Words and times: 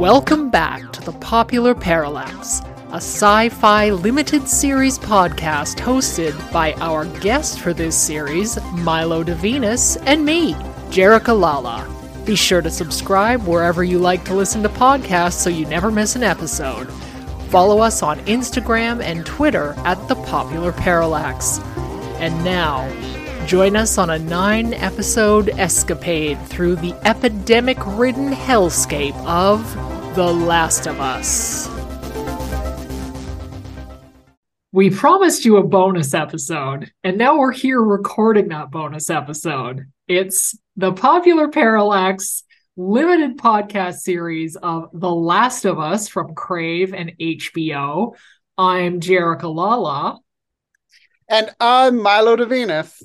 Welcome 0.00 0.48
back 0.48 0.94
to 0.94 1.02
the 1.02 1.12
Popular 1.12 1.74
Parallax, 1.74 2.62
a 2.88 2.94
sci 2.94 3.50
fi 3.50 3.90
limited 3.90 4.48
series 4.48 4.98
podcast 4.98 5.76
hosted 5.76 6.32
by 6.50 6.72
our 6.76 7.04
guest 7.20 7.60
for 7.60 7.74
this 7.74 7.98
series, 7.98 8.58
Milo 8.72 9.22
DeVenus, 9.22 10.02
and 10.06 10.24
me, 10.24 10.54
Jerrica 10.88 11.38
Lala. 11.38 11.86
Be 12.24 12.34
sure 12.34 12.62
to 12.62 12.70
subscribe 12.70 13.46
wherever 13.46 13.84
you 13.84 13.98
like 13.98 14.24
to 14.24 14.34
listen 14.34 14.62
to 14.62 14.70
podcasts 14.70 15.34
so 15.34 15.50
you 15.50 15.66
never 15.66 15.90
miss 15.90 16.16
an 16.16 16.22
episode. 16.22 16.90
Follow 17.50 17.80
us 17.80 18.02
on 18.02 18.20
Instagram 18.20 19.02
and 19.02 19.26
Twitter 19.26 19.74
at 19.84 20.08
The 20.08 20.14
Popular 20.14 20.72
Parallax. 20.72 21.58
And 22.20 22.42
now, 22.42 22.88
join 23.44 23.76
us 23.76 23.98
on 23.98 24.08
a 24.08 24.18
nine 24.18 24.72
episode 24.72 25.50
escapade 25.50 26.40
through 26.46 26.76
the 26.76 26.94
epidemic 27.06 27.76
ridden 27.98 28.32
hellscape 28.32 29.14
of 29.26 29.89
The 30.14 30.34
Last 30.34 30.88
of 30.88 31.00
Us. 31.00 31.68
We 34.72 34.90
promised 34.90 35.44
you 35.44 35.58
a 35.58 35.62
bonus 35.62 36.14
episode, 36.14 36.90
and 37.04 37.16
now 37.16 37.38
we're 37.38 37.52
here 37.52 37.80
recording 37.80 38.48
that 38.48 38.72
bonus 38.72 39.08
episode. 39.08 39.86
It's 40.08 40.58
the 40.76 40.92
Popular 40.92 41.46
Parallax 41.46 42.42
limited 42.76 43.38
podcast 43.38 43.98
series 43.98 44.56
of 44.56 44.88
The 44.92 45.14
Last 45.14 45.64
of 45.64 45.78
Us 45.78 46.08
from 46.08 46.34
Crave 46.34 46.92
and 46.92 47.12
HBO. 47.20 48.16
I'm 48.58 48.98
Jerrica 48.98 49.54
Lala. 49.54 50.18
And 51.28 51.50
I'm 51.60 52.02
Milo 52.02 52.34
DeVenus. 52.34 53.00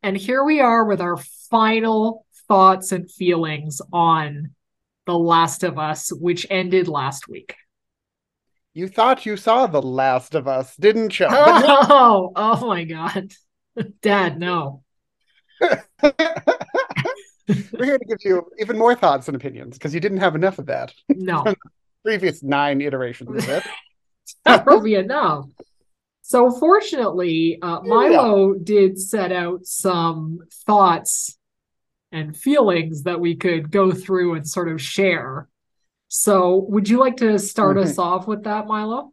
And 0.00 0.16
here 0.16 0.44
we 0.44 0.60
are 0.60 0.84
with 0.84 1.00
our 1.00 1.16
final 1.50 2.24
thoughts 2.46 2.92
and 2.92 3.10
feelings 3.10 3.82
on 3.92 4.54
The 5.06 5.18
Last 5.18 5.62
of 5.62 5.78
Us, 5.78 6.12
which 6.12 6.46
ended 6.50 6.88
last 6.88 7.28
week. 7.28 7.54
You 8.74 8.88
thought 8.88 9.24
you 9.24 9.36
saw 9.36 9.66
The 9.66 9.80
Last 9.80 10.34
of 10.34 10.46
Us, 10.46 10.76
didn't 10.76 11.18
you? 11.18 11.26
Oh, 11.30 12.32
oh 12.36 12.66
my 12.66 12.84
God. 12.84 13.32
Dad, 14.02 14.38
no. 14.38 14.82
We're 15.60 16.12
here 17.80 17.98
to 17.98 18.04
give 18.06 18.18
you 18.22 18.50
even 18.58 18.76
more 18.76 18.94
thoughts 18.94 19.28
and 19.28 19.36
opinions 19.36 19.78
because 19.78 19.94
you 19.94 20.00
didn't 20.00 20.18
have 20.18 20.34
enough 20.34 20.58
of 20.58 20.66
that. 20.66 20.92
No. 21.08 21.54
Previous 22.04 22.42
nine 22.42 22.80
iterations 22.80 23.44
of 23.44 23.48
it. 23.48 23.64
that 24.44 24.66
will 24.66 24.82
be 24.82 24.96
enough. 24.96 25.46
So, 26.22 26.50
fortunately, 26.50 27.58
uh, 27.62 27.80
Milo 27.82 28.52
yeah. 28.52 28.58
did 28.62 28.98
set 28.98 29.30
out 29.30 29.64
some 29.64 30.40
thoughts 30.66 31.35
and 32.12 32.36
feelings 32.36 33.02
that 33.02 33.20
we 33.20 33.36
could 33.36 33.70
go 33.70 33.92
through 33.92 34.34
and 34.34 34.48
sort 34.48 34.68
of 34.68 34.80
share. 34.80 35.48
So, 36.08 36.66
would 36.68 36.88
you 36.88 36.98
like 36.98 37.16
to 37.18 37.38
start 37.38 37.76
mm-hmm. 37.76 37.88
us 37.88 37.98
off 37.98 38.26
with 38.26 38.44
that, 38.44 38.66
Milo? 38.66 39.12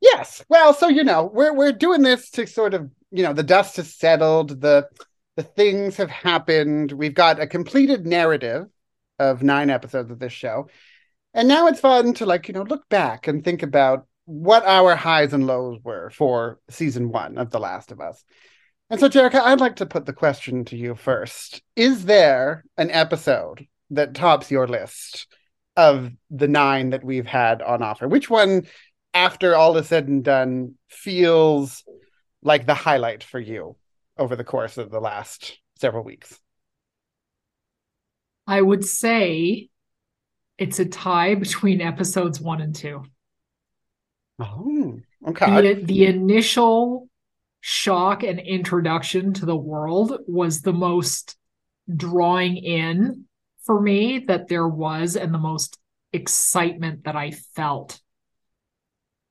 Yes. 0.00 0.42
Well, 0.48 0.72
so 0.72 0.88
you 0.88 1.04
know, 1.04 1.30
we're 1.32 1.52
we're 1.52 1.72
doing 1.72 2.02
this 2.02 2.30
to 2.30 2.46
sort 2.46 2.74
of, 2.74 2.90
you 3.10 3.22
know, 3.22 3.34
the 3.34 3.42
dust 3.42 3.76
has 3.76 3.94
settled, 3.94 4.60
the 4.60 4.88
the 5.36 5.42
things 5.42 5.96
have 5.96 6.10
happened. 6.10 6.92
We've 6.92 7.14
got 7.14 7.40
a 7.40 7.46
completed 7.46 8.06
narrative 8.06 8.66
of 9.18 9.42
nine 9.42 9.70
episodes 9.70 10.10
of 10.10 10.18
this 10.18 10.32
show. 10.32 10.68
And 11.34 11.46
now 11.46 11.68
it's 11.68 11.80
fun 11.80 12.14
to 12.14 12.26
like, 12.26 12.48
you 12.48 12.54
know, 12.54 12.62
look 12.62 12.88
back 12.88 13.28
and 13.28 13.44
think 13.44 13.62
about 13.62 14.06
what 14.24 14.64
our 14.64 14.96
highs 14.96 15.32
and 15.32 15.46
lows 15.46 15.78
were 15.84 16.10
for 16.10 16.58
season 16.68 17.10
one 17.10 17.38
of 17.38 17.50
The 17.50 17.60
Last 17.60 17.92
of 17.92 18.00
Us. 18.00 18.24
And 18.90 18.98
so, 18.98 19.08
Jerrica, 19.08 19.40
I'd 19.40 19.60
like 19.60 19.76
to 19.76 19.86
put 19.86 20.06
the 20.06 20.12
question 20.12 20.64
to 20.66 20.76
you 20.76 20.94
first. 20.96 21.62
Is 21.76 22.04
there 22.04 22.64
an 22.76 22.90
episode 22.90 23.66
that 23.90 24.14
tops 24.14 24.50
your 24.50 24.66
list 24.66 25.28
of 25.76 26.10
the 26.30 26.48
nine 26.48 26.90
that 26.90 27.04
we've 27.04 27.26
had 27.26 27.62
on 27.62 27.82
offer? 27.82 28.08
Which 28.08 28.28
one, 28.28 28.66
after 29.14 29.54
all 29.54 29.76
is 29.76 29.86
said 29.86 30.08
and 30.08 30.24
done, 30.24 30.74
feels 30.88 31.84
like 32.42 32.66
the 32.66 32.74
highlight 32.74 33.22
for 33.22 33.38
you? 33.38 33.76
over 34.20 34.36
the 34.36 34.44
course 34.44 34.78
of 34.78 34.90
the 34.90 35.00
last 35.00 35.58
several 35.76 36.04
weeks? 36.04 36.38
I 38.46 38.60
would 38.60 38.84
say 38.84 39.70
it's 40.58 40.78
a 40.78 40.84
tie 40.84 41.34
between 41.34 41.80
episodes 41.80 42.40
one 42.40 42.60
and 42.60 42.74
two. 42.74 43.02
Oh, 44.38 45.00
okay. 45.28 45.74
The, 45.74 45.82
the 45.82 46.06
initial 46.06 47.08
shock 47.60 48.22
and 48.22 48.40
introduction 48.40 49.34
to 49.34 49.46
the 49.46 49.56
world 49.56 50.18
was 50.26 50.62
the 50.62 50.72
most 50.72 51.36
drawing 51.94 52.56
in 52.56 53.24
for 53.64 53.80
me 53.80 54.20
that 54.20 54.48
there 54.48 54.68
was, 54.68 55.16
and 55.16 55.32
the 55.32 55.38
most 55.38 55.78
excitement 56.12 57.04
that 57.04 57.16
I 57.16 57.30
felt 57.30 58.00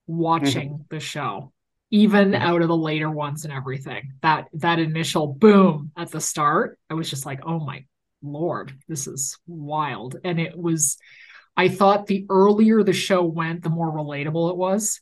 watching 0.08 0.70
mm-hmm. 0.70 0.84
the 0.90 1.00
show 1.00 1.52
even 1.92 2.36
out 2.36 2.62
of 2.62 2.68
the 2.68 2.78
later 2.78 3.10
ones 3.10 3.46
and 3.46 3.54
everything. 3.54 4.14
That 4.22 4.46
that 4.54 4.80
initial 4.80 5.28
boom 5.28 5.92
at 5.98 6.12
the 6.12 6.22
start, 6.22 6.78
I 6.90 6.94
was 6.94 7.10
just 7.10 7.26
like, 7.26 7.42
"Oh 7.46 7.60
my 7.60 7.86
lord, 8.22 8.74
this 8.88 9.08
is 9.08 9.38
wild." 9.48 10.18
And 10.24 10.40
it 10.40 10.58
was 10.58 10.98
I 11.58 11.68
thought 11.68 12.06
the 12.06 12.26
earlier 12.30 12.84
the 12.84 12.94
show 12.94 13.24
went, 13.24 13.64
the 13.64 13.70
more 13.70 13.92
relatable 13.92 14.52
it 14.52 14.58
was. 14.58 15.02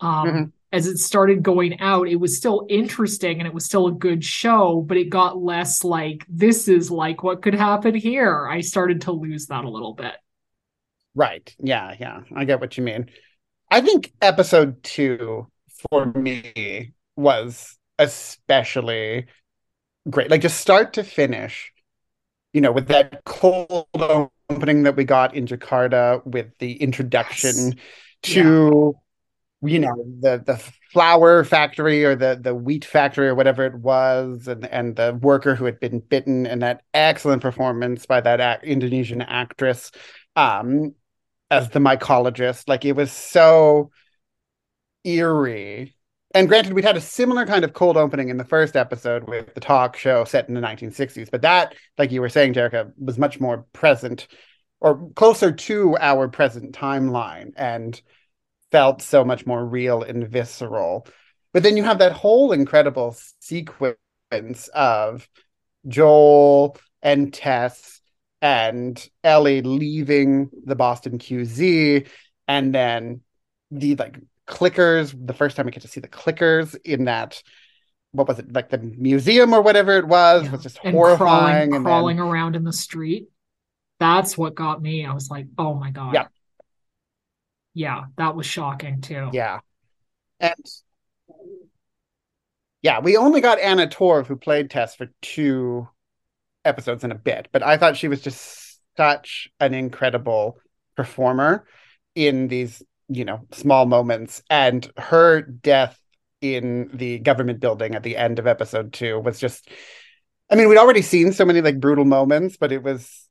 Um 0.00 0.26
mm-hmm. 0.28 0.44
As 0.74 0.88
it 0.88 0.98
started 0.98 1.40
going 1.40 1.78
out, 1.78 2.08
it 2.08 2.16
was 2.16 2.36
still 2.36 2.66
interesting 2.68 3.38
and 3.38 3.46
it 3.46 3.54
was 3.54 3.64
still 3.64 3.86
a 3.86 3.92
good 3.92 4.24
show, 4.24 4.82
but 4.84 4.96
it 4.96 5.08
got 5.08 5.38
less 5.38 5.84
like 5.84 6.26
this 6.28 6.66
is 6.66 6.90
like 6.90 7.22
what 7.22 7.42
could 7.42 7.54
happen 7.54 7.94
here. 7.94 8.48
I 8.48 8.60
started 8.60 9.02
to 9.02 9.12
lose 9.12 9.46
that 9.46 9.64
a 9.64 9.70
little 9.70 9.94
bit. 9.94 10.14
Right. 11.14 11.54
Yeah, 11.60 11.94
yeah. 12.00 12.22
I 12.34 12.44
get 12.44 12.60
what 12.60 12.76
you 12.76 12.82
mean. 12.82 13.08
I 13.70 13.82
think 13.82 14.12
episode 14.20 14.82
2 14.82 15.46
for 15.92 16.06
me 16.06 16.92
was 17.14 17.78
especially 18.00 19.26
great. 20.10 20.28
Like 20.28 20.40
just 20.40 20.60
start 20.60 20.94
to 20.94 21.04
finish, 21.04 21.72
you 22.52 22.60
know, 22.60 22.72
with 22.72 22.88
that 22.88 23.22
cold 23.24 23.86
opening 24.50 24.82
that 24.82 24.96
we 24.96 25.04
got 25.04 25.36
in 25.36 25.46
Jakarta 25.46 26.26
with 26.26 26.48
the 26.58 26.82
introduction 26.82 27.68
yes. 27.68 27.74
to 28.22 28.94
yeah. 28.96 29.00
You 29.64 29.78
know 29.78 29.94
the 30.20 30.42
the 30.44 30.56
flour 30.92 31.44
factory 31.44 32.04
or 32.04 32.14
the 32.14 32.38
the 32.40 32.54
wheat 32.54 32.84
factory 32.84 33.28
or 33.28 33.34
whatever 33.34 33.64
it 33.64 33.74
was 33.74 34.46
and 34.48 34.64
and 34.66 34.96
the 34.96 35.18
worker 35.20 35.54
who 35.54 35.64
had 35.64 35.80
been 35.80 36.00
bitten 36.00 36.46
and 36.46 36.62
that 36.62 36.82
excellent 36.92 37.42
performance 37.42 38.06
by 38.06 38.20
that 38.20 38.64
Indonesian 38.64 39.22
actress 39.22 39.90
um 40.36 40.94
as 41.50 41.70
the 41.70 41.78
mycologist 41.78 42.68
like 42.68 42.84
it 42.84 42.96
was 42.96 43.12
so 43.12 43.90
eerie. 45.04 45.94
And 46.34 46.48
granted, 46.48 46.72
we'd 46.72 46.84
had 46.84 46.96
a 46.96 47.00
similar 47.00 47.46
kind 47.46 47.64
of 47.64 47.74
cold 47.74 47.96
opening 47.96 48.28
in 48.28 48.38
the 48.38 48.44
first 48.44 48.74
episode 48.76 49.28
with 49.28 49.54
the 49.54 49.60
talk 49.60 49.96
show 49.96 50.24
set 50.24 50.48
in 50.48 50.54
the 50.54 50.60
1960s, 50.60 51.30
but 51.30 51.42
that, 51.42 51.76
like 51.96 52.10
you 52.10 52.20
were 52.20 52.28
saying, 52.28 52.54
Jerrica, 52.54 52.92
was 52.98 53.18
much 53.18 53.38
more 53.38 53.66
present 53.72 54.26
or 54.80 55.10
closer 55.14 55.52
to 55.52 55.96
our 55.98 56.28
present 56.28 56.74
timeline 56.74 57.52
and 57.56 58.00
felt 58.74 59.00
so 59.00 59.24
much 59.24 59.46
more 59.46 59.64
real 59.64 60.02
and 60.02 60.26
visceral. 60.26 61.06
But 61.52 61.62
then 61.62 61.76
you 61.76 61.84
have 61.84 61.98
that 62.00 62.10
whole 62.10 62.50
incredible 62.50 63.16
sequence 63.38 64.68
of 64.74 65.28
Joel 65.86 66.76
and 67.00 67.32
Tess 67.32 68.00
and 68.42 69.08
Ellie 69.22 69.62
leaving 69.62 70.50
the 70.64 70.74
Boston 70.74 71.20
QZ 71.20 72.08
and 72.48 72.74
then 72.74 73.20
the 73.70 73.94
like 73.94 74.18
clickers 74.48 75.14
the 75.24 75.34
first 75.34 75.56
time 75.56 75.66
we 75.66 75.72
get 75.72 75.82
to 75.82 75.88
see 75.88 76.00
the 76.00 76.08
clickers 76.08 76.76
in 76.84 77.04
that 77.04 77.40
what 78.10 78.26
was 78.26 78.40
it 78.40 78.52
like 78.52 78.70
the 78.70 78.78
museum 78.78 79.54
or 79.54 79.62
whatever 79.62 79.96
it 79.96 80.08
was 80.08 80.44
yeah. 80.44 80.50
was 80.50 80.64
just 80.64 80.80
and 80.82 80.94
horrifying 80.94 81.70
crawling, 81.70 81.74
and 81.74 81.84
crawling 81.84 82.16
then... 82.16 82.26
around 82.26 82.56
in 82.56 82.64
the 82.64 82.72
street 82.72 83.28
that's 83.98 84.36
what 84.36 84.54
got 84.54 84.82
me 84.82 85.06
i 85.06 85.14
was 85.14 85.30
like 85.30 85.46
oh 85.56 85.72
my 85.72 85.90
god 85.90 86.12
yeah 86.12 86.26
yeah 87.74 88.04
that 88.16 88.34
was 88.34 88.46
shocking 88.46 89.00
too. 89.00 89.30
Yeah. 89.32 89.60
And 90.40 90.54
yeah 92.82 93.00
we 93.00 93.16
only 93.16 93.40
got 93.40 93.58
anna 93.60 93.86
torv 93.86 94.26
who 94.26 94.36
played 94.36 94.70
tess 94.70 94.94
for 94.94 95.08
two 95.22 95.88
episodes 96.64 97.04
in 97.04 97.12
a 97.12 97.14
bit 97.14 97.48
but 97.52 97.62
i 97.62 97.76
thought 97.76 97.96
she 97.96 98.08
was 98.08 98.20
just 98.20 98.80
such 98.96 99.48
an 99.60 99.72
incredible 99.72 100.58
performer 100.96 101.66
in 102.14 102.48
these 102.48 102.82
you 103.08 103.24
know 103.24 103.40
small 103.52 103.86
moments. 103.86 104.42
And 104.50 104.90
her 104.96 105.42
death 105.42 105.98
in 106.40 106.90
the 106.92 107.18
government 107.18 107.60
building 107.60 107.94
at 107.94 108.02
the 108.02 108.16
end 108.16 108.38
of 108.38 108.46
episode 108.46 108.92
two 108.92 109.18
was 109.18 109.38
just 109.38 109.70
i 110.50 110.54
mean 110.54 110.68
we'd 110.68 110.76
already 110.76 111.00
seen 111.00 111.32
so 111.32 111.42
many 111.42 111.62
like 111.62 111.80
brutal 111.80 112.04
moments 112.04 112.58
but 112.58 112.70
it 112.70 112.82
was 112.82 113.26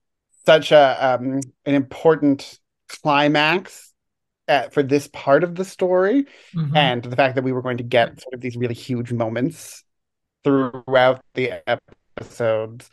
such 0.48 0.72
a 0.72 0.98
um 1.00 1.39
an 1.66 1.75
important 1.75 2.57
climax 2.89 3.93
at, 4.48 4.66
uh, 4.66 4.69
for 4.69 4.84
this 4.84 5.07
part 5.07 5.44
of 5.44 5.56
the 5.56 5.66
story 5.66 6.25
mm-hmm. 6.56 6.75
and 6.75 7.04
the 7.04 7.16
fact 7.16 7.36
that 7.36 7.44
we 7.44 7.51
were 7.51 7.62
going 7.62 7.78
to 7.78 7.84
get 7.84 8.22
sort 8.22 8.34
of 8.34 8.42
these 8.42 8.57
really 8.57 8.74
huge 8.74 9.12
moments 9.12 9.84
throughout 10.44 11.24
the 11.34 11.62
episodes 12.18 12.90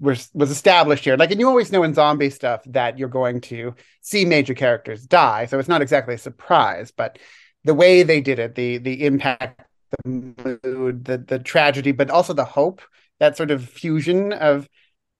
was 0.00 0.30
was 0.32 0.50
established 0.50 1.04
here. 1.04 1.16
Like, 1.16 1.30
and 1.30 1.38
you 1.38 1.48
always 1.48 1.70
know 1.70 1.82
in 1.82 1.94
zombie 1.94 2.30
stuff 2.30 2.62
that 2.66 2.98
you're 2.98 3.08
going 3.08 3.40
to 3.42 3.74
see 4.00 4.24
major 4.24 4.54
characters 4.54 5.06
die, 5.06 5.46
so 5.46 5.58
it's 5.58 5.68
not 5.68 5.82
exactly 5.82 6.14
a 6.14 6.18
surprise. 6.18 6.90
But 6.90 7.18
the 7.64 7.74
way 7.74 8.02
they 8.02 8.20
did 8.20 8.38
it, 8.38 8.54
the 8.54 8.78
the 8.78 9.04
impact, 9.04 9.62
the 10.04 10.58
mood, 10.64 11.04
the 11.04 11.18
the 11.18 11.38
tragedy, 11.38 11.92
but 11.92 12.10
also 12.10 12.32
the 12.32 12.44
hope, 12.44 12.80
that 13.18 13.36
sort 13.36 13.50
of 13.50 13.68
fusion 13.68 14.32
of 14.32 14.68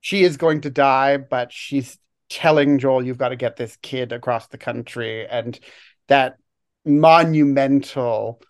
she 0.00 0.24
is 0.24 0.38
going 0.38 0.62
to 0.62 0.70
die, 0.70 1.18
but 1.18 1.52
she's 1.52 1.98
telling 2.30 2.78
Joel, 2.78 3.04
"You've 3.04 3.18
got 3.18 3.28
to 3.28 3.36
get 3.36 3.56
this 3.56 3.76
kid 3.82 4.12
across 4.12 4.46
the 4.46 4.58
country," 4.58 5.26
and 5.26 5.58
that 6.08 6.36
monumental 6.84 8.40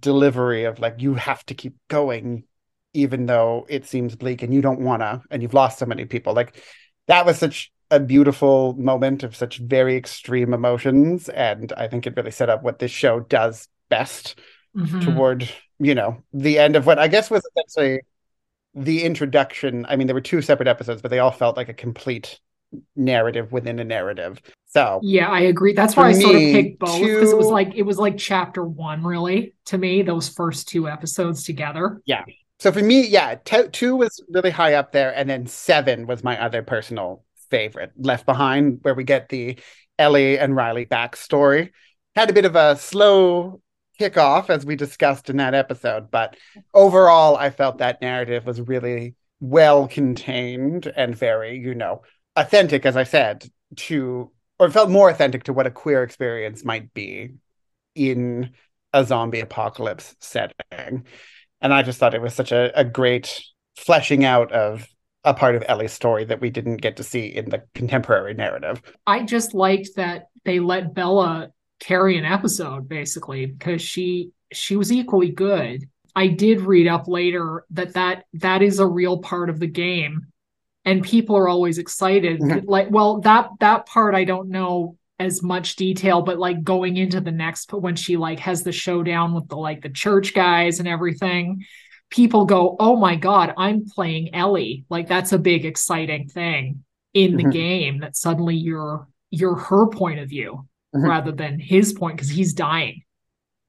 delivery 0.00 0.64
of 0.64 0.78
like 0.78 0.96
you 0.98 1.14
have 1.14 1.44
to 1.46 1.54
keep 1.54 1.76
going 1.88 2.44
even 2.92 3.26
though 3.26 3.66
it 3.68 3.86
seems 3.86 4.16
bleak 4.16 4.42
and 4.42 4.52
you 4.52 4.60
don't 4.60 4.80
wanna 4.80 5.22
and 5.30 5.42
you've 5.42 5.54
lost 5.54 5.78
so 5.78 5.86
many 5.86 6.04
people 6.04 6.34
like 6.34 6.60
that 7.06 7.24
was 7.24 7.38
such 7.38 7.72
a 7.90 8.00
beautiful 8.00 8.74
moment 8.74 9.22
of 9.22 9.36
such 9.36 9.58
very 9.58 9.96
extreme 9.96 10.52
emotions 10.52 11.28
and 11.28 11.72
i 11.76 11.86
think 11.86 12.06
it 12.06 12.16
really 12.16 12.32
set 12.32 12.50
up 12.50 12.62
what 12.62 12.78
this 12.80 12.90
show 12.90 13.20
does 13.20 13.68
best 13.88 14.38
mm-hmm. 14.76 15.00
toward 15.00 15.48
you 15.78 15.94
know 15.94 16.20
the 16.32 16.58
end 16.58 16.74
of 16.74 16.84
what 16.84 16.98
i 16.98 17.06
guess 17.06 17.30
was 17.30 17.46
essentially 17.54 18.00
the 18.74 19.04
introduction 19.04 19.86
i 19.88 19.94
mean 19.94 20.08
there 20.08 20.14
were 20.14 20.20
two 20.20 20.42
separate 20.42 20.68
episodes 20.68 21.00
but 21.00 21.10
they 21.10 21.20
all 21.20 21.30
felt 21.30 21.56
like 21.56 21.68
a 21.68 21.74
complete 21.74 22.40
narrative 22.94 23.52
within 23.52 23.78
a 23.78 23.84
narrative 23.84 24.40
so 24.76 25.00
yeah, 25.02 25.30
I 25.30 25.40
agree. 25.40 25.72
That's 25.72 25.96
why 25.96 26.08
I 26.08 26.12
sort 26.12 26.36
of 26.36 26.42
picked 26.42 26.80
both 26.80 27.00
because 27.00 27.32
it 27.32 27.38
was 27.38 27.46
like 27.46 27.74
it 27.76 27.82
was 27.84 27.96
like 27.96 28.18
chapter 28.18 28.62
one, 28.62 29.02
really, 29.02 29.54
to 29.66 29.78
me. 29.78 30.02
Those 30.02 30.28
first 30.28 30.68
two 30.68 30.86
episodes 30.86 31.44
together. 31.44 32.02
Yeah. 32.04 32.26
So 32.58 32.70
for 32.72 32.82
me, 32.82 33.06
yeah, 33.06 33.36
t- 33.42 33.68
two 33.72 33.96
was 33.96 34.22
really 34.28 34.50
high 34.50 34.74
up 34.74 34.92
there, 34.92 35.16
and 35.16 35.30
then 35.30 35.46
seven 35.46 36.06
was 36.06 36.22
my 36.22 36.38
other 36.38 36.62
personal 36.62 37.24
favorite. 37.48 37.92
Left 37.96 38.26
Behind, 38.26 38.80
where 38.82 38.92
we 38.92 39.04
get 39.04 39.30
the 39.30 39.58
Ellie 39.98 40.38
and 40.38 40.54
Riley 40.54 40.84
backstory. 40.84 41.70
Had 42.14 42.28
a 42.28 42.34
bit 42.34 42.44
of 42.44 42.54
a 42.54 42.76
slow 42.76 43.62
kickoff, 43.98 44.50
as 44.50 44.66
we 44.66 44.76
discussed 44.76 45.30
in 45.30 45.38
that 45.38 45.54
episode, 45.54 46.10
but 46.10 46.36
overall, 46.74 47.34
I 47.34 47.48
felt 47.48 47.78
that 47.78 48.02
narrative 48.02 48.44
was 48.44 48.60
really 48.60 49.14
well 49.40 49.88
contained 49.88 50.86
and 50.86 51.16
very, 51.16 51.58
you 51.58 51.74
know, 51.74 52.02
authentic, 52.36 52.86
as 52.86 52.96
I 52.96 53.04
said, 53.04 53.48
to 53.76 54.30
or 54.58 54.70
felt 54.70 54.90
more 54.90 55.10
authentic 55.10 55.44
to 55.44 55.52
what 55.52 55.66
a 55.66 55.70
queer 55.70 56.02
experience 56.02 56.64
might 56.64 56.94
be 56.94 57.34
in 57.94 58.50
a 58.92 59.04
zombie 59.04 59.40
apocalypse 59.40 60.14
setting. 60.20 61.04
And 61.60 61.74
I 61.74 61.82
just 61.82 61.98
thought 61.98 62.14
it 62.14 62.22
was 62.22 62.34
such 62.34 62.52
a, 62.52 62.78
a 62.78 62.84
great 62.84 63.42
fleshing 63.76 64.24
out 64.24 64.52
of 64.52 64.86
a 65.24 65.34
part 65.34 65.56
of 65.56 65.64
Ellie's 65.66 65.92
story 65.92 66.24
that 66.24 66.40
we 66.40 66.50
didn't 66.50 66.76
get 66.76 66.96
to 66.96 67.02
see 67.02 67.26
in 67.26 67.50
the 67.50 67.62
contemporary 67.74 68.32
narrative. 68.32 68.80
I 69.06 69.24
just 69.24 69.54
liked 69.54 69.90
that 69.96 70.28
they 70.44 70.60
let 70.60 70.94
Bella 70.94 71.50
carry 71.80 72.16
an 72.16 72.24
episode 72.24 72.88
basically 72.88 73.46
because 73.46 73.82
she 73.82 74.30
she 74.52 74.76
was 74.76 74.92
equally 74.92 75.30
good. 75.30 75.84
I 76.14 76.28
did 76.28 76.60
read 76.60 76.86
up 76.86 77.08
later 77.08 77.64
that 77.70 77.94
that 77.94 78.24
that 78.34 78.62
is 78.62 78.78
a 78.78 78.86
real 78.86 79.18
part 79.18 79.50
of 79.50 79.58
the 79.58 79.66
game 79.66 80.28
and 80.86 81.02
people 81.02 81.36
are 81.36 81.48
always 81.48 81.76
excited 81.76 82.40
mm-hmm. 82.40 82.66
like 82.66 82.90
well 82.90 83.20
that 83.20 83.50
that 83.60 83.84
part 83.84 84.14
i 84.14 84.24
don't 84.24 84.48
know 84.48 84.96
as 85.18 85.42
much 85.42 85.76
detail 85.76 86.22
but 86.22 86.38
like 86.38 86.62
going 86.62 86.96
into 86.96 87.20
the 87.20 87.32
next 87.32 87.70
but 87.70 87.82
when 87.82 87.96
she 87.96 88.16
like 88.16 88.38
has 88.38 88.62
the 88.62 88.72
showdown 88.72 89.34
with 89.34 89.48
the 89.48 89.56
like 89.56 89.82
the 89.82 89.90
church 89.90 90.32
guys 90.32 90.78
and 90.78 90.88
everything 90.88 91.64
people 92.08 92.44
go 92.46 92.76
oh 92.78 92.96
my 92.96 93.16
god 93.16 93.52
i'm 93.58 93.84
playing 93.84 94.34
ellie 94.34 94.84
like 94.88 95.08
that's 95.08 95.32
a 95.32 95.38
big 95.38 95.64
exciting 95.66 96.28
thing 96.28 96.84
in 97.12 97.32
mm-hmm. 97.32 97.48
the 97.48 97.52
game 97.52 98.00
that 98.00 98.16
suddenly 98.16 98.56
you're 98.56 99.08
you're 99.30 99.56
her 99.56 99.88
point 99.88 100.20
of 100.20 100.28
view 100.28 100.66
mm-hmm. 100.94 101.04
rather 101.04 101.32
than 101.32 101.58
his 101.58 101.92
point 101.92 102.16
because 102.16 102.30
he's 102.30 102.52
dying 102.52 103.02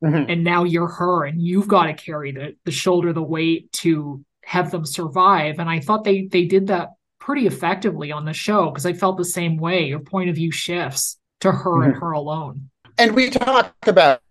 mm-hmm. 0.03 0.29
and 0.29 0.43
now 0.43 0.65
you're 0.65 0.87
her 0.87 1.25
and 1.25 1.41
you've 1.41 1.67
got 1.67 1.85
to 1.85 1.93
carry 1.93 2.31
the 2.33 2.55
the 2.65 2.71
shoulder 2.71 3.13
the 3.13 3.23
weight 3.23 3.71
to 3.71 4.23
have 4.43 4.69
them 4.69 4.85
survive 4.85 5.59
and 5.59 5.69
i 5.69 5.79
thought 5.79 6.03
they 6.03 6.27
they 6.27 6.45
did 6.45 6.67
that 6.67 6.89
pretty 7.19 7.47
effectively 7.47 8.11
on 8.11 8.25
the 8.25 8.33
show 8.33 8.69
because 8.69 8.85
I 8.85 8.93
felt 8.93 9.17
the 9.17 9.25
same 9.25 9.57
way. 9.57 9.85
Your 9.85 9.99
point 9.99 10.29
of 10.29 10.35
view 10.35 10.51
shifts 10.51 11.17
to 11.41 11.51
her 11.51 11.71
mm-hmm. 11.71 11.91
and 11.91 11.95
her 11.95 12.11
alone. 12.11 12.69
And 12.97 13.15
we 13.15 13.29
talk 13.29 13.73
about 13.85 14.21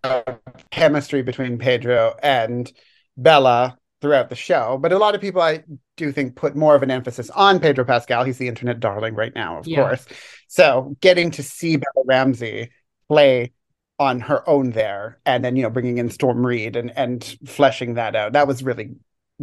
chemistry 0.71 1.23
between 1.23 1.59
Pedro 1.59 2.17
and 2.23 2.71
Bella 3.17 3.79
throughout 4.00 4.29
the 4.29 4.35
show, 4.35 4.79
but 4.81 4.93
a 4.93 4.99
lot 4.99 5.15
of 5.15 5.21
people 5.21 5.41
I 5.41 5.62
do 5.97 6.12
think 6.12 6.37
put 6.37 6.56
more 6.56 6.75
of 6.75 6.83
an 6.83 6.91
emphasis 6.91 7.31
on 7.31 7.61
Pedro 7.61 7.85
Pascal. 7.85 8.25
He's 8.25 8.38
the 8.38 8.49
internet 8.49 8.81
darling 8.81 9.15
right 9.15 9.35
now, 9.35 9.59
of 9.59 9.67
yeah. 9.67 9.83
course. 9.83 10.05
So 10.49 10.97
getting 11.00 11.31
to 11.33 11.43
see 11.43 11.77
Bella 11.77 12.05
Ramsey 12.06 12.71
play 13.09 13.53
on 13.99 14.21
her 14.21 14.47
own 14.49 14.71
there 14.71 15.19
and 15.25 15.43
then 15.43 15.56
you 15.56 15.62
know 15.62 15.71
bringing 15.71 15.97
in 15.99 16.11
Storm 16.11 16.44
Reid 16.44 16.77
and 16.77 16.91
and 16.97 17.37
fleshing 17.47 17.94
that 17.94 18.15
out. 18.15 18.33
That 18.33 18.47
was 18.47 18.62
really 18.62 18.97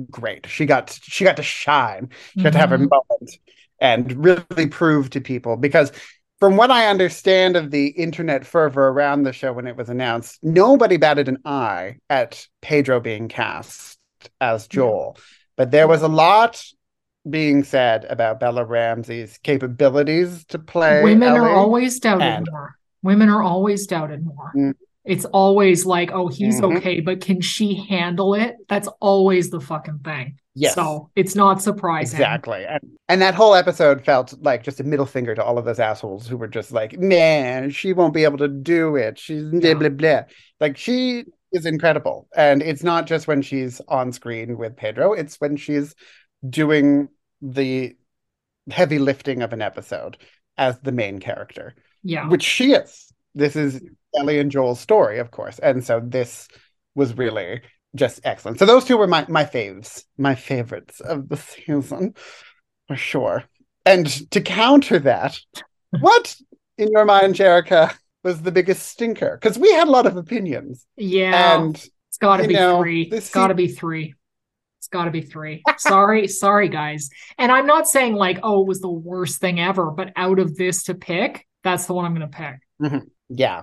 great. 0.09 0.47
She 0.47 0.65
got 0.65 0.97
she 1.01 1.23
got 1.23 1.37
to 1.37 1.43
shine. 1.43 2.09
She 2.11 2.39
mm-hmm. 2.39 2.43
got 2.43 2.53
to 2.53 2.59
have 2.59 2.71
a 2.71 2.77
mm-hmm. 2.77 2.89
moment 2.89 3.37
and 3.79 4.25
really 4.25 4.67
prove 4.67 5.09
to 5.11 5.21
people 5.21 5.57
because 5.57 5.91
from 6.39 6.57
what 6.57 6.71
I 6.71 6.87
understand 6.87 7.55
of 7.55 7.71
the 7.71 7.87
internet 7.87 8.45
fervor 8.45 8.89
around 8.89 9.23
the 9.23 9.33
show 9.33 9.53
when 9.53 9.67
it 9.67 9.77
was 9.77 9.89
announced, 9.89 10.39
nobody 10.43 10.97
batted 10.97 11.29
an 11.29 11.37
eye 11.45 11.97
at 12.09 12.45
Pedro 12.61 12.99
being 12.99 13.29
cast 13.29 13.97
as 14.41 14.67
Joel. 14.67 15.17
But 15.55 15.71
there 15.71 15.87
was 15.87 16.01
a 16.01 16.07
lot 16.07 16.63
being 17.29 17.63
said 17.63 18.05
about 18.09 18.39
Bella 18.39 18.65
Ramsey's 18.65 19.37
capabilities 19.37 20.43
to 20.47 20.59
play. 20.59 21.03
Women 21.03 21.29
Ellie, 21.29 21.39
are 21.39 21.49
always 21.49 21.99
doubted 21.99 22.25
and... 22.25 22.47
more. 22.51 22.75
Women 23.01 23.29
are 23.29 23.41
always 23.41 23.87
doubted 23.87 24.25
more. 24.25 24.75
It's 25.05 25.25
always 25.25 25.85
like, 25.85 26.11
oh, 26.13 26.27
he's 26.27 26.61
mm-hmm. 26.61 26.77
okay, 26.77 26.99
but 27.01 27.19
can 27.21 27.41
she 27.41 27.75
handle 27.75 28.35
it? 28.35 28.55
That's 28.69 28.87
always 29.01 29.49
the 29.49 29.59
fucking 29.59 29.99
thing. 29.99 30.37
Yes. 30.55 30.75
So 30.75 31.09
it's 31.15 31.35
not 31.35 31.61
surprising. 31.61 32.17
Exactly. 32.17 32.65
And, 32.65 32.79
and 33.09 33.21
that 33.21 33.33
whole 33.33 33.55
episode 33.55 34.05
felt 34.05 34.33
like 34.41 34.63
just 34.63 34.79
a 34.79 34.83
middle 34.83 35.05
finger 35.05 35.33
to 35.35 35.43
all 35.43 35.57
of 35.57 35.65
those 35.65 35.79
assholes 35.79 36.27
who 36.27 36.37
were 36.37 36.47
just 36.47 36.71
like, 36.71 36.97
man, 36.97 37.69
she 37.71 37.91
won't 37.91 38.13
be 38.13 38.23
able 38.23 38.37
to 38.37 38.47
do 38.47 38.95
it. 38.95 39.17
She's 39.17 39.43
blah, 39.43 39.73
blah, 39.73 39.89
blah. 39.89 40.21
Like 40.59 40.77
she 40.77 41.25
is 41.51 41.65
incredible. 41.65 42.27
And 42.35 42.61
it's 42.61 42.83
not 42.83 43.07
just 43.07 43.27
when 43.27 43.41
she's 43.41 43.81
on 43.87 44.11
screen 44.11 44.57
with 44.57 44.77
Pedro, 44.77 45.13
it's 45.13 45.41
when 45.41 45.57
she's 45.57 45.95
doing 46.47 47.09
the 47.41 47.95
heavy 48.69 48.99
lifting 48.99 49.41
of 49.41 49.53
an 49.53 49.61
episode 49.61 50.17
as 50.57 50.79
the 50.79 50.91
main 50.91 51.19
character. 51.19 51.75
Yeah. 52.03 52.29
Which 52.29 52.43
she 52.43 52.73
is. 52.73 53.11
This 53.35 53.55
is 53.55 53.81
Ellie 54.15 54.39
and 54.39 54.51
Joel's 54.51 54.79
story, 54.79 55.19
of 55.19 55.31
course. 55.31 55.59
And 55.59 55.83
so 55.83 56.01
this 56.03 56.47
was 56.95 57.17
really 57.17 57.61
just 57.95 58.21
excellent. 58.23 58.59
So 58.59 58.65
those 58.65 58.85
two 58.85 58.97
were 58.97 59.07
my 59.07 59.25
my 59.27 59.45
faves, 59.45 60.03
my 60.17 60.35
favorites 60.35 60.99
of 60.99 61.29
the 61.29 61.37
season, 61.37 62.15
for 62.87 62.95
sure. 62.95 63.43
And 63.85 64.07
to 64.31 64.41
counter 64.41 64.99
that, 64.99 65.37
what 65.99 66.35
in 66.77 66.89
your 66.91 67.05
mind, 67.05 67.35
Jerrica, 67.35 67.93
was 68.23 68.41
the 68.41 68.51
biggest 68.51 68.87
stinker? 68.87 69.37
Because 69.39 69.57
we 69.57 69.71
had 69.71 69.87
a 69.87 69.91
lot 69.91 70.05
of 70.05 70.17
opinions. 70.17 70.85
Yeah, 70.95 71.59
and 71.59 71.75
it's 71.75 72.17
got 72.19 72.37
to 72.37 72.47
be 72.47 72.53
know, 72.53 72.81
three. 72.81 73.03
It's 73.03 73.29
got 73.29 73.47
to 73.47 73.53
be 73.53 73.67
three. 73.67 74.13
It's 74.79 74.87
got 74.87 75.05
to 75.05 75.11
be 75.11 75.21
three. 75.21 75.63
sorry, 75.77 76.27
sorry, 76.27 76.69
guys. 76.69 77.09
And 77.37 77.51
I'm 77.51 77.65
not 77.65 77.87
saying 77.87 78.15
like, 78.15 78.39
oh, 78.43 78.61
it 78.61 78.67
was 78.67 78.81
the 78.81 78.91
worst 78.91 79.39
thing 79.39 79.59
ever, 79.59 79.91
but 79.91 80.11
out 80.15 80.39
of 80.39 80.55
this 80.55 80.83
to 80.83 80.93
pick, 80.93 81.47
that's 81.63 81.85
the 81.85 81.93
one 81.93 82.05
I'm 82.05 82.13
going 82.13 82.29
to 82.29 82.37
pick. 82.37 82.55
Mm-hmm. 82.81 83.07
Yeah, 83.33 83.61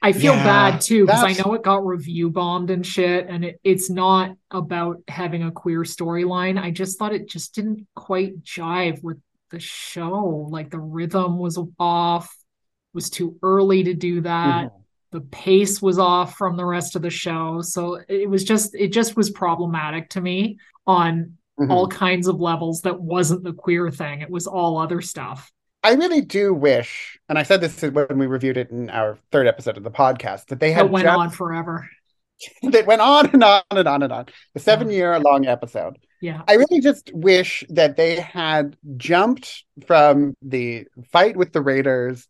I 0.00 0.12
feel 0.12 0.34
yeah, 0.34 0.44
bad 0.44 0.80
too 0.80 1.06
because 1.06 1.24
I 1.24 1.32
know 1.32 1.54
it 1.54 1.62
got 1.62 1.84
review 1.84 2.30
bombed 2.30 2.70
and 2.70 2.86
shit, 2.86 3.26
and 3.28 3.44
it, 3.44 3.60
it's 3.64 3.90
not 3.90 4.36
about 4.50 5.02
having 5.08 5.42
a 5.42 5.50
queer 5.50 5.82
storyline. 5.82 6.60
I 6.60 6.70
just 6.70 6.98
thought 6.98 7.14
it 7.14 7.28
just 7.28 7.54
didn't 7.54 7.86
quite 7.96 8.42
jive 8.44 9.02
with 9.02 9.18
the 9.50 9.58
show. 9.58 10.46
Like 10.50 10.70
the 10.70 10.78
rhythm 10.78 11.38
was 11.38 11.58
off, 11.80 12.26
it 12.26 12.94
was 12.94 13.10
too 13.10 13.38
early 13.42 13.84
to 13.84 13.94
do 13.94 14.20
that. 14.20 14.66
Mm-hmm. 14.66 14.76
The 15.10 15.20
pace 15.22 15.82
was 15.82 15.98
off 15.98 16.36
from 16.36 16.56
the 16.56 16.66
rest 16.66 16.94
of 16.94 17.02
the 17.02 17.10
show, 17.10 17.60
so 17.62 17.98
it 18.08 18.30
was 18.30 18.44
just 18.44 18.76
it 18.76 18.92
just 18.92 19.16
was 19.16 19.30
problematic 19.30 20.10
to 20.10 20.20
me 20.20 20.58
on 20.86 21.38
mm-hmm. 21.58 21.72
all 21.72 21.88
kinds 21.88 22.28
of 22.28 22.40
levels. 22.40 22.82
That 22.82 23.00
wasn't 23.00 23.42
the 23.42 23.52
queer 23.52 23.90
thing; 23.90 24.20
it 24.20 24.30
was 24.30 24.46
all 24.46 24.78
other 24.78 25.00
stuff. 25.00 25.50
I 25.82 25.92
really 25.92 26.20
do 26.20 26.52
wish, 26.52 27.18
and 27.28 27.38
I 27.38 27.44
said 27.44 27.60
this 27.60 27.80
when 27.82 28.18
we 28.18 28.26
reviewed 28.26 28.56
it 28.56 28.70
in 28.70 28.90
our 28.90 29.18
third 29.30 29.46
episode 29.46 29.76
of 29.76 29.84
the 29.84 29.90
podcast, 29.90 30.46
that 30.46 30.60
they 30.60 30.72
had 30.72 30.86
it 30.86 30.90
went 30.90 31.06
just, 31.06 31.18
on 31.18 31.30
forever. 31.30 31.88
that 32.62 32.86
went 32.86 33.00
on 33.00 33.30
and 33.30 33.44
on 33.44 33.62
and 33.70 33.88
on 33.88 34.02
and 34.02 34.12
on. 34.12 34.26
The 34.54 34.60
seven 34.60 34.90
year 34.90 35.18
long 35.20 35.46
episode. 35.46 35.98
Yeah. 36.20 36.42
I 36.48 36.54
really 36.54 36.80
just 36.80 37.12
wish 37.14 37.64
that 37.68 37.96
they 37.96 38.16
had 38.16 38.76
jumped 38.96 39.64
from 39.86 40.34
the 40.42 40.86
fight 41.12 41.36
with 41.36 41.52
the 41.52 41.60
Raiders 41.60 42.26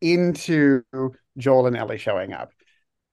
into 0.00 0.82
Joel 1.38 1.66
and 1.66 1.76
Ellie 1.76 1.98
showing 1.98 2.32
up. 2.32 2.50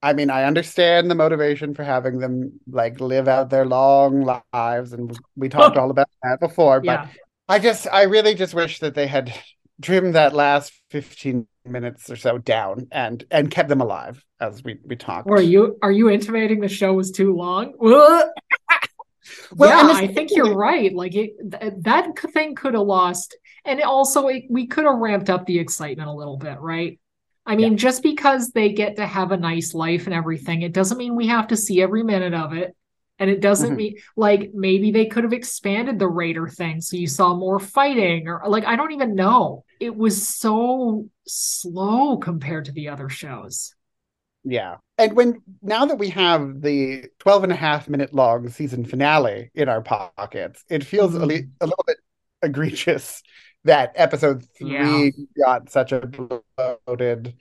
I 0.02 0.14
mean, 0.14 0.30
I 0.30 0.44
understand 0.44 1.10
the 1.10 1.16
motivation 1.16 1.74
for 1.74 1.84
having 1.84 2.20
them 2.20 2.60
like 2.70 3.00
live 3.00 3.28
out 3.28 3.50
their 3.50 3.66
long 3.66 4.40
lives, 4.54 4.94
and 4.94 5.18
we 5.36 5.50
talked 5.50 5.76
all 5.76 5.90
about 5.90 6.10
that 6.24 6.40
before. 6.40 6.82
But 6.82 7.10
I 7.50 7.60
just, 7.60 7.88
I 7.92 8.04
really 8.04 8.36
just 8.36 8.54
wish 8.54 8.80
that 8.80 8.94
they 8.94 9.08
had 9.08 9.34
trimmed 9.82 10.16
that 10.16 10.34
last 10.34 10.74
15 10.90 11.48
minutes 11.66 12.10
or 12.10 12.16
so 12.16 12.38
down 12.38 12.88
and 12.92 13.26
and 13.30 13.52
kept 13.52 13.70
them 13.70 13.82
alive 13.82 14.24
as 14.40 14.64
we 14.64 14.80
we 14.86 14.96
talked. 14.96 15.30
Or 15.30 15.42
you 15.42 15.78
are 15.82 15.92
you 15.92 16.10
intimating 16.10 16.60
the 16.60 16.68
show 16.68 16.94
was 16.94 17.12
too 17.12 17.36
long? 17.36 17.74
well, 17.80 18.32
yeah, 19.62 19.94
I 19.94 20.08
think 20.08 20.32
you're 20.32 20.56
right. 20.56 20.94
Like 20.94 21.16
it, 21.16 21.34
th- 21.52 21.74
that 21.80 22.08
thing 22.34 22.56
could 22.56 22.74
have 22.74 22.84
lost, 22.84 23.36
and 23.66 23.82
also 23.82 24.28
it, 24.28 24.44
we 24.50 24.68
could 24.68 24.86
have 24.86 24.98
ramped 24.98 25.30
up 25.30 25.46
the 25.46 25.60
excitement 25.60 26.10
a 26.10 26.14
little 26.14 26.38
bit, 26.38 26.60
right? 26.60 27.00
I 27.46 27.56
mean, 27.56 27.74
yeah. 27.74 27.78
just 27.78 28.04
because 28.04 28.52
they 28.52 28.74
get 28.74 28.98
to 28.98 29.06
have 29.06 29.32
a 29.32 29.38
nice 29.38 29.74
life 29.74 30.06
and 30.06 30.14
everything, 30.14 30.64
it 30.64 30.74
doesn't 30.74 30.98
mean 30.98 31.16
we 31.16 31.28
have 31.28 31.48
to 31.48 31.58
see 31.58 31.82
every 31.82 32.04
minute 32.04 32.34
of 32.34 32.54
it. 32.54 32.76
And 33.20 33.30
it 33.30 33.42
doesn't 33.42 33.70
mm-hmm. 33.70 33.78
mean 33.78 33.96
like 34.16 34.52
maybe 34.54 34.92
they 34.92 35.06
could 35.06 35.24
have 35.24 35.34
expanded 35.34 35.98
the 35.98 36.08
Raider 36.08 36.48
thing 36.48 36.82
so 36.82 36.98
you 36.98 37.08
saw 37.08 37.34
more 37.34 37.60
fighting 37.60 38.28
or 38.28 38.44
like 38.48 38.66
I 38.66 38.76
don't 38.76 38.92
even 38.92 39.16
know. 39.16 39.64
It 39.80 39.96
was 39.96 40.28
so 40.28 41.10
slow 41.28 42.18
compared 42.18 42.66
to 42.66 42.72
the 42.72 42.90
other 42.90 43.10
shows. 43.10 43.74
Yeah. 44.44 44.78
And 44.98 45.14
when 45.14 45.42
now 45.62 45.86
that 45.86 45.98
we 45.98 46.10
have 46.10 46.62
the 46.62 47.06
12 47.20 47.44
and 47.44 47.52
a 47.52 47.56
half 47.56 47.90
minute 47.90 48.14
long 48.14 48.50
season 48.50 48.86
finale 48.86 49.52
in 49.54 49.68
our 49.68 49.82
pockets, 49.82 50.64
it 50.70 50.84
feels 50.84 51.14
mm-hmm. 51.14 51.24
a, 51.24 51.26
li- 51.26 51.50
a 51.60 51.66
little 51.66 51.86
bit 51.86 51.98
egregious 52.44 53.24
that 53.64 53.92
episode 53.96 54.46
three 54.58 55.14
yeah. 55.16 55.46
got 55.46 55.70
such 55.70 55.92
a 55.92 56.00
bloated 56.00 57.36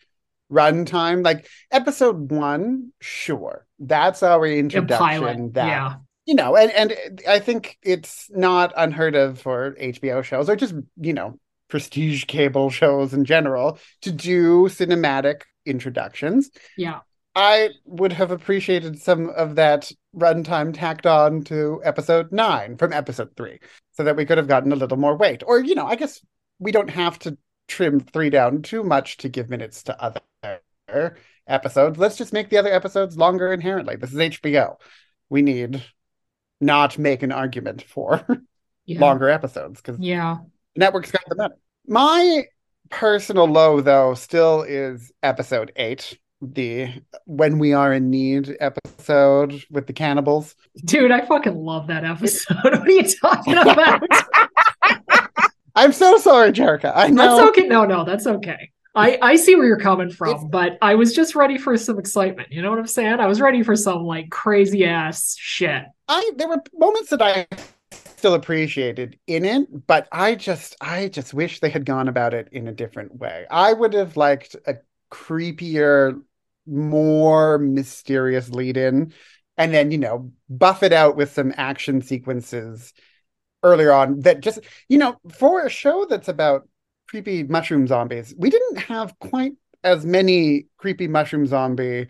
runtime. 0.50 1.24
Like 1.24 1.48
episode 1.70 2.30
one, 2.30 2.92
sure, 3.00 3.66
that's 3.78 4.22
our 4.22 4.46
introduction. 4.46 5.52
That 5.52 5.66
yeah. 5.66 5.94
you 6.26 6.34
know, 6.34 6.56
and 6.56 6.70
and 6.72 7.20
I 7.28 7.38
think 7.38 7.78
it's 7.82 8.30
not 8.30 8.72
unheard 8.76 9.14
of 9.14 9.40
for 9.40 9.76
HBO 9.80 10.22
shows 10.22 10.48
or 10.48 10.56
just 10.56 10.74
you 11.00 11.12
know 11.12 11.38
prestige 11.68 12.24
cable 12.24 12.70
shows 12.70 13.12
in 13.12 13.24
general 13.24 13.78
to 14.02 14.12
do 14.12 14.68
cinematic 14.68 15.42
introductions. 15.64 16.50
Yeah. 16.76 17.00
I 17.34 17.70
would 17.84 18.14
have 18.14 18.30
appreciated 18.30 18.98
some 18.98 19.28
of 19.28 19.56
that 19.56 19.92
runtime 20.16 20.72
tacked 20.72 21.04
on 21.04 21.42
to 21.44 21.82
episode 21.84 22.32
nine 22.32 22.78
from 22.78 22.94
episode 22.94 23.36
three 23.36 23.58
so 23.92 24.04
that 24.04 24.16
we 24.16 24.24
could 24.24 24.38
have 24.38 24.48
gotten 24.48 24.72
a 24.72 24.76
little 24.76 24.96
more 24.96 25.16
weight. 25.16 25.42
Or, 25.46 25.60
you 25.60 25.74
know, 25.74 25.86
I 25.86 25.96
guess 25.96 26.22
we 26.58 26.72
don't 26.72 26.88
have 26.88 27.18
to 27.20 27.36
trim 27.68 28.00
three 28.00 28.30
down 28.30 28.62
too 28.62 28.82
much 28.82 29.16
to 29.18 29.28
give 29.28 29.50
minutes 29.50 29.82
to 29.84 30.02
other 30.02 31.16
episodes. 31.46 31.98
Let's 31.98 32.16
just 32.16 32.32
make 32.32 32.50
the 32.50 32.58
other 32.58 32.72
episodes 32.72 33.16
longer 33.16 33.52
inherently. 33.52 33.96
This 33.96 34.12
is 34.12 34.18
HBO. 34.18 34.76
We 35.28 35.42
need 35.42 35.82
not 36.60 36.98
make 36.98 37.22
an 37.22 37.32
argument 37.32 37.82
for 37.82 38.26
yeah. 38.86 39.00
longer 39.00 39.28
episodes 39.28 39.80
because 39.80 39.98
yeah, 40.00 40.38
networks 40.76 41.10
got 41.10 41.22
the 41.28 41.36
money. 41.36 41.54
My 41.86 42.44
personal 42.90 43.46
low 43.46 43.80
though 43.80 44.14
still 44.14 44.62
is 44.62 45.12
episode 45.22 45.72
eight 45.76 46.18
the 46.40 46.92
when 47.24 47.58
we 47.58 47.72
are 47.72 47.92
in 47.92 48.10
need 48.10 48.56
episode 48.60 49.54
with 49.70 49.86
the 49.86 49.92
cannibals 49.92 50.54
dude 50.84 51.10
i 51.10 51.24
fucking 51.24 51.56
love 51.56 51.86
that 51.86 52.04
episode 52.04 52.56
what 52.62 52.74
are 52.74 52.90
you 52.90 53.02
talking 53.02 53.56
about 53.56 54.02
i'm 55.76 55.92
so 55.92 56.18
sorry 56.18 56.50
jerrica 56.50 56.92
i 56.94 57.08
know 57.08 57.36
that's 57.36 57.50
okay 57.50 57.68
no 57.68 57.84
no 57.84 58.04
that's 58.04 58.26
okay 58.26 58.70
I, 58.96 59.18
I 59.20 59.36
see 59.36 59.54
where 59.54 59.66
you're 59.66 59.78
coming 59.78 60.08
from, 60.08 60.36
it's, 60.36 60.44
but 60.44 60.78
I 60.80 60.94
was 60.94 61.12
just 61.14 61.34
ready 61.34 61.58
for 61.58 61.76
some 61.76 61.98
excitement. 61.98 62.50
You 62.50 62.62
know 62.62 62.70
what 62.70 62.78
I'm 62.78 62.86
saying? 62.86 63.20
I 63.20 63.26
was 63.26 63.42
ready 63.42 63.62
for 63.62 63.76
some 63.76 64.04
like 64.04 64.30
crazy 64.30 64.86
ass 64.86 65.36
shit. 65.38 65.84
I 66.08 66.30
there 66.36 66.48
were 66.48 66.62
moments 66.72 67.10
that 67.10 67.20
I 67.20 67.46
still 67.92 68.32
appreciated 68.32 69.18
in 69.26 69.44
it, 69.44 69.86
but 69.86 70.08
I 70.10 70.34
just 70.34 70.76
I 70.80 71.08
just 71.08 71.34
wish 71.34 71.60
they 71.60 71.68
had 71.68 71.84
gone 71.84 72.08
about 72.08 72.32
it 72.32 72.48
in 72.52 72.68
a 72.68 72.72
different 72.72 73.14
way. 73.16 73.44
I 73.50 73.74
would 73.74 73.92
have 73.92 74.16
liked 74.16 74.56
a 74.66 74.76
creepier, 75.12 76.20
more 76.66 77.58
mysterious 77.58 78.48
lead 78.48 78.78
in, 78.78 79.12
and 79.58 79.74
then 79.74 79.90
you 79.90 79.98
know 79.98 80.32
buff 80.48 80.82
it 80.82 80.94
out 80.94 81.16
with 81.16 81.32
some 81.32 81.52
action 81.58 82.00
sequences 82.00 82.94
earlier 83.66 83.92
on 83.92 84.20
that 84.20 84.40
just 84.40 84.60
you 84.88 84.98
know 84.98 85.16
for 85.36 85.66
a 85.66 85.70
show 85.70 86.06
that's 86.08 86.28
about 86.28 86.68
creepy 87.08 87.42
mushroom 87.42 87.86
zombies. 87.86 88.34
We 88.36 88.50
didn't 88.50 88.76
have 88.78 89.18
quite 89.18 89.52
as 89.84 90.04
many 90.04 90.66
creepy 90.76 91.08
mushroom 91.08 91.46
zombie 91.46 92.08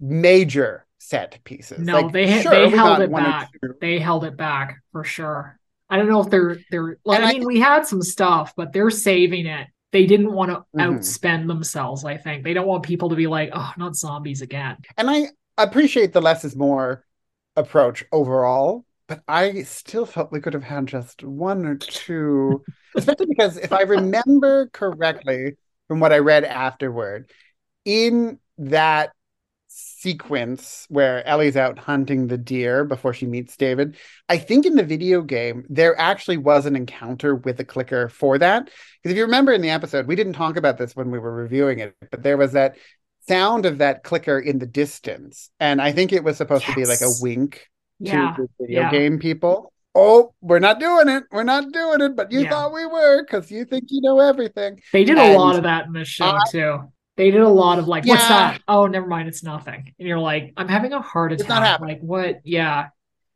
major 0.00 0.86
set 0.98 1.38
pieces. 1.44 1.78
No, 1.78 2.00
like, 2.00 2.12
they 2.12 2.42
sure, 2.42 2.50
they 2.52 2.68
held 2.68 3.00
it 3.00 3.12
back. 3.12 3.50
They 3.80 3.98
held 3.98 4.24
it 4.24 4.36
back 4.36 4.82
for 4.92 5.04
sure. 5.04 5.58
I 5.88 5.96
don't 5.96 6.08
know 6.08 6.20
if 6.20 6.30
they're 6.30 6.58
they're 6.70 6.98
like 7.04 7.22
I 7.22 7.32
mean 7.32 7.42
I, 7.42 7.46
we 7.46 7.60
had 7.60 7.86
some 7.86 8.02
stuff, 8.02 8.54
but 8.56 8.72
they're 8.72 8.90
saving 8.90 9.46
it. 9.46 9.68
They 9.92 10.06
didn't 10.06 10.32
want 10.32 10.50
to 10.50 10.56
mm-hmm. 10.56 10.80
outspend 10.80 11.46
themselves, 11.46 12.04
I 12.04 12.16
think. 12.16 12.44
They 12.44 12.54
don't 12.54 12.66
want 12.66 12.82
people 12.82 13.10
to 13.10 13.16
be 13.16 13.28
like, 13.28 13.50
oh, 13.52 13.72
not 13.78 13.96
zombies 13.96 14.42
again. 14.42 14.76
And 14.96 15.08
I 15.08 15.28
appreciate 15.56 16.12
the 16.12 16.20
less 16.20 16.44
is 16.44 16.56
more 16.56 17.04
approach 17.54 18.04
overall 18.12 18.84
but 19.08 19.22
I 19.28 19.62
still 19.62 20.06
felt 20.06 20.32
we 20.32 20.40
could 20.40 20.54
have 20.54 20.64
had 20.64 20.86
just 20.86 21.22
one 21.22 21.64
or 21.66 21.76
two, 21.76 22.64
especially 22.96 23.26
because 23.26 23.56
if 23.56 23.72
I 23.72 23.82
remember 23.82 24.68
correctly 24.68 25.56
from 25.88 26.00
what 26.00 26.12
I 26.12 26.18
read 26.18 26.44
afterward, 26.44 27.30
in 27.84 28.38
that 28.58 29.12
sequence 29.68 30.86
where 30.88 31.26
Ellie's 31.26 31.56
out 31.56 31.78
hunting 31.78 32.26
the 32.26 32.38
deer 32.38 32.84
before 32.84 33.12
she 33.12 33.26
meets 33.26 33.56
David, 33.56 33.96
I 34.28 34.38
think 34.38 34.66
in 34.66 34.74
the 34.74 34.82
video 34.82 35.22
game, 35.22 35.64
there 35.68 35.98
actually 36.00 36.38
was 36.38 36.66
an 36.66 36.76
encounter 36.76 37.34
with 37.34 37.60
a 37.60 37.64
clicker 37.64 38.08
for 38.08 38.38
that. 38.38 38.64
Because 38.64 39.12
if 39.12 39.16
you 39.16 39.24
remember 39.24 39.52
in 39.52 39.60
the 39.60 39.70
episode, 39.70 40.06
we 40.06 40.16
didn't 40.16 40.32
talk 40.32 40.56
about 40.56 40.78
this 40.78 40.96
when 40.96 41.10
we 41.10 41.18
were 41.18 41.32
reviewing 41.32 41.78
it, 41.78 41.94
but 42.10 42.22
there 42.22 42.36
was 42.36 42.52
that 42.52 42.76
sound 43.28 43.66
of 43.66 43.78
that 43.78 44.02
clicker 44.02 44.38
in 44.38 44.58
the 44.58 44.66
distance. 44.66 45.50
And 45.60 45.80
I 45.80 45.92
think 45.92 46.12
it 46.12 46.24
was 46.24 46.36
supposed 46.36 46.64
yes. 46.64 46.74
to 46.74 46.80
be 46.80 46.86
like 46.86 47.00
a 47.02 47.12
wink 47.20 47.68
yeah. 47.98 48.32
to 48.32 48.42
the 48.42 48.48
video 48.60 48.82
yeah. 48.82 48.90
game 48.90 49.18
people. 49.18 49.72
Oh, 49.94 50.34
we're 50.42 50.58
not 50.58 50.78
doing 50.78 51.08
it. 51.08 51.24
We're 51.32 51.42
not 51.42 51.72
doing 51.72 52.02
it, 52.02 52.16
but 52.16 52.30
you 52.30 52.40
yeah. 52.40 52.50
thought 52.50 52.72
we 52.72 52.84
were 52.84 53.24
because 53.24 53.50
you 53.50 53.64
think 53.64 53.84
you 53.88 54.02
know 54.02 54.20
everything. 54.20 54.80
They 54.92 55.04
did 55.04 55.16
and, 55.16 55.34
a 55.34 55.38
lot 55.38 55.56
of 55.56 55.62
that 55.62 55.86
in 55.86 55.92
this 55.94 56.08
show 56.08 56.26
uh, 56.26 56.40
too. 56.50 56.92
They 57.16 57.30
did 57.30 57.40
a 57.40 57.48
lot 57.48 57.78
of 57.78 57.88
like, 57.88 58.04
what's 58.04 58.28
that? 58.28 58.60
Oh, 58.68 58.86
never 58.86 59.06
mind, 59.06 59.28
it's 59.28 59.42
nothing. 59.42 59.94
And 59.98 60.06
you're 60.06 60.18
like, 60.18 60.52
I'm 60.58 60.68
having 60.68 60.92
a 60.92 61.00
heart 61.00 61.32
attack. 61.32 61.80
Like, 61.80 62.00
what? 62.00 62.40
Yeah. 62.44 62.88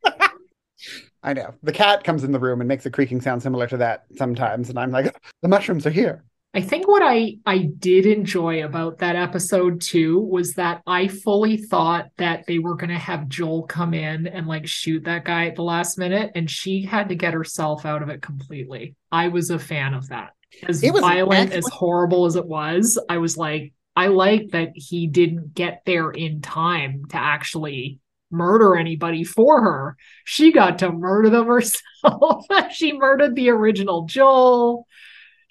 I 1.23 1.33
know. 1.33 1.55
The 1.63 1.71
cat 1.71 2.03
comes 2.03 2.23
in 2.23 2.31
the 2.31 2.39
room 2.39 2.61
and 2.61 2.67
makes 2.67 2.85
a 2.85 2.91
creaking 2.91 3.21
sound 3.21 3.41
similar 3.41 3.65
to 3.67 3.77
that 3.77 4.05
sometimes. 4.15 4.69
And 4.69 4.77
I'm 4.77 4.91
like, 4.91 5.15
the 5.41 5.47
mushrooms 5.47 5.87
are 5.87 5.91
here. 5.91 6.23
I 6.53 6.59
think 6.59 6.85
what 6.87 7.01
I 7.01 7.37
I 7.45 7.69
did 7.79 8.05
enjoy 8.05 8.65
about 8.65 8.97
that 8.97 9.15
episode 9.15 9.79
too 9.79 10.19
was 10.19 10.55
that 10.55 10.81
I 10.85 11.07
fully 11.07 11.55
thought 11.55 12.07
that 12.17 12.45
they 12.45 12.59
were 12.59 12.75
going 12.75 12.89
to 12.89 12.97
have 12.97 13.29
Joel 13.29 13.63
come 13.63 13.93
in 13.93 14.27
and 14.27 14.47
like 14.47 14.67
shoot 14.67 15.05
that 15.05 15.23
guy 15.23 15.47
at 15.47 15.55
the 15.55 15.63
last 15.63 15.97
minute 15.97 16.31
and 16.35 16.49
she 16.49 16.81
had 16.81 17.07
to 17.09 17.15
get 17.15 17.33
herself 17.33 17.85
out 17.85 18.01
of 18.03 18.09
it 18.09 18.21
completely. 18.21 18.95
I 19.11 19.29
was 19.29 19.49
a 19.49 19.59
fan 19.59 19.93
of 19.93 20.09
that. 20.09 20.31
As 20.67 20.81
violent 20.81 21.53
as 21.53 21.67
horrible 21.69 22.25
as 22.25 22.35
it 22.35 22.45
was, 22.45 22.99
I 23.07 23.19
was 23.19 23.37
like 23.37 23.71
I 23.95 24.07
like 24.07 24.49
that 24.49 24.71
he 24.75 25.07
didn't 25.07 25.53
get 25.53 25.83
there 25.85 26.11
in 26.11 26.41
time 26.41 27.05
to 27.09 27.17
actually 27.17 27.99
murder 28.29 28.75
anybody 28.75 29.23
for 29.23 29.61
her. 29.61 29.97
She 30.25 30.51
got 30.51 30.79
to 30.79 30.91
murder 30.91 31.29
them 31.29 31.45
herself. 31.47 32.45
she 32.71 32.91
murdered 32.91 33.35
the 33.35 33.49
original 33.51 34.03
Joel 34.05 34.85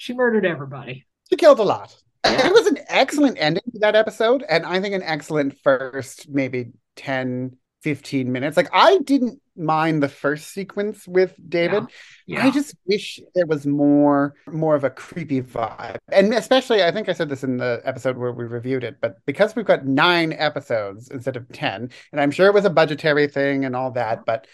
she 0.00 0.14
murdered 0.14 0.46
everybody. 0.46 1.06
She 1.28 1.36
killed 1.36 1.58
a 1.58 1.62
lot. 1.62 1.94
Yeah. 2.24 2.46
It 2.46 2.52
was 2.54 2.66
an 2.66 2.78
excellent 2.88 3.36
ending 3.38 3.62
to 3.72 3.78
that 3.80 3.94
episode, 3.94 4.42
and 4.48 4.64
I 4.64 4.80
think 4.80 4.94
an 4.94 5.02
excellent 5.02 5.58
first 5.58 6.26
maybe 6.26 6.72
10, 6.96 7.56
15 7.82 8.32
minutes. 8.32 8.56
Like 8.56 8.70
I 8.72 8.96
didn't 9.04 9.42
mind 9.56 10.02
the 10.02 10.08
first 10.08 10.52
sequence 10.52 11.06
with 11.06 11.34
David. 11.46 11.84
Yeah. 12.26 12.38
Yeah. 12.38 12.46
I 12.46 12.50
just 12.50 12.74
wish 12.86 13.20
there 13.34 13.44
was 13.46 13.66
more 13.66 14.34
more 14.46 14.74
of 14.74 14.84
a 14.84 14.90
creepy 14.90 15.42
vibe. 15.42 15.98
And 16.10 16.32
especially 16.32 16.82
I 16.82 16.92
think 16.92 17.10
I 17.10 17.12
said 17.12 17.28
this 17.28 17.44
in 17.44 17.58
the 17.58 17.82
episode 17.84 18.16
where 18.16 18.32
we 18.32 18.44
reviewed 18.44 18.84
it, 18.84 18.96
but 19.02 19.16
because 19.26 19.54
we've 19.54 19.66
got 19.66 19.84
9 19.84 20.32
episodes 20.32 21.10
instead 21.10 21.36
of 21.36 21.46
10, 21.52 21.90
and 22.12 22.20
I'm 22.20 22.30
sure 22.30 22.46
it 22.46 22.54
was 22.54 22.64
a 22.64 22.70
budgetary 22.70 23.26
thing 23.26 23.66
and 23.66 23.76
all 23.76 23.90
that, 23.90 24.24
but 24.24 24.46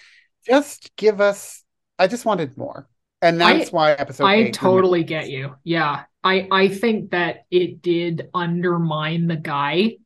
just 0.45 0.91
give 0.97 1.21
us 1.21 1.63
I 2.01 2.09
just 2.09 2.25
wanted 2.25 2.59
more 2.59 2.89
and 3.23 3.41
that's 3.41 3.69
I, 3.69 3.71
why 3.71 3.93
episode 3.93 4.25
I 4.25 4.51
totally 4.51 5.05
get 5.05 5.31
you. 5.31 5.57
Yeah. 5.65 6.05
I 6.23 6.49
I 6.51 6.69
think 6.69 7.11
that 7.11 7.45
it 7.51 7.83
did 7.83 8.29
undermine 8.35 9.27
the 9.27 9.37
guy 9.37 9.97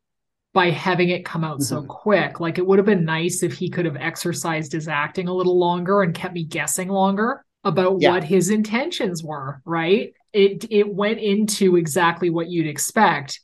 by 0.52 0.71
having 0.71 1.11
it 1.11 1.25
come 1.25 1.45
out 1.45 1.61
mm-hmm. 1.61 1.62
so 1.62 1.83
quick. 1.83 2.40
Like 2.40 2.59
it 2.59 2.67
would 2.67 2.79
have 2.79 2.87
been 2.87 3.05
nice 3.05 3.43
if 3.43 3.55
he 3.55 3.71
could 3.71 3.85
have 3.85 3.97
exercised 3.97 4.73
his 4.73 4.88
acting 4.88 5.29
a 5.29 5.35
little 5.35 5.59
longer 5.59 6.02
and 6.02 6.14
kept 6.14 6.35
me 6.35 6.45
guessing 6.45 6.88
longer 6.88 7.45
about 7.64 8.00
yeah. 8.00 8.12
what 8.12 8.25
his 8.25 8.50
intentions 8.50 9.23
were, 9.23 9.61
right? 9.64 10.12
It 10.33 10.67
it 10.71 10.93
went 10.93 11.19
into 11.19 11.76
exactly 11.76 12.31
what 12.31 12.49
you'd 12.49 12.67
expect 12.67 13.40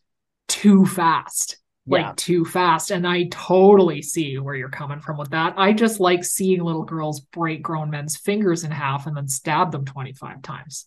too 0.48 0.86
fast. 0.86 1.58
Like 1.86 2.02
Yeah. 2.02 2.12
too 2.16 2.44
fast. 2.44 2.90
And 2.90 3.06
I 3.06 3.24
totally 3.30 4.02
see 4.02 4.38
where 4.38 4.54
you're 4.54 4.68
coming 4.68 5.00
from 5.00 5.18
with 5.18 5.30
that. 5.30 5.54
I 5.56 5.72
just 5.72 6.00
like 6.00 6.24
seeing 6.24 6.62
little 6.62 6.84
girls 6.84 7.20
break 7.20 7.62
grown 7.62 7.90
men's 7.90 8.16
fingers 8.16 8.64
in 8.64 8.70
half 8.70 9.06
and 9.06 9.16
then 9.16 9.28
stab 9.28 9.72
them 9.72 9.84
25 9.84 10.42
times. 10.42 10.86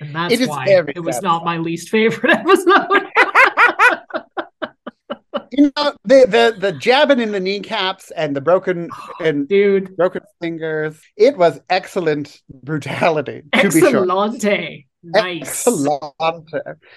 And 0.00 0.14
that's 0.14 0.46
why 0.46 0.66
it 0.68 1.00
was 1.00 1.20
not 1.22 1.44
my 1.44 1.58
least 1.58 1.88
favorite 1.88 2.32
episode. 2.32 3.06
you 5.50 5.72
know 5.76 5.94
the 6.04 6.26
the 6.28 6.56
the 6.58 6.72
jabbing 6.72 7.20
in 7.20 7.32
the 7.32 7.40
kneecaps 7.40 8.10
and 8.12 8.36
the 8.36 8.40
broken 8.40 8.88
oh, 8.92 9.24
and 9.24 9.48
Dude, 9.48 9.96
broken 9.96 10.22
fingers. 10.40 11.00
It 11.16 11.36
was 11.36 11.60
excellent 11.68 12.40
brutality, 12.62 13.42
to 13.54 13.70
be 13.70 13.80
sure. 13.80 14.06
Nice. 15.02 15.66
Excellent. 15.66 16.50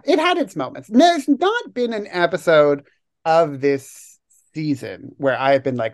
It 0.05 0.19
had 0.19 0.37
its 0.37 0.55
moments. 0.55 0.89
There's 0.91 1.27
not 1.27 1.73
been 1.73 1.93
an 1.93 2.07
episode 2.07 2.83
of 3.25 3.61
this 3.61 4.19
season 4.53 5.13
where 5.17 5.37
I 5.37 5.53
have 5.53 5.63
been 5.63 5.77
like, 5.77 5.93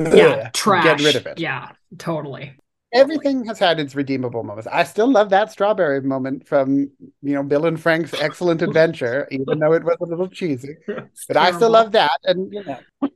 Yeah, 0.00 0.46
"Ugh, 0.46 0.52
trash. 0.52 0.84
Get 0.84 1.00
rid 1.00 1.16
of 1.16 1.26
it. 1.26 1.38
Yeah, 1.38 1.72
totally. 1.98 2.56
Everything 2.94 3.44
has 3.46 3.58
had 3.58 3.78
its 3.80 3.94
redeemable 3.94 4.42
moments. 4.42 4.66
I 4.72 4.84
still 4.84 5.10
love 5.10 5.28
that 5.30 5.52
strawberry 5.52 6.00
moment 6.00 6.48
from 6.48 6.90
you 7.22 7.34
know 7.34 7.42
Bill 7.42 7.66
and 7.66 7.78
Frank's 7.80 8.14
excellent 8.14 8.62
adventure, 8.68 9.28
even 9.30 9.58
though 9.58 9.74
it 9.74 9.84
was 9.84 9.98
a 10.00 10.04
little 10.06 10.28
cheesy. 10.28 10.76
But 11.28 11.36
I 11.36 11.52
still 11.52 11.70
love 11.70 11.92
that, 11.92 12.18
and 12.24 12.52
you 12.52 12.64
know, 12.64 12.78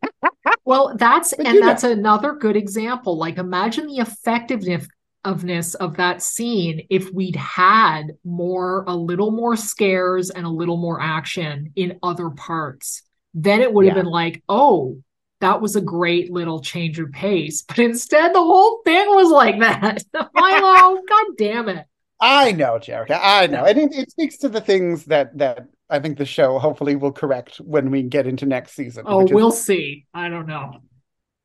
Well, 0.64 0.94
that's 0.96 1.34
But 1.36 1.46
and 1.46 1.54
you 1.54 1.60
know. 1.60 1.66
that's 1.66 1.84
another 1.84 2.34
good 2.34 2.56
example. 2.56 3.16
Like 3.18 3.38
imagine 3.38 3.86
the 3.86 3.98
effectiveness 3.98 4.86
ofness 5.24 5.74
of 5.76 5.96
that 5.96 6.20
scene 6.22 6.86
if 6.90 7.12
we'd 7.12 7.36
had 7.36 8.08
more 8.24 8.84
a 8.88 8.94
little 8.96 9.30
more 9.30 9.56
scares 9.56 10.30
and 10.30 10.44
a 10.44 10.50
little 10.50 10.76
more 10.76 11.00
action 11.00 11.72
in 11.76 11.98
other 12.02 12.30
parts. 12.30 13.02
Then 13.34 13.60
it 13.62 13.72
would 13.72 13.86
have 13.86 13.96
Yeah. 13.96 14.02
been 14.02 14.10
like, 14.10 14.42
"Oh, 14.48 14.98
that 15.40 15.60
was 15.60 15.74
a 15.76 15.80
great 15.80 16.30
little 16.32 16.60
change 16.60 16.98
of 16.98 17.10
pace." 17.12 17.62
But 17.62 17.78
instead 17.78 18.34
the 18.34 18.40
whole 18.42 18.82
thing 18.84 19.06
was 19.08 19.30
like 19.30 19.58
that. 19.60 20.02
Milo, 20.34 21.00
god 21.08 21.26
damn 21.38 21.68
it. 21.68 21.86
I 22.20 22.52
know, 22.52 22.74
Jerrica. 22.78 23.18
I 23.20 23.46
know, 23.48 23.64
and 23.64 23.78
it, 23.78 23.92
it 23.94 24.10
speaks 24.10 24.36
to 24.38 24.48
the 24.48 24.60
things 24.60 25.06
that 25.06 25.36
that 25.38 25.66
I 25.90 25.98
think 25.98 26.18
the 26.18 26.24
show 26.24 26.58
hopefully 26.58 26.94
will 26.96 27.12
correct 27.12 27.56
when 27.56 27.90
we 27.90 28.02
get 28.02 28.26
into 28.26 28.46
next 28.46 28.72
season. 28.72 29.04
Oh, 29.06 29.26
we'll 29.30 29.50
see. 29.50 30.06
I 30.14 30.28
don't 30.28 30.46
know. 30.46 30.78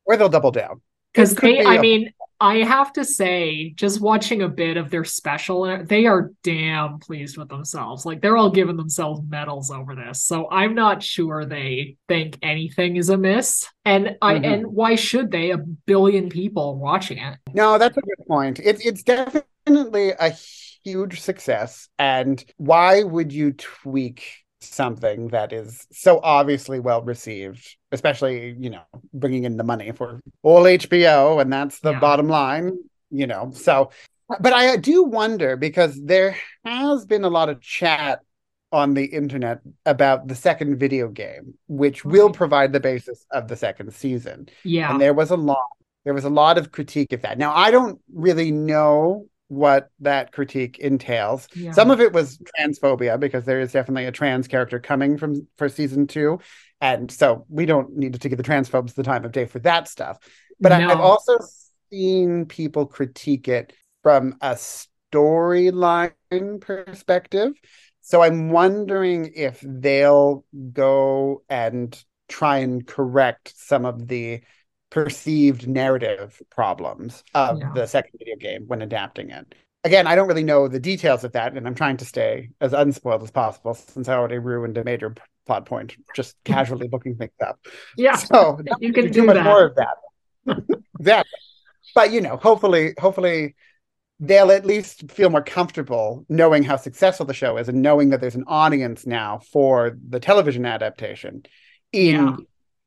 where 0.04 0.16
they'll 0.16 0.28
double 0.28 0.52
down. 0.52 0.80
Because 1.12 1.32
It 1.32 1.40
they, 1.40 1.52
be 1.58 1.60
I 1.64 1.74
a- 1.74 1.80
mean, 1.80 2.12
I 2.40 2.58
have 2.58 2.92
to 2.92 3.04
say, 3.04 3.70
just 3.70 4.00
watching 4.00 4.42
a 4.42 4.48
bit 4.48 4.76
of 4.76 4.90
their 4.90 5.04
special, 5.04 5.84
they 5.84 6.06
are 6.06 6.30
damn 6.44 7.00
pleased 7.00 7.36
with 7.36 7.48
themselves. 7.48 8.06
Like 8.06 8.20
they're 8.22 8.36
all 8.36 8.50
giving 8.50 8.76
themselves 8.76 9.22
medals 9.28 9.72
over 9.72 9.96
this. 9.96 10.22
So 10.22 10.48
I'm 10.48 10.74
not 10.74 11.02
sure 11.02 11.44
they 11.44 11.96
think 12.06 12.38
anything 12.42 12.94
is 12.96 13.08
amiss. 13.08 13.66
And 13.84 14.16
I 14.22 14.34
Mhm. 14.34 14.44
and 14.44 14.66
why 14.68 14.94
should 14.94 15.32
they? 15.32 15.50
A 15.50 15.58
billion 15.58 16.28
people 16.28 16.76
watching 16.78 17.18
it. 17.18 17.38
No, 17.52 17.76
that's 17.76 17.96
a 17.96 18.02
good 18.02 18.24
point. 18.28 18.60
It's 18.62 18.86
it's 18.86 19.02
definitely 19.02 20.12
a 20.12 20.30
huge 20.84 21.20
success. 21.20 21.88
And 21.98 22.44
why 22.56 23.02
would 23.02 23.32
you 23.32 23.52
tweak 23.52 24.22
something 24.60 25.28
that 25.28 25.52
is 25.52 25.86
so 25.92 26.20
obviously 26.22 26.80
well 26.80 27.02
received, 27.02 27.76
especially, 27.92 28.56
you 28.58 28.70
know, 28.70 28.82
bringing 29.12 29.44
in 29.44 29.56
the 29.56 29.64
money 29.64 29.92
for 29.92 30.20
all 30.42 30.64
HBO, 30.64 31.40
and 31.40 31.52
that's 31.52 31.80
the 31.80 31.92
Yeah. 31.92 32.00
bottom 32.00 32.28
line, 32.28 32.76
you 33.10 33.26
know. 33.26 33.50
So, 33.54 33.90
but 34.40 34.52
I 34.52 34.76
do 34.76 35.04
wonder 35.04 35.56
because 35.56 36.00
there 36.02 36.36
has 36.64 37.06
been 37.06 37.24
a 37.24 37.28
lot 37.30 37.48
of 37.48 37.60
chat 37.60 38.20
on 38.70 38.92
the 38.94 39.04
internet 39.06 39.60
about 39.86 40.28
the 40.28 40.34
second 40.34 40.78
video 40.78 41.08
game, 41.08 41.54
which 41.68 42.04
will 42.04 42.30
provide 42.30 42.72
the 42.72 42.80
basis 42.80 43.24
of 43.30 43.48
the 43.48 43.56
second 43.56 43.94
season 43.94 44.48
Yeah. 44.64 44.90
and 44.90 45.00
there 45.00 45.14
was 45.14 45.30
a 45.30 45.36
lot 45.36 45.66
there 46.04 46.14
was 46.14 46.24
a 46.24 46.30
lot 46.30 46.56
of 46.58 46.70
critique 46.72 47.12
of 47.12 47.20
that 47.22 47.38
now 47.38 47.52
i 47.54 47.70
don't 47.70 48.00
really 48.14 48.50
know 48.50 49.26
what 49.48 49.90
that 50.00 50.32
critique 50.32 50.78
entails. 50.78 51.48
Yeah. 51.54 51.72
some 51.72 51.90
of 51.90 52.00
it 52.00 52.12
was 52.12 52.38
transphobia 52.58 53.18
because 53.18 53.44
there 53.44 53.60
is 53.60 53.72
definitely 53.72 54.04
a 54.04 54.12
trans 54.12 54.46
character 54.46 54.78
coming 54.78 55.18
from 55.18 55.46
for 55.56 55.68
season 55.68 56.06
two. 56.06 56.38
And 56.80 57.10
so 57.10 57.44
we 57.48 57.66
don't 57.66 57.96
need 57.96 58.20
to 58.20 58.28
give 58.28 58.36
the 58.36 58.44
transphobes 58.44 58.94
the 58.94 59.02
time 59.02 59.24
of 59.24 59.32
day 59.32 59.46
for 59.46 59.58
that 59.60 59.88
stuff. 59.88 60.18
But 60.60 60.72
I, 60.72 60.90
i've 60.90 61.00
also 61.00 61.38
seen 61.90 62.46
people 62.46 62.86
critique 62.86 63.48
it 63.48 63.72
from 64.02 64.36
a 64.40 64.56
storyline 65.12 66.12
perspective. 66.60 67.52
So 68.00 68.22
i'm 68.22 68.50
wondering 68.50 69.32
if 69.34 69.62
they'll 69.62 70.44
go 70.72 71.42
and 71.48 72.00
try 72.28 72.58
and 72.58 72.86
correct 72.86 73.54
some 73.56 73.84
of 73.86 74.06
the 74.06 74.42
perceived 74.90 75.66
narrative 75.68 76.40
problems 76.50 77.22
of 77.34 77.58
Yeah. 77.58 77.72
the 77.74 77.86
second 77.86 78.12
video 78.18 78.36
game 78.36 78.64
when 78.66 78.82
adapting 78.82 79.30
it. 79.30 79.54
Again, 79.84 80.06
I 80.06 80.14
don't 80.16 80.28
really 80.28 80.44
know 80.44 80.66
the 80.68 80.80
details 80.80 81.24
of 81.24 81.32
that, 81.32 81.56
and 81.56 81.66
I'm 81.66 81.74
trying 81.74 81.98
to 81.98 82.04
stay 82.04 82.50
as 82.60 82.72
unspoiled 82.72 83.22
as 83.22 83.30
possible 83.30 83.74
since 83.74 84.08
I 84.08 84.14
already 84.14 84.38
ruined 84.38 84.76
a 84.76 84.84
major 84.84 85.14
plot 85.46 85.66
point 85.66 85.96
just 86.14 86.36
casually 86.44 86.88
looking 86.92 87.16
things 87.16 87.32
up. 87.44 87.58
yeah. 87.96 88.16
So 88.16 88.58
You 88.80 88.92
can 88.92 89.04
do 89.04 89.10
do 89.10 89.24
much 89.24 89.36
that. 89.36 89.44
more 89.44 89.66
of 89.66 89.76
that. 89.76 89.96
exactly. 90.98 91.38
But 91.94 92.12
you 92.12 92.20
know, 92.20 92.36
hopefully, 92.36 92.94
hopefully 92.98 93.54
they'll 94.20 94.50
at 94.50 94.66
least 94.66 95.10
feel 95.12 95.30
more 95.30 95.42
comfortable 95.42 96.24
knowing 96.28 96.64
how 96.64 96.76
successful 96.76 97.24
the 97.24 97.32
show 97.34 97.56
is 97.56 97.68
and 97.68 97.80
knowing 97.82 98.10
that 98.10 98.20
there's 98.20 98.34
an 98.34 98.44
audience 98.48 99.06
now 99.06 99.38
for 99.52 99.96
the 100.08 100.18
television 100.18 100.66
adaptation 100.66 101.44
in 101.92 102.26
Yeah. 102.26 102.36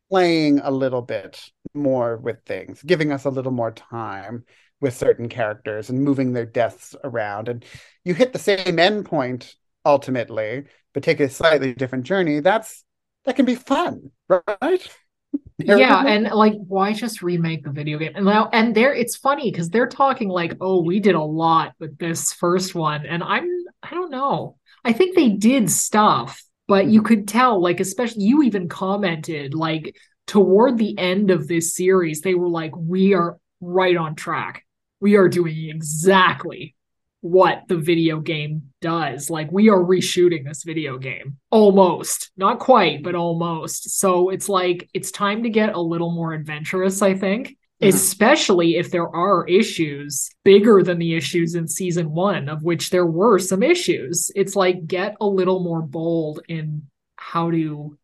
playing 0.09 0.59
a 0.59 0.71
little 0.71 1.01
bit 1.01 1.41
more 1.73 2.17
with 2.17 2.43
things, 2.45 2.81
giving 2.83 3.11
us 3.11 3.25
a 3.25 3.29
little 3.29 3.51
more 3.51 3.71
time 3.71 4.45
with 4.79 4.95
certain 4.95 5.29
characters 5.29 5.89
and 5.89 6.03
moving 6.03 6.33
their 6.33 6.45
deaths 6.45 6.95
around. 7.03 7.47
And 7.47 7.63
you 8.03 8.13
hit 8.13 8.33
the 8.33 8.39
same 8.39 8.79
end 8.79 9.05
point 9.05 9.55
ultimately, 9.85 10.65
but 10.93 11.03
take 11.03 11.19
a 11.19 11.29
slightly 11.29 11.73
different 11.73 12.05
journey. 12.05 12.39
That's 12.39 12.83
that 13.25 13.35
can 13.35 13.45
be 13.45 13.55
fun, 13.55 14.11
right? 14.27 14.87
yeah 15.57 16.05
and 16.05 16.25
like 16.31 16.53
why 16.67 16.93
just 16.93 17.21
remake 17.21 17.63
the 17.63 17.71
video 17.71 17.97
game 17.97 18.11
and 18.15 18.25
now 18.25 18.49
and 18.51 18.75
there 18.75 18.93
it's 18.93 19.15
funny 19.15 19.51
because 19.51 19.69
they're 19.69 19.87
talking 19.87 20.29
like 20.29 20.55
oh 20.61 20.81
we 20.83 20.99
did 20.99 21.15
a 21.15 21.21
lot 21.21 21.73
with 21.79 21.97
this 21.97 22.33
first 22.33 22.75
one 22.75 23.05
and 23.05 23.23
i'm 23.23 23.47
i 23.83 23.91
don't 23.91 24.11
know 24.11 24.57
i 24.83 24.91
think 24.91 25.15
they 25.15 25.29
did 25.29 25.69
stuff 25.69 26.43
but 26.67 26.87
you 26.87 27.01
could 27.01 27.27
tell 27.27 27.61
like 27.61 27.79
especially 27.79 28.23
you 28.23 28.43
even 28.43 28.67
commented 28.67 29.53
like 29.53 29.95
toward 30.27 30.77
the 30.77 30.97
end 30.97 31.31
of 31.31 31.47
this 31.47 31.75
series 31.75 32.21
they 32.21 32.33
were 32.35 32.49
like 32.49 32.75
we 32.75 33.13
are 33.13 33.37
right 33.59 33.97
on 33.97 34.15
track 34.15 34.65
we 34.99 35.15
are 35.15 35.27
doing 35.27 35.69
exactly 35.69 36.75
what 37.23 37.61
the 37.67 37.77
video 37.77 38.19
game 38.19 38.71
does. 38.81 39.29
Like 39.29 39.51
we 39.51 39.69
are 39.69 39.77
reshooting 39.77 40.43
this 40.43 40.63
video 40.63 40.97
game 40.97 41.37
almost, 41.51 42.31
not 42.35 42.57
quite, 42.57 43.03
but 43.03 43.13
almost. 43.13 43.99
So 43.99 44.29
it's 44.29 44.49
like 44.49 44.89
it's 44.93 45.11
time 45.11 45.43
to 45.43 45.49
get 45.49 45.75
a 45.75 45.79
little 45.79 46.11
more 46.11 46.33
adventurous, 46.33 47.03
I 47.03 47.13
think, 47.13 47.57
Mhm. 47.79 47.87
especially 47.89 48.77
if 48.77 48.89
there 48.89 49.07
are 49.07 49.47
issues 49.47 50.29
bigger 50.43 50.81
than 50.81 50.97
the 50.97 51.13
issues 51.13 51.53
in 51.53 51.67
season 51.67 52.11
one, 52.11 52.49
of 52.49 52.63
which 52.63 52.89
there 52.89 53.05
were 53.05 53.37
some 53.37 53.61
issues. 53.61 54.31
It's 54.35 54.55
like 54.55 54.87
get 54.87 55.15
a 55.21 55.27
little 55.27 55.59
more 55.63 55.83
bold 55.83 56.41
in 56.47 56.87
how 57.17 57.51
to 57.51 57.97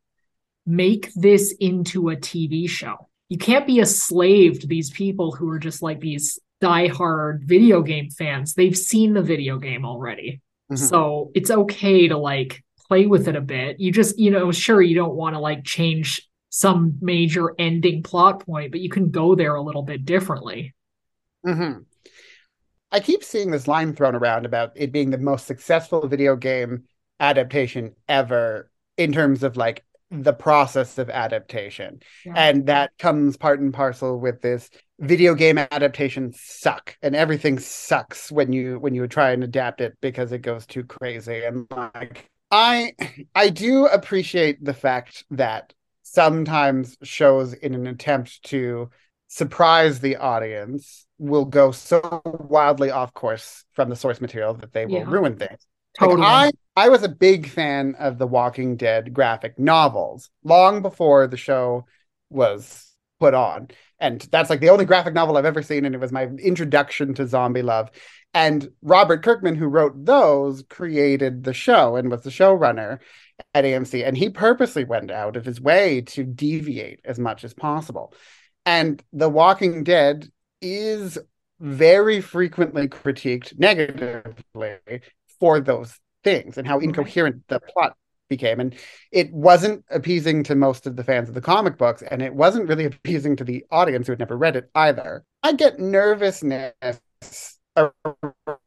make 0.68 1.12
this 1.14 1.56
into 1.60 2.10
a 2.10 2.16
TV 2.16 2.70
show. 2.70 3.10
You 3.30 3.38
can't 3.38 3.66
be 3.66 3.80
a 3.80 3.86
slave 3.86 4.60
to 4.60 4.68
these 4.68 4.92
people 4.92 5.32
who 5.32 5.50
are 5.50 5.60
just 5.60 5.82
like 5.82 6.00
these 6.00 6.40
diehard 6.62 7.44
video 7.44 7.82
game 7.82 8.10
fans. 8.10 8.54
They've 8.54 8.78
seen 8.78 9.14
the 9.14 9.22
video 9.22 9.58
game 9.58 9.86
already. 9.86 10.42
Mhm. 10.72 10.78
So 10.78 11.32
it's 11.34 11.50
okay 11.50 12.10
to 12.10 12.18
like 12.18 12.64
play 12.88 13.06
with 13.06 13.28
it 13.28 13.36
a 13.36 13.42
bit. 13.42 13.80
You 13.80 13.92
just, 13.92 14.20
you 14.20 14.30
know, 14.30 14.52
sure, 14.52 14.82
you 14.82 14.96
don't 14.96 15.16
want 15.16 15.36
to 15.36 15.40
like 15.40 15.64
change 15.64 16.28
some 16.50 16.98
major 17.02 17.54
ending 17.60 18.04
plot 18.04 18.46
point, 18.46 18.72
but 18.72 18.82
you 18.82 18.90
can 18.90 19.10
go 19.10 19.36
there 19.36 19.56
a 19.56 19.62
little 19.62 19.84
bit 19.84 20.06
differently. 20.06 20.74
Mhm. 21.46 21.86
I 22.92 23.00
keep 23.00 23.24
seeing 23.24 23.52
this 23.52 23.68
line 23.68 23.94
thrown 23.94 24.16
around 24.16 24.46
about 24.46 24.72
it 24.76 24.92
being 24.92 25.12
the 25.12 25.18
most 25.18 25.46
successful 25.46 26.08
video 26.08 26.36
game 26.36 26.86
adaptation 27.20 27.96
ever 28.08 28.70
in 28.98 29.12
terms 29.12 29.44
of 29.44 29.58
like 29.58 29.84
the 30.10 30.34
process 30.34 30.98
of 30.98 31.10
adaptation. 31.10 32.00
Yeah. 32.26 32.34
And 32.36 32.68
that 32.68 32.92
comes 32.98 33.38
part 33.38 33.60
and 33.60 33.74
parcel 33.74 34.20
with 34.20 34.42
this 34.42 34.70
video 35.00 35.36
game 35.36 35.58
adaptations 35.58 36.40
suck 36.42 36.98
and 37.02 37.16
everything 37.16 37.60
sucks 37.60 38.32
when 38.32 38.52
you 38.52 38.80
when 38.80 38.96
you 38.96 39.08
try 39.08 39.32
and 39.32 39.44
adapt 39.44 39.80
it 39.82 39.96
because 40.02 40.32
it 40.32 40.40
goes 40.40 40.66
too 40.66 40.84
crazy 40.84 41.44
and 41.44 41.68
like 41.70 42.28
I 42.50 42.94
I 43.36 43.50
do 43.50 43.86
appreciate 43.86 44.64
the 44.64 44.74
fact 44.74 45.24
that 45.32 45.74
sometimes 46.02 46.98
shows 47.04 47.54
in 47.54 47.76
an 47.76 47.86
attempt 47.86 48.42
to 48.46 48.90
surprise 49.28 50.00
the 50.00 50.16
audience 50.16 51.06
will 51.20 51.46
go 51.46 51.72
so 51.72 52.22
wildly 52.26 52.90
off 52.90 53.14
course 53.14 53.66
from 53.74 53.90
the 53.90 53.96
source 53.96 54.20
material 54.22 54.54
that 54.56 54.72
they 54.74 54.86
will 54.86 54.94
Yeah. 54.94 55.04
ruin 55.06 55.36
things. 55.38 55.68
Like, 56.00 56.10
Totally. 56.10 56.28
I 56.28 56.52
I 56.78 56.90
was 56.90 57.02
a 57.02 57.10
big 57.10 57.50
fan 57.50 57.96
of 57.98 58.20
the 58.20 58.28
Walking 58.28 58.78
Dead 58.78 59.12
graphic 59.12 59.58
novels 59.58 60.30
long 60.44 60.84
before 60.84 61.26
the 61.26 61.36
show 61.36 61.88
was 62.30 62.94
put 63.20 63.34
on. 63.34 63.70
And 64.00 64.22
that's 64.32 64.52
like 64.52 64.60
the 64.60 64.70
only 64.70 64.86
graphic 64.86 65.16
novel 65.16 65.38
I've 65.38 65.46
ever 65.46 65.64
seen. 65.64 65.86
And 65.86 65.96
it 65.96 66.00
was 66.00 66.12
my 66.12 66.26
introduction 66.26 67.16
to 67.16 67.26
zombie 67.26 67.64
love. 67.64 67.90
And 68.36 68.70
Robert 68.84 69.24
Kirkman, 69.24 69.56
who 69.56 69.66
wrote 69.66 70.06
those, 70.06 70.62
created 70.70 71.44
the 71.44 71.54
show 71.54 71.96
and 71.96 72.12
was 72.12 72.22
the 72.22 72.30
showrunner 72.30 73.00
at 73.56 73.66
AMC. 73.66 74.06
And 74.06 74.16
he 74.16 74.30
purposely 74.30 74.84
went 74.84 75.10
out 75.10 75.36
of 75.36 75.46
his 75.46 75.60
way 75.60 76.02
to 76.02 76.24
deviate 76.24 77.00
as 77.04 77.18
much 77.18 77.44
as 77.44 77.56
possible. 77.56 78.14
And 78.68 79.02
The 79.14 79.30
Walking 79.30 79.84
Dead 79.84 80.30
is 80.62 81.18
very 81.60 82.22
frequently 82.22 82.88
critiqued 82.88 83.58
negatively 83.58 85.02
for 85.40 85.60
those 85.60 86.00
things 86.28 86.58
and 86.58 86.68
how 86.68 86.80
incoherent 86.80 87.42
the 87.48 87.62
plot 87.62 87.96
became. 88.28 88.60
And 88.60 88.76
it 89.14 89.32
wasn't 89.32 89.86
appeasing 89.90 90.44
to 90.44 90.56
most 90.56 90.86
of 90.86 90.98
the 90.98 91.04
fans 91.04 91.30
of 91.30 91.36
the 91.36 91.42
comic 91.42 91.78
books, 91.78 92.02
and 92.02 92.22
it 92.22 92.34
wasn't 92.34 92.68
really 92.68 92.84
appeasing 92.84 93.38
to 93.38 93.46
the 93.46 93.64
audience 93.72 94.08
who 94.08 94.12
had 94.12 94.20
never 94.20 94.38
read 94.38 94.58
it 94.58 94.70
either. 94.76 95.24
I 95.44 95.54
get 95.54 95.80
nervousness 95.80 97.58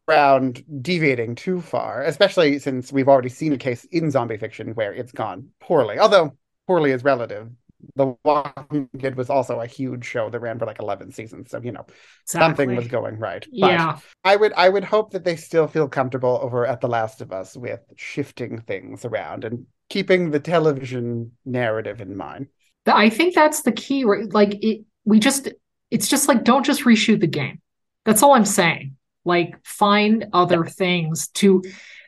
around 0.08 0.64
deviating 0.80 1.34
too 1.34 1.60
far, 1.60 2.02
especially 2.02 2.58
since 2.58 2.92
we've 2.92 3.08
already 3.08 3.28
seen 3.28 3.52
a 3.52 3.58
case 3.58 3.84
in 3.86 4.10
zombie 4.10 4.38
fiction 4.38 4.74
where 4.74 4.94
it's 4.94 5.12
gone 5.12 5.48
poorly. 5.60 5.98
Although 5.98 6.38
poorly 6.66 6.92
is 6.92 7.04
relative. 7.04 7.50
The 7.96 8.14
Walking 8.24 8.88
Dead 8.96 9.16
was 9.16 9.30
also 9.30 9.60
a 9.60 9.66
huge 9.66 10.04
show 10.04 10.30
that 10.30 10.40
ran 10.40 10.58
for 10.58 10.66
like 10.66 10.80
eleven 10.80 11.12
seasons, 11.12 11.50
so 11.50 11.60
you 11.62 11.72
know 11.72 11.86
exactly. 12.24 12.66
something 12.66 12.76
was 12.76 12.88
going 12.88 13.18
right. 13.18 13.46
Yeah, 13.50 13.98
I 14.24 14.36
would 14.36 14.52
I 14.54 14.68
would 14.68 14.84
hope 14.84 15.12
that 15.12 15.24
they 15.24 15.36
still 15.36 15.66
feel 15.66 15.88
comfortable 15.88 16.38
over 16.42 16.66
at 16.66 16.80
The 16.80 16.88
Last 16.88 17.20
of 17.20 17.32
Us 17.32 17.56
with 17.56 17.80
shifting 17.96 18.60
things 18.60 19.04
around 19.04 19.44
and 19.44 19.66
keeping 19.88 20.30
the 20.30 20.40
television 20.40 21.32
narrative 21.44 22.00
in 22.00 22.16
mind. 22.16 22.48
I 22.86 23.10
think 23.10 23.34
that's 23.34 23.62
the 23.62 23.72
key. 23.72 24.04
Right? 24.04 24.32
Like 24.32 24.62
it, 24.62 24.84
we 25.04 25.18
just 25.18 25.48
it's 25.90 26.08
just 26.08 26.28
like 26.28 26.44
don't 26.44 26.64
just 26.64 26.84
reshoot 26.84 27.20
the 27.20 27.26
game. 27.26 27.60
That's 28.04 28.22
all 28.22 28.34
I'm 28.34 28.44
saying 28.44 28.96
like 29.24 29.54
find 29.64 30.26
other 30.32 30.64
yeah. 30.64 30.70
things 30.70 31.28
to 31.28 31.62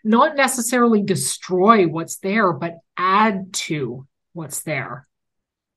not 0.04 0.36
necessarily 0.36 1.02
destroy 1.02 1.86
what's 1.86 2.18
there 2.18 2.52
but 2.52 2.78
add 2.96 3.52
to 3.52 4.06
what's 4.32 4.62
there 4.62 5.06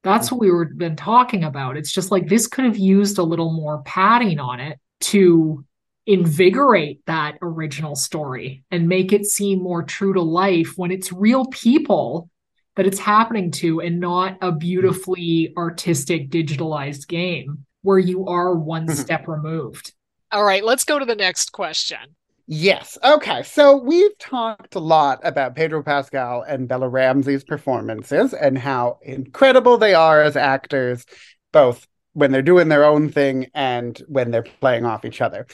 that's 0.06 0.32
what 0.32 0.39
we 0.39 0.50
were 0.50 0.65
been 0.65 0.96
talking 0.96 1.44
about 1.44 1.76
it's 1.76 1.91
just 1.91 2.12
like 2.12 2.28
this 2.30 2.48
could 2.48 2.63
have 2.63 2.78
used 2.78 3.18
a 3.18 3.24
little 3.24 3.52
more 3.52 3.82
padding 3.82 4.39
on 4.39 4.62
it 4.62 4.80
to 5.02 5.65
invigorate 6.06 7.06
that 7.08 7.38
original 7.41 7.96
story 7.96 8.63
and 8.72 8.88
make 8.88 9.12
it 9.12 9.26
seem 9.26 9.62
more 9.62 9.84
true 9.84 10.13
to 10.13 10.22
life 10.22 10.74
when 10.78 10.91
it's 10.91 11.12
real 11.12 11.46
people 11.48 12.30
that 12.76 12.86
it's 12.86 13.00
happening 13.00 13.52
to 13.52 13.82
and 13.82 14.00
not 14.00 14.38
a 14.41 14.52
beautifully 14.52 15.52
artistic 15.58 16.30
digitalized 16.30 17.08
game 17.08 17.65
where 17.82 18.00
you 18.00 18.28
are 18.28 18.56
one 18.56 18.86
mm-hmm. 18.86 18.96
step 18.96 19.28
removed 19.28 19.94
all 20.36 20.44
right, 20.44 20.65
let's 20.65 20.84
go 20.84 21.00
to 21.00 21.06
the 21.06 21.15
next 21.15 21.54
question. 21.54 22.18
Yes. 22.47 22.97
Okay. 23.03 23.41
So 23.43 23.77
we've 23.77 24.17
talked 24.19 24.75
a 24.75 24.79
lot 24.79 25.19
about 25.23 25.55
Pedro 25.55 25.81
Pascal 25.81 26.43
and 26.43 26.67
Bella 26.67 26.88
Ramsey's 26.88 27.43
performances 27.43 28.34
and 28.34 28.58
how 28.58 28.99
incredible 29.01 29.77
they 29.77 29.95
are 29.95 30.21
as 30.21 30.36
actors, 30.36 31.05
both 31.51 31.88
when 32.13 32.31
they're 32.31 32.43
doing 32.43 32.69
their 32.69 32.86
own 32.86 33.10
thing 33.10 33.47
and 33.55 33.97
when 34.08 34.29
they're 34.29 34.43
playing 34.43 34.86
off 34.86 35.05
each 35.05 35.21
other. 35.21 35.47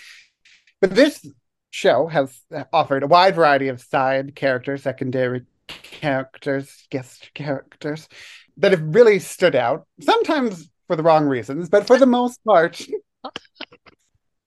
But 0.82 0.94
this 0.94 1.26
show 1.70 2.08
has 2.08 2.42
offered 2.74 3.04
a 3.04 3.08
wide 3.08 3.36
variety 3.36 3.70
of 3.70 3.82
side 3.82 4.36
characters, 4.36 4.84
secondary 4.84 5.46
characters, 5.68 6.86
guest 6.90 7.32
characters 7.34 8.10
that 8.58 8.72
have 8.72 8.94
really 8.94 9.20
stood 9.20 9.56
out, 9.56 9.88
sometimes 10.02 10.70
for 10.88 10.98
the 10.98 11.04
wrong 11.04 11.26
reasons, 11.26 11.70
but 11.70 11.88
for 11.88 11.98
the 11.98 12.06
most 12.06 12.44
part, 12.44 12.86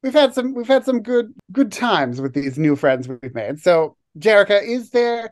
we've 0.05 0.13
had 0.13 0.35
some 0.35 0.55
we've 0.55 0.69
had 0.69 0.85
some 0.85 1.03
good 1.03 1.35
good 1.51 1.73
times 1.73 2.21
with 2.21 2.35
these 2.35 2.59
new 2.59 2.77
friends 2.77 3.09
we've 3.09 3.35
made. 3.35 3.59
So, 3.59 3.97
Jerrica, 4.19 4.63
is 4.63 4.91
there 4.91 5.31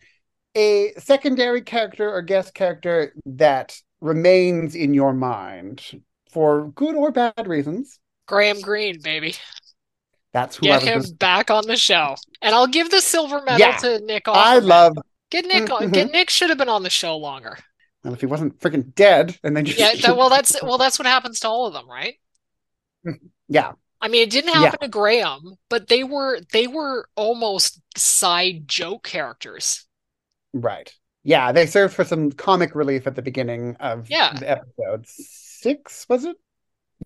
a 0.57 0.93
secondary 0.99 1.61
character 1.61 2.11
or 2.13 2.23
guest 2.23 2.55
character 2.55 3.15
that 3.27 3.79
remains 4.01 4.75
in 4.75 4.95
your 4.95 5.13
mind 5.13 6.03
for 6.31 6.69
good 6.75 6.97
or 6.97 7.13
bad 7.13 7.47
reasons? 7.47 8.01
Graham 8.27 8.61
Greene, 8.61 9.01
baby. 9.01 9.37
That's 10.33 10.57
who 10.57 10.67
get 10.67 10.83
him 10.83 11.03
just... 11.03 11.19
back 11.19 11.51
on 11.51 11.67
the 11.67 11.77
show, 11.77 12.17
and 12.41 12.55
I'll 12.55 12.67
give 12.67 12.91
the 12.91 13.03
silver 13.03 13.43
medal 13.43 13.61
yeah, 13.61 13.77
to 13.77 14.01
Nick. 14.01 14.25
Offerman. 14.25 14.37
I 14.37 14.59
love 14.59 14.97
get 15.31 15.45
Nick. 15.45 15.65
Mm-hmm. 15.65 15.93
Get 15.93 16.11
Nick 16.11 16.31
should 16.31 16.49
have 16.49 16.59
been 16.59 16.71
on 16.71 16.83
the 16.83 16.91
show 16.91 17.17
longer. 17.19 17.59
Well, 18.03 18.15
if 18.15 18.21
he 18.21 18.27
wasn't 18.27 18.59
freaking 18.59 18.95
dead, 18.95 19.39
and 19.45 19.55
then 19.55 19.67
just 19.67 19.79
yeah, 19.79 19.95
that, 19.95 20.17
well, 20.17 20.31
that's 20.31 20.61
well, 20.63 20.79
that's 20.79 20.99
what 20.99 21.07
happens 21.07 21.41
to 21.41 21.49
all 21.49 21.67
of 21.67 21.75
them, 21.75 21.89
right? 21.89 22.15
Yeah, 23.49 23.73
I 24.03 24.09
mean, 24.09 24.23
it 24.23 24.31
didn't 24.31 24.53
happen 24.53 24.79
yeah. 24.81 24.87
to 24.87 24.89
Graham, 24.89 25.55
but 25.71 25.87
they 25.87 26.03
were 26.03 26.41
they 26.53 26.67
were 26.67 27.09
almost 27.15 27.81
side 27.97 28.67
joke 28.67 29.05
characters. 29.05 29.87
Right. 30.53 30.93
Yeah, 31.23 31.53
they 31.53 31.67
served 31.67 31.95
for 31.95 32.05
some 32.05 32.33
comic 32.33 32.75
relief 32.75 33.07
at 33.07 33.15
the 33.15 33.23
beginning 33.23 33.77
of 33.79 34.11
yeah. 34.11 34.33
the 34.37 34.51
episode. 34.51 35.07
Six, 35.07 36.05
was 36.09 36.25
it? 36.25 36.37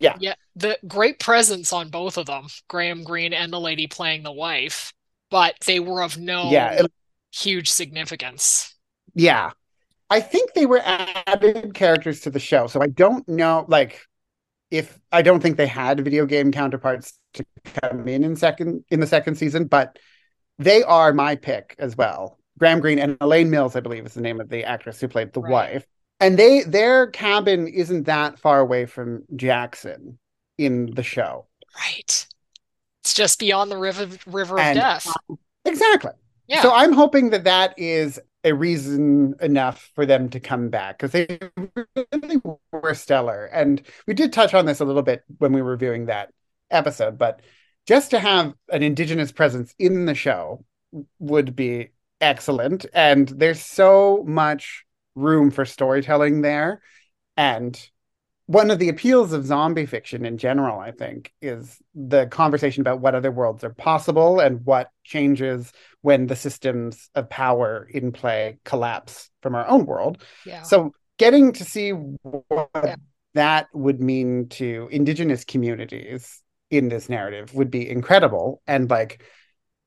Yeah. 0.01 0.17
Yeah. 0.19 0.35
The 0.57 0.79
great 0.87 1.21
presence 1.21 1.71
on 1.73 1.91
both 1.91 2.17
of 2.17 2.25
them, 2.25 2.47
Graham 2.69 3.05
Greene 3.05 3.35
and 3.35 3.53
the 3.53 3.61
lady 3.61 3.87
playing 3.87 4.23
the 4.23 4.33
wife, 4.33 4.95
but 5.31 5.55
they 5.67 5.81
were 5.81 6.03
of 6.03 6.17
no 6.17 6.51
yeah, 6.51 6.85
it, 6.85 6.93
huge 7.31 7.71
significance. 7.71 8.75
Yeah. 9.15 9.51
I 10.09 10.21
think 10.21 10.55
they 10.55 10.67
were 10.67 10.81
added 10.83 11.75
characters 11.75 12.21
to 12.21 12.31
the 12.31 12.39
show. 12.39 12.69
So 12.69 12.81
I 12.81 12.87
don't 12.87 13.29
know 13.29 13.67
like 13.69 14.01
if 14.71 14.99
I 15.13 15.23
don't 15.23 15.41
think 15.41 15.57
they 15.57 15.67
had 15.67 16.01
video 16.01 16.27
game 16.27 16.53
counterparts 16.53 17.19
to 17.35 17.45
come 17.81 18.09
in 18.09 18.25
in 18.25 18.37
second 18.37 18.85
in 18.91 19.01
the 19.01 19.07
second 19.07 19.37
season, 19.37 19.67
but 19.67 19.99
they 20.59 20.83
are 20.83 21.13
my 21.13 21.37
pick 21.37 21.75
as 21.79 21.97
well. 21.97 22.39
Graham 22.59 22.81
Greene 22.81 22.99
and 22.99 23.17
Elaine 23.21 23.51
Mills, 23.51 23.77
I 23.77 23.81
believe, 23.81 24.07
is 24.07 24.15
the 24.15 24.23
name 24.23 24.41
of 24.41 24.49
the 24.49 24.65
actress 24.65 25.01
who 25.01 25.09
played 25.09 25.33
the 25.33 25.41
right. 25.41 25.53
wife. 25.53 25.87
And 26.21 26.39
they 26.39 26.63
their 26.63 27.09
cabin 27.09 27.69
isn't 27.69 28.05
that 28.05 28.39
far 28.39 28.61
away 28.61 28.87
from 28.87 29.25
Jackson 29.37 30.19
in 30.57 30.87
the 30.95 31.03
show. 31.03 31.47
Right. 31.79 32.27
It's 33.03 33.15
just 33.15 33.39
beyond 33.39 33.71
the 33.71 33.77
river 33.77 34.09
river 34.27 34.59
and, 34.59 34.79
of 34.79 34.83
death. 34.83 35.13
exactly. 35.65 36.13
Yeah. 36.49 36.63
So 36.63 36.73
I'm 36.73 36.93
hoping 36.93 37.31
that 37.31 37.45
that 37.45 37.75
is 37.77 38.19
a 38.47 38.55
reason 38.55 39.35
enough 39.41 39.91
for 39.97 40.07
them 40.07 40.29
to 40.29 40.39
come 40.39 40.69
back 40.69 40.97
because 40.97 41.11
they 41.11 41.41
really 42.13 42.41
were 42.71 42.95
stellar. 42.95 43.47
And 43.47 43.83
we 44.07 44.15
did 44.15 44.33
touch 44.33 44.55
on 44.55 44.67
this 44.67 44.79
a 44.79 44.85
little 44.85 45.03
bit 45.03 45.25
when 45.39 45.53
we 45.53 45.61
were 45.61 45.73
reviewing 45.73 46.07
that 46.07 46.33
episode, 46.71 47.19
but 47.19 47.41
just 47.89 48.13
to 48.13 48.21
have 48.21 48.55
an 48.71 48.85
indigenous 48.85 49.33
presence 49.33 49.75
in 49.81 50.07
the 50.07 50.15
show 50.15 50.65
would 51.19 51.57
be 51.57 51.89
excellent. 52.21 52.87
And 52.95 53.29
there's 53.29 53.61
so 53.61 54.25
much 54.29 54.85
room 55.17 55.51
for 55.51 55.65
storytelling 55.65 56.43
there. 56.43 56.83
And 57.37 57.77
one 58.47 58.71
of 58.71 58.79
the 58.79 58.91
appeals 58.91 59.33
of 59.33 59.45
zombie 59.45 59.87
fiction 59.87 60.25
in 60.25 60.39
general, 60.39 60.79
I 60.79 60.93
think, 60.93 61.33
is 61.43 61.83
the 61.97 62.27
conversation 62.27 62.81
about 62.81 63.01
what 63.01 63.17
other 63.17 63.33
worlds 63.33 63.65
are 63.65 63.75
possible 63.75 64.39
and 64.39 64.65
what 64.65 64.93
changes 65.03 65.73
when 66.07 66.29
the 66.29 66.37
systems 66.37 67.11
of 67.17 67.29
power 67.29 67.85
in 67.93 68.13
play 68.13 68.59
collapse 68.65 69.29
from 69.43 69.57
our 69.57 69.67
own 69.67 69.85
world. 69.87 70.23
Yeah. 70.45 70.63
So, 70.63 70.93
getting 71.19 71.51
to 71.55 71.65
see 71.65 71.91
what 71.91 72.71
yeah. 72.77 72.95
that 73.35 73.67
would 73.75 74.01
mean 74.01 74.49
to 74.51 74.89
indigenous 74.93 75.45
communities 75.45 76.41
in 76.71 76.89
this 76.89 77.09
narrative 77.09 77.53
would 77.55 77.73
be 77.73 77.91
incredible. 77.91 78.63
And 78.69 78.89
like, 78.89 79.25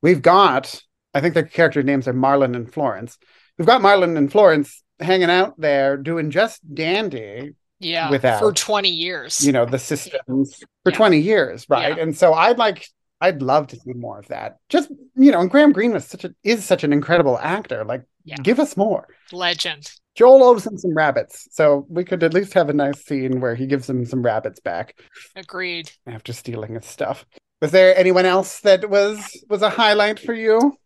we've 0.02 0.22
got, 0.22 0.84
I 1.14 1.22
think 1.22 1.36
their 1.36 1.44
character 1.44 1.84
names 1.84 2.06
are 2.06 2.14
Marlon 2.14 2.54
and 2.54 2.70
Florence. 2.70 3.18
We've 3.58 3.66
got 3.66 3.80
Marlon 3.82 4.18
and 4.18 4.30
Florence 4.30 4.84
hanging 5.00 5.30
out 5.30 5.58
there 5.58 5.96
doing 5.96 6.32
just 6.32 6.60
dandy 6.76 7.54
yeah 7.80 8.10
without 8.10 8.42
for 8.42 8.52
20 8.52 8.90
years 8.90 9.40
you 9.40 9.54
know 9.54 9.64
the 9.64 9.80
systems 9.80 10.58
for 10.84 10.92
yeah. 10.92 10.98
20 10.98 11.20
years 11.20 11.66
right 11.70 11.96
yeah. 11.96 12.04
and 12.04 12.18
so 12.18 12.34
i'd 12.34 12.58
like 12.58 12.90
i'd 13.22 13.42
love 13.42 13.68
to 13.68 13.76
see 13.76 13.94
more 13.94 14.20
of 14.20 14.28
that. 14.28 14.58
Just 14.70 14.90
you 15.16 15.32
know 15.32 15.42
and 15.42 15.50
graham 15.50 15.72
greene 15.72 15.94
was 15.94 16.06
such 16.06 16.24
a 16.24 16.34
is 16.44 16.66
such 16.66 16.84
an 16.84 16.94
incredible 16.94 17.38
actor. 17.40 17.84
Like 17.86 18.04
yeah. 18.24 18.38
give 18.38 18.60
us 18.60 18.78
more. 18.78 19.08
Legend. 19.32 19.92
Joel 20.16 20.44
owes 20.44 20.66
him 20.66 20.78
some 20.78 20.94
rabbits. 20.94 21.48
So 21.52 21.86
we 21.88 22.04
could 22.04 22.24
at 22.24 22.34
least 22.34 22.54
have 22.54 22.70
a 22.70 22.74
nice 22.74 23.06
scene 23.06 23.40
where 23.40 23.56
he 23.56 23.68
gives 23.68 23.90
him 23.90 24.06
some 24.06 24.22
rabbits 24.22 24.60
back. 24.60 25.00
Agreed. 25.36 25.92
After 26.06 26.34
stealing 26.34 26.74
his 26.74 26.86
stuff. 26.86 27.26
Was 27.62 27.72
there 27.72 27.98
anyone 27.98 28.26
else 28.26 28.60
that 28.62 28.90
was 28.90 29.44
was 29.50 29.62
a 29.62 29.70
highlight 29.70 30.20
for 30.20 30.34
you? 30.34 30.78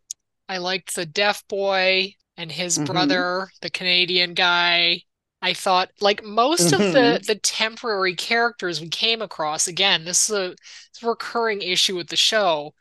I 0.47 0.57
liked 0.57 0.95
the 0.95 1.05
deaf 1.05 1.43
boy 1.47 2.13
and 2.37 2.51
his 2.51 2.77
mm-hmm. 2.77 2.91
brother 2.91 3.47
the 3.61 3.69
canadian 3.69 4.33
guy 4.33 5.01
I 5.43 5.53
thought 5.53 5.91
like 6.01 6.23
most 6.23 6.73
mm-hmm. 6.73 6.81
of 6.81 6.93
the 6.93 6.99
mm-hmm. 6.99 7.23
the 7.27 7.35
temporary 7.35 8.15
characters 8.15 8.81
we 8.81 8.87
came 8.87 9.21
across 9.21 9.67
again 9.67 10.05
this 10.05 10.29
is 10.29 10.35
a, 10.35 10.55
a 11.03 11.07
recurring 11.07 11.61
issue 11.61 11.95
with 11.95 12.07
the 12.07 12.15
show 12.15 12.73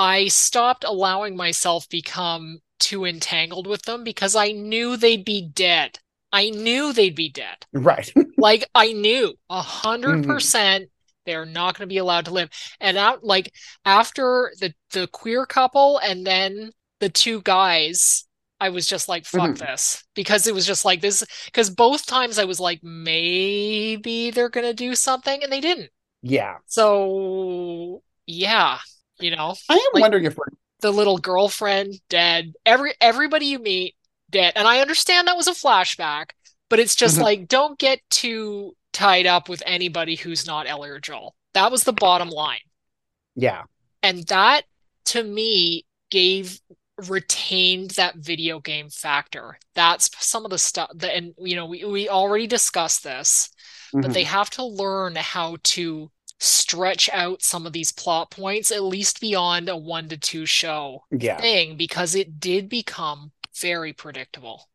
I 0.00 0.28
stopped 0.28 0.84
allowing 0.84 1.36
myself 1.36 1.86
become 1.90 2.60
too 2.78 3.04
entangled 3.04 3.66
with 3.66 3.82
them 3.82 4.02
because 4.02 4.34
I 4.34 4.52
knew 4.52 4.96
they'd 4.96 5.26
be 5.26 5.42
dead. 5.42 5.98
I 6.32 6.48
knew 6.48 6.94
they'd 6.94 7.14
be 7.14 7.28
dead. 7.28 7.66
Right. 7.74 8.10
like 8.38 8.64
I 8.74 8.94
knew 8.94 9.34
a 9.50 9.56
100 9.56 10.24
percent 10.24 10.88
they're 11.26 11.44
not 11.44 11.76
going 11.76 11.86
to 11.86 11.92
be 11.92 11.98
allowed 11.98 12.24
to 12.24 12.30
live. 12.30 12.48
And 12.80 12.96
out 12.96 13.22
like 13.22 13.52
after 13.84 14.52
the 14.58 14.72
the 14.92 15.06
queer 15.08 15.44
couple 15.44 15.98
and 15.98 16.26
then 16.26 16.70
the 17.00 17.10
two 17.10 17.42
guys, 17.42 18.26
I 18.60 18.68
was 18.68 18.86
just 18.86 19.08
like, 19.08 19.24
fuck 19.24 19.50
Mhm. 19.52 19.58
this. 19.58 20.04
Because 20.14 20.46
it 20.46 20.54
was 20.54 20.66
just 20.66 20.84
like 20.84 21.00
this 21.00 21.24
because 21.46 21.70
both 21.70 22.06
times 22.06 22.38
I 22.38 22.44
was 22.44 22.60
like, 22.60 22.82
maybe 22.82 24.30
they're 24.30 24.48
gonna 24.48 24.74
do 24.74 24.94
something, 24.94 25.42
and 25.42 25.52
they 25.52 25.60
didn't. 25.60 25.90
Yeah. 26.22 26.58
So 26.66 28.02
yeah, 28.26 28.78
you 29.18 29.34
know, 29.34 29.54
I 29.68 29.74
am 29.74 29.80
Like- 29.94 30.02
wondering 30.02 30.24
if 30.26 30.36
we're 30.36 30.46
the 30.80 30.92
little 30.92 31.18
girlfriend 31.18 31.94
dead. 32.08 32.54
Every 32.64 32.94
everybody 33.00 33.46
you 33.46 33.58
meet 33.58 33.96
dead. 34.30 34.52
And 34.56 34.66
I 34.68 34.80
understand 34.80 35.28
that 35.28 35.36
was 35.36 35.48
a 35.48 35.52
flashback, 35.52 36.30
but 36.68 36.78
it's 36.78 36.94
just 36.94 37.18
Mhm. 37.18 37.22
like 37.22 37.48
don't 37.48 37.78
get 37.78 38.00
too 38.10 38.76
tied 38.92 39.26
up 39.26 39.48
with 39.48 39.62
anybody 39.66 40.16
who's 40.16 40.46
not 40.46 40.66
Ellie 40.66 40.90
or 40.90 41.00
Joel. 41.00 41.34
That 41.54 41.70
was 41.72 41.84
the 41.84 41.92
bottom 41.92 42.28
line. 42.30 42.60
yeah. 43.36 43.62
And 44.02 44.26
that 44.28 44.64
to 45.06 45.22
me 45.22 45.84
gave 46.10 46.60
retained 47.08 47.92
that 47.92 48.16
video 48.16 48.60
game 48.60 48.90
factor. 48.90 49.58
That's 49.74 50.10
some 50.24 50.44
of 50.44 50.50
the 50.50 50.58
stuff 50.58 50.90
that 50.96 51.14
and 51.16 51.34
you 51.38 51.56
know, 51.56 51.66
we, 51.66 51.84
we 51.84 52.08
already 52.08 52.46
discussed 52.46 53.02
this, 53.04 53.50
but 54.00 54.10
Mhm. 54.10 54.14
they 54.14 54.24
have 54.24 54.50
to 54.50 54.64
learn 54.64 55.16
how 55.16 55.56
to 55.62 56.10
stretch 56.38 57.08
out 57.12 57.42
some 57.42 57.66
of 57.66 57.72
these 57.72 57.92
plot 57.92 58.30
points 58.30 58.70
at 58.70 58.82
least 58.82 59.20
beyond 59.20 59.68
a 59.68 59.76
one 59.76 60.08
to 60.08 60.16
two 60.16 60.46
show 60.46 61.04
yeah. 61.10 61.38
thing 61.40 61.76
because 61.76 62.14
it 62.14 62.40
did 62.40 62.68
become 62.68 63.32
very 63.60 63.92
predictable 63.92 64.68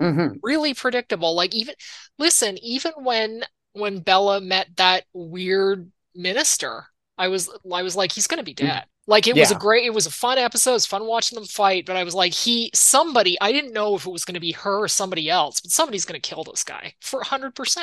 Mhm. 0.00 0.38
really 0.42 0.74
predictable 0.74 1.34
like 1.34 1.54
even 1.54 1.74
listen 2.18 2.58
even 2.58 2.92
when 2.98 3.44
when 3.72 4.00
Bella 4.00 4.40
met 4.40 4.68
that 4.76 5.04
weird 5.12 5.90
minister 6.14 6.86
I 7.18 7.28
was 7.28 7.48
I 7.72 7.82
was 7.82 7.96
like 7.96 8.12
he's 8.12 8.26
gonna 8.26 8.42
be 8.42 8.54
dead 8.54 8.84
like 9.06 9.26
it 9.26 9.34
was 9.36 9.50
a 9.50 9.54
great 9.56 9.84
it 9.84 9.92
was 9.94 10.06
a 10.06 10.10
fun 10.10 10.38
episode 10.38 10.70
it 10.70 10.74
was 10.74 10.86
fun 10.86 11.04
watching 11.06 11.36
them 11.36 11.44
fight 11.46 11.84
but 11.86 11.96
I 11.96 12.04
was 12.04 12.14
like 12.14 12.32
he 12.32 12.70
somebody 12.74 13.36
I 13.40 13.50
didn't 13.52 13.72
know 13.72 13.94
if 13.96 14.06
it 14.06 14.10
was 14.12 14.24
gonna 14.24 14.40
be 14.40 14.52
her 14.52 14.78
or 14.84 14.88
somebody 14.88 15.28
else 15.28 15.60
but 15.60 15.70
somebody's 15.72 16.04
gonna 16.04 16.20
kill 16.20 16.44
this 16.44 16.62
guy 16.64 16.94
for 17.00 17.20
100% 17.22 17.76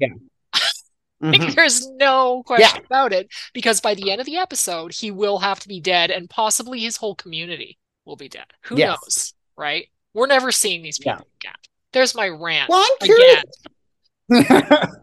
like 0.00 1.40
Mhm. 1.40 1.54
there's 1.54 1.86
no 1.92 2.42
question 2.44 2.84
about 2.84 3.12
it 3.12 3.28
because 3.54 3.80
by 3.80 3.94
the 3.94 4.10
end 4.10 4.20
of 4.20 4.26
the 4.26 4.36
episode 4.36 4.92
he 4.92 5.10
will 5.10 5.38
have 5.38 5.58
to 5.60 5.68
be 5.68 5.80
dead 5.80 6.10
and 6.10 6.28
possibly 6.28 6.80
his 6.80 6.96
whole 6.96 7.14
community 7.14 7.78
will 8.04 8.16
be 8.16 8.28
dead 8.28 8.46
who 8.62 8.76
Yes. 8.76 8.98
knows 9.02 9.34
right 9.56 9.88
we're 10.12 10.26
never 10.26 10.52
seeing 10.52 10.82
these 10.82 10.98
Yeah. 11.04 11.14
people 11.14 11.28
again 11.40 11.54
there's 11.92 12.14
my 12.14 12.28
rant 12.28 12.68
Well, 12.68 12.84
I'm 12.84 12.98
curious. 13.06 13.44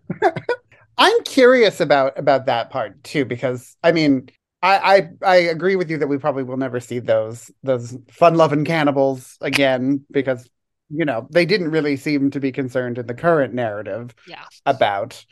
I'm 0.97 1.23
curious 1.23 1.79
about 1.79 2.17
about 2.19 2.45
that 2.47 2.69
part 2.69 3.03
too 3.03 3.25
because 3.25 3.75
I 3.83 3.91
mean 3.91 4.29
I, 4.63 4.77
I 4.95 5.09
I 5.25 5.35
agree 5.37 5.75
with 5.75 5.89
you 5.89 5.97
that 5.97 6.07
we 6.07 6.17
probably 6.17 6.43
will 6.43 6.57
never 6.57 6.79
see 6.79 6.99
those 6.99 7.49
those 7.63 7.97
fun 8.11 8.35
loving 8.35 8.63
cannibals 8.65 9.37
again 9.41 10.05
because 10.11 10.47
you 10.89 11.05
know 11.05 11.27
they 11.31 11.45
didn't 11.45 11.71
really 11.71 11.97
seem 11.97 12.31
to 12.31 12.39
be 12.39 12.51
concerned 12.51 12.97
in 12.97 13.07
the 13.07 13.13
current 13.13 13.53
narrative 13.53 14.13
Yeah. 14.27 14.43
about 14.65 15.25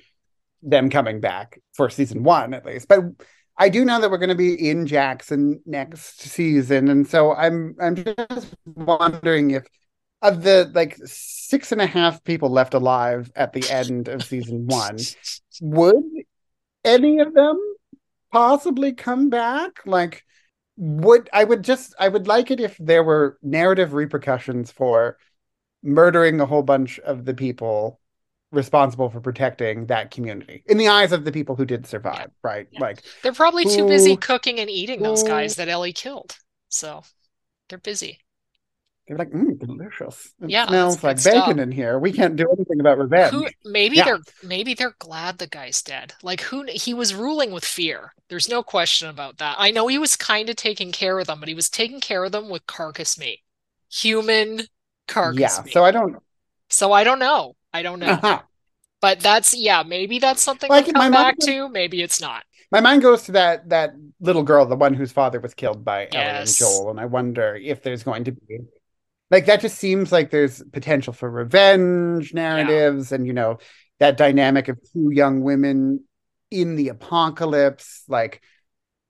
them 0.64 0.90
coming 0.90 1.20
back 1.20 1.60
for 1.74 1.90
season 1.90 2.24
one 2.24 2.54
at 2.54 2.66
least 2.66 2.88
but 2.88 3.02
I 3.58 3.70
do 3.70 3.84
know 3.84 4.00
that 4.00 4.10
we're 4.10 4.18
going 4.18 4.30
to 4.30 4.36
be 4.36 4.70
in 4.70 4.88
Jackson 4.88 5.62
next 5.66 6.22
season 6.22 6.90
and 6.90 7.08
so 7.08 7.34
I'm 7.34 7.76
I'm 7.80 7.96
just 7.96 8.56
wondering 8.66 9.52
if 9.52 9.66
of 10.22 10.44
the 10.44 10.70
like 10.74 10.98
six 11.06 11.72
and 11.72 11.82
a 11.82 11.86
half 11.86 12.24
people 12.24 12.50
left 12.50 12.74
alive 12.74 13.32
at 13.36 13.54
the 13.54 13.70
end 13.70 14.08
of 14.10 14.24
season 14.24 14.66
one, 14.68 14.98
would 15.62 16.04
any 16.84 17.20
of 17.20 17.34
them 17.34 17.58
possibly 18.32 18.94
come 18.94 19.30
back? 19.30 19.80
Like, 19.86 20.24
would 20.78 21.30
I 21.34 21.44
would 21.44 21.64
just 21.64 21.94
I 22.00 22.08
would 22.08 22.28
like 22.28 22.52
it 22.52 22.60
if 22.60 22.78
there 22.80 23.04
were 23.04 23.38
narrative 23.42 23.94
repercussions 23.94 24.72
for 24.72 25.18
murdering 25.84 26.40
a 26.40 26.46
whole 26.46 26.64
bunch 26.64 27.00
of 27.00 27.26
the 27.26 27.34
people 27.34 28.00
responsible 28.52 29.10
for 29.10 29.22
protecting 29.22 29.86
that 29.88 30.10
community 30.10 30.64
in 30.68 30.78
the 30.78 30.88
eyes 30.88 31.12
of 31.12 31.24
the 31.24 31.32
people 31.32 31.56
who 31.56 31.66
did 31.66 31.86
survive, 31.86 32.32
right? 32.44 32.68
Yeah. 32.72 32.80
Like, 32.80 33.04
They're 33.22 33.34
probably 33.34 33.66
too 33.66 33.88
busy 33.88 34.18
cooking 34.18 34.60
and 34.60 34.70
eating 34.70 35.02
those 35.04 35.24
guys 35.24 35.56
that 35.56 35.70
Ellie 35.70 35.94
killed. 35.94 36.36
So 36.70 37.04
they're 37.68 37.78
busy. 37.78 38.20
They're 39.10 39.18
like, 39.18 39.32
mm, 39.32 39.58
delicious. 39.60 40.32
It 40.42 40.52
Yeah, 40.52 40.68
smells 40.68 41.04
like 41.04 41.18
bacon 41.24 41.42
stuff. 41.42 41.58
in 41.58 41.72
here. 41.72 41.98
We 41.98 42.14
can't 42.14 42.36
do 42.36 42.48
anything 42.56 42.80
about 42.80 43.00
revenge. 43.00 43.34
Who 43.34 43.48
maybe 43.66 43.98
Yeah. 43.98 44.06
they're 44.06 44.20
maybe 44.44 44.76
they're 44.76 44.96
glad 45.00 45.40
the 45.40 45.48
guy's 45.48 45.82
dead. 45.82 46.14
Like 46.24 46.42
who 46.42 46.64
he 46.70 46.94
was 46.94 47.16
ruling 47.16 47.52
with 47.52 47.66
fear. 47.66 48.14
There's 48.30 48.48
no 48.48 48.62
question 48.64 49.10
about 49.10 49.40
that. 49.40 49.56
I 49.58 49.72
know 49.72 49.88
he 49.88 49.98
was 49.98 50.16
kind 50.16 50.48
of 50.50 50.56
taking 50.56 50.92
care 50.92 51.18
of 51.20 51.26
them, 51.28 51.40
but 51.40 51.50
he 51.50 51.56
was 51.56 51.70
taking 51.70 52.00
care 52.00 52.24
of 52.24 52.32
them 52.32 52.50
with 52.50 52.68
carcass 52.68 53.18
meat. 53.18 53.40
Human 53.92 54.62
carcass 55.08 55.40
yeah, 55.58 55.64
meat. 55.64 55.74
so 55.74 55.84
I 55.84 55.92
don't. 55.92 56.18
So 56.70 56.92
I 56.92 57.04
don't 57.04 57.18
know. 57.20 57.56
I 57.74 57.82
don't 57.82 58.00
know. 58.00 58.12
Uh-huh. 58.12 58.42
But 59.02 59.22
that's 59.22 59.56
yeah, 59.56 59.82
maybe 59.82 60.20
that's 60.20 60.42
something 60.44 60.70
Like, 60.70 60.86
my 60.94 61.04
come 61.06 61.12
back 61.12 61.38
was- 61.38 61.46
to. 61.48 61.70
Maybe 61.70 62.02
it's 62.04 62.22
not. 62.22 62.44
My 62.72 62.82
mind 62.82 63.02
goes 63.02 63.24
to 63.24 63.32
that 63.32 63.70
that 63.70 63.96
little 64.20 64.44
girl, 64.44 64.68
the 64.68 64.76
one 64.76 64.94
whose 64.94 65.12
father 65.12 65.40
was 65.40 65.56
killed 65.56 65.84
by 65.84 66.08
Ellie 66.14 66.18
and 66.18 66.48
Joel, 66.54 66.92
and 66.92 67.00
I 67.00 67.06
wonder 67.06 67.56
if 67.56 67.82
there's 67.82 68.04
going 68.04 68.26
to 68.26 68.32
be 68.34 68.60
like 69.32 69.46
that. 69.46 69.62
Just 69.62 69.78
seems 69.78 70.12
like 70.12 70.30
there's 70.30 70.64
potential 70.72 71.14
for 71.14 71.30
revenge 71.30 72.34
narratives, 72.34 73.12
and 73.12 73.26
you 73.26 73.34
know 73.34 73.58
that 74.00 74.18
dynamic 74.18 74.68
of 74.68 74.80
two 74.94 75.10
young 75.12 75.42
women 75.42 76.04
in 76.52 76.76
the 76.76 76.90
apocalypse. 76.90 78.04
Like, 78.08 78.42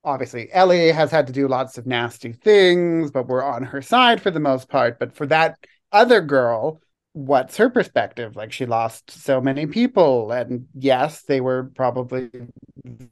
obviously, 0.04 0.52
Ellie 0.52 0.92
has 0.92 1.10
had 1.10 1.26
to 1.28 1.32
do 1.32 1.48
lots 1.48 1.78
of 1.78 1.86
nasty 1.86 2.32
things, 2.32 3.10
but 3.10 3.26
we're 3.26 3.42
on 3.42 3.62
her 3.64 3.82
side 3.82 4.20
for 4.20 4.30
the 4.30 4.40
most 4.40 4.68
part. 4.68 4.98
But 4.98 5.14
for 5.14 5.26
that 5.26 5.56
other 5.92 6.20
girl, 6.20 6.80
what's 7.12 7.56
her 7.56 7.70
perspective? 7.70 8.36
Like, 8.36 8.52
she 8.52 8.66
lost 8.66 9.10
so 9.10 9.40
many 9.40 9.66
people, 9.66 10.32
and 10.32 10.66
yes, 10.74 11.22
they 11.22 11.40
were 11.40 11.70
probably 11.74 12.30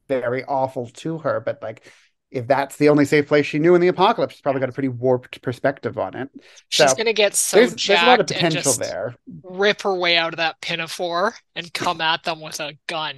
very 0.09 0.45
awful 0.45 0.89
to 0.89 1.19
her, 1.19 1.41
but 1.41 1.63
like 1.63 1.91
if 2.31 2.47
that's 2.47 2.77
the 2.77 2.89
only 2.91 3.05
safe 3.05 3.27
place 3.29 3.47
she 3.47 3.59
knew 3.59 3.75
in 3.75 3.81
the 3.81 3.89
apocalypse, 3.89 4.35
she's 4.35 4.43
probably 4.43 4.61
got 4.61 4.69
a 4.69 4.73
pretty 4.73 4.89
warped 4.91 5.41
perspective 5.43 5.99
on 5.99 6.15
it. 6.15 6.29
She's 6.69 6.91
So, 6.91 6.97
gonna 6.97 7.13
get 7.13 7.35
so 7.35 7.57
there's 7.59 7.71
there's 7.87 8.03
a 8.03 8.07
lot 8.07 8.21
of 8.21 8.27
jacked 8.27 8.41
potential 8.43 8.73
there. 8.75 9.15
rip 9.43 9.83
her 9.83 9.95
way 9.95 10.17
out 10.17 10.35
of 10.35 10.39
that 10.39 10.61
pinafore 10.61 11.35
and 11.57 11.73
come 11.73 12.01
at 12.01 12.23
them 12.25 12.41
with 12.41 12.61
a 12.61 12.75
gun. 12.87 13.17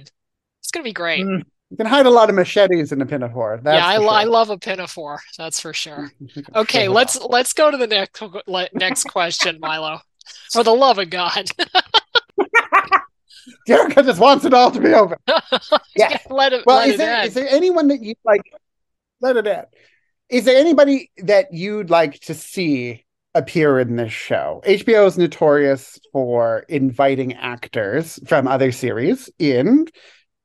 It's 0.61 0.71
gonna 0.71 0.83
be 0.85 0.93
great. 0.93 1.25
Mm, 1.25 1.43
You 1.71 1.77
can 1.77 1.87
hide 1.87 2.05
a 2.05 2.09
lot 2.09 2.29
of 2.29 2.35
machetes 2.35 2.91
in 2.91 3.01
a 3.01 3.05
pinafore. 3.05 3.59
That's 3.63 3.77
yeah, 3.81 3.87
I, 3.87 3.97
lo- 3.97 4.09
I 4.13 4.23
love 4.23 4.49
a 4.49 4.57
pinafore. 4.57 5.19
That's 5.37 5.59
for 5.59 5.73
sure. 5.73 6.11
Okay, 6.55 6.87
let's 6.87 7.19
let's 7.19 7.53
go 7.53 7.69
to 7.71 7.77
the 7.77 7.87
next 7.87 8.21
next 8.73 9.03
question, 9.05 9.57
Milo. 9.59 9.99
For 10.53 10.63
the 10.63 10.73
love 10.73 10.99
of 10.99 11.09
God, 11.09 11.49
Jerrica 13.67 14.03
just 14.05 14.19
wants 14.19 14.45
it 14.45 14.53
all 14.53 14.71
to 14.71 14.79
be 14.79 14.93
over. 14.93 15.17
Yeah. 15.95 16.17
let 16.29 16.53
it 16.53 16.65
Well, 16.65 16.77
let 16.77 16.89
is 16.89 16.97
there 16.97 17.25
is 17.25 17.33
there 17.33 17.47
anyone 17.49 17.87
that 17.89 18.01
you 18.01 18.15
like? 18.23 18.41
Let 19.21 19.37
it 19.37 19.47
in. 19.47 19.63
Is 20.29 20.45
there 20.45 20.57
anybody 20.57 21.11
that 21.17 21.53
you'd 21.53 21.89
like 21.89 22.19
to 22.21 22.33
see 22.33 23.05
appear 23.35 23.79
in 23.79 23.95
this 23.95 24.13
show? 24.13 24.61
HBO 24.65 25.05
is 25.05 25.17
notorious 25.17 25.99
for 26.11 26.59
inviting 26.69 27.33
actors 27.33 28.19
from 28.25 28.47
other 28.47 28.71
series 28.71 29.29
in 29.39 29.87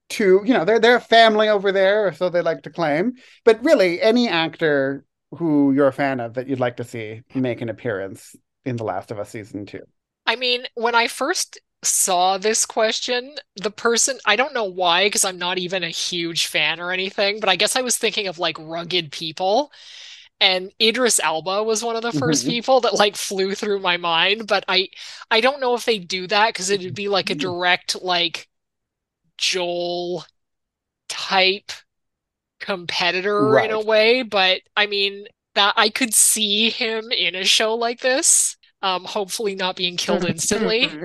to, 0.08 0.42
you 0.44 0.52
know, 0.52 0.64
they're 0.64 0.78
they're 0.78 0.96
a 0.96 1.00
family 1.00 1.48
over 1.48 1.72
there, 1.72 2.06
or 2.06 2.12
so 2.12 2.28
they 2.28 2.42
like 2.42 2.62
to 2.62 2.70
claim. 2.70 3.14
But 3.44 3.64
really, 3.64 4.00
any 4.00 4.28
actor 4.28 5.04
who 5.32 5.72
you're 5.72 5.88
a 5.88 5.92
fan 5.92 6.20
of 6.20 6.34
that 6.34 6.48
you'd 6.48 6.60
like 6.60 6.76
to 6.76 6.84
see 6.84 7.22
make 7.34 7.60
an 7.60 7.68
appearance 7.68 8.36
in 8.64 8.76
The 8.76 8.84
Last 8.84 9.10
of 9.10 9.18
Us 9.18 9.30
season 9.30 9.66
two. 9.66 9.82
I 10.26 10.36
mean, 10.36 10.66
when 10.74 10.94
I 10.94 11.08
first 11.08 11.60
saw 11.87 12.38
this 12.38 12.66
question, 12.66 13.37
the 13.57 13.70
person, 13.70 14.18
I 14.27 14.37
don't 14.37 14.55
know 14.55 14.64
why, 14.64 15.07
because 15.07 15.25
I'm 15.25 15.38
not 15.38 15.59
even 15.59 15.85
a 15.85 15.88
huge 15.90 16.46
fan 16.46 16.81
or 16.81 16.92
anything, 16.92 17.40
but 17.40 17.49
I 17.49 17.57
guess 17.57 17.77
I 17.77 17.83
was 17.83 17.96
thinking 17.99 18.27
of 18.29 18.38
like 18.38 18.57
rugged 18.59 19.12
people. 19.12 19.72
And 20.40 20.72
Idris 20.83 21.20
Elba 21.20 21.62
was 21.64 21.85
one 21.85 21.96
of 21.96 22.03
the 22.03 22.12
1st 22.12 22.44
Mhm. 22.44 22.46
people 22.46 22.81
that 22.83 22.94
like 22.94 23.16
flew 23.16 23.55
through 23.55 23.81
my 23.81 23.96
mind, 23.99 24.46
but 24.49 24.64
I 24.68 24.88
I 25.31 25.40
don't 25.40 25.61
know 25.61 25.75
if 25.75 25.85
they 25.87 25.99
do 25.99 26.27
that 26.29 26.49
because 26.55 26.70
it'd 26.70 26.94
be 26.94 27.09
like 27.09 27.31
a 27.31 27.35
Mm. 27.35 27.40
direct 27.40 28.03
like 28.03 28.49
Joel 29.38 30.25
type 31.09 31.72
competitor 32.61 33.59
in 33.59 33.70
a 33.72 33.81
way, 33.81 34.22
but 34.22 34.62
I 34.77 34.87
mean 34.87 35.27
that 35.55 35.75
I 35.77 35.90
could 35.90 36.14
see 36.14 36.70
him 36.70 37.12
in 37.12 37.35
a 37.37 37.44
show 37.44 37.75
like 37.77 38.01
this. 38.01 38.57
Um, 38.83 39.05
hopefully 39.05 39.55
not 39.57 39.77
being 39.77 39.96
killed 39.96 40.25
instantly. 40.25 40.99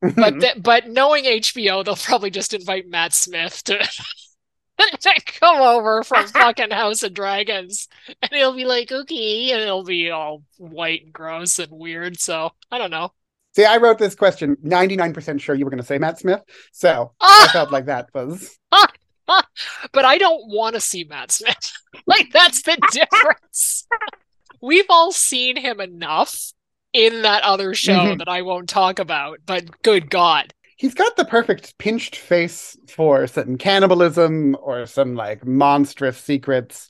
But 0.00 0.14
mm-hmm. 0.14 0.38
th- 0.40 0.62
but 0.62 0.88
knowing 0.88 1.24
HBO, 1.24 1.84
they'll 1.84 1.96
probably 1.96 2.30
just 2.30 2.54
invite 2.54 2.88
Matt 2.88 3.12
Smith 3.12 3.62
to 3.64 3.86
come 5.26 5.60
over 5.60 6.02
from 6.02 6.26
fucking 6.28 6.70
House 6.70 7.02
of 7.02 7.12
Dragons, 7.12 7.86
and 8.22 8.32
he'll 8.32 8.56
be 8.56 8.64
like, 8.64 8.90
"Okay," 8.90 9.52
and 9.52 9.60
it'll 9.60 9.84
be 9.84 10.10
all 10.10 10.42
white 10.56 11.04
and 11.04 11.12
gross 11.12 11.58
and 11.58 11.70
weird. 11.70 12.18
So 12.18 12.52
I 12.70 12.78
don't 12.78 12.90
know. 12.90 13.12
See, 13.54 13.64
I 13.64 13.78
wrote 13.78 13.98
this 13.98 14.14
question 14.14 14.56
99% 14.64 15.40
sure 15.40 15.56
you 15.56 15.64
were 15.64 15.70
going 15.70 15.82
to 15.82 15.86
say 15.86 15.98
Matt 15.98 16.20
Smith. 16.20 16.40
So 16.72 17.12
I 17.20 17.46
ah! 17.48 17.50
felt 17.52 17.72
like 17.72 17.86
that 17.86 18.08
was. 18.14 18.58
but 19.26 20.04
I 20.04 20.18
don't 20.18 20.48
want 20.48 20.76
to 20.76 20.80
see 20.80 21.04
Matt 21.04 21.32
Smith. 21.32 21.72
like, 22.06 22.30
that's 22.32 22.62
the 22.62 22.78
difference. 22.92 23.86
We've 24.60 24.86
all 24.88 25.10
seen 25.10 25.56
him 25.56 25.80
enough 25.80 26.52
in 26.92 27.22
that 27.22 27.42
other 27.42 27.74
show 27.74 27.92
mm-hmm. 27.92 28.18
that 28.18 28.28
I 28.28 28.42
won't 28.42 28.68
talk 28.68 28.98
about, 28.98 29.38
but 29.46 29.82
good 29.82 30.10
God. 30.10 30.52
He's 30.76 30.94
got 30.94 31.16
the 31.16 31.26
perfect 31.26 31.76
pinched 31.78 32.16
face 32.16 32.76
for 32.88 33.26
some 33.26 33.58
cannibalism 33.58 34.56
or 34.62 34.86
some 34.86 35.14
like 35.14 35.44
monstrous 35.44 36.18
secrets. 36.18 36.88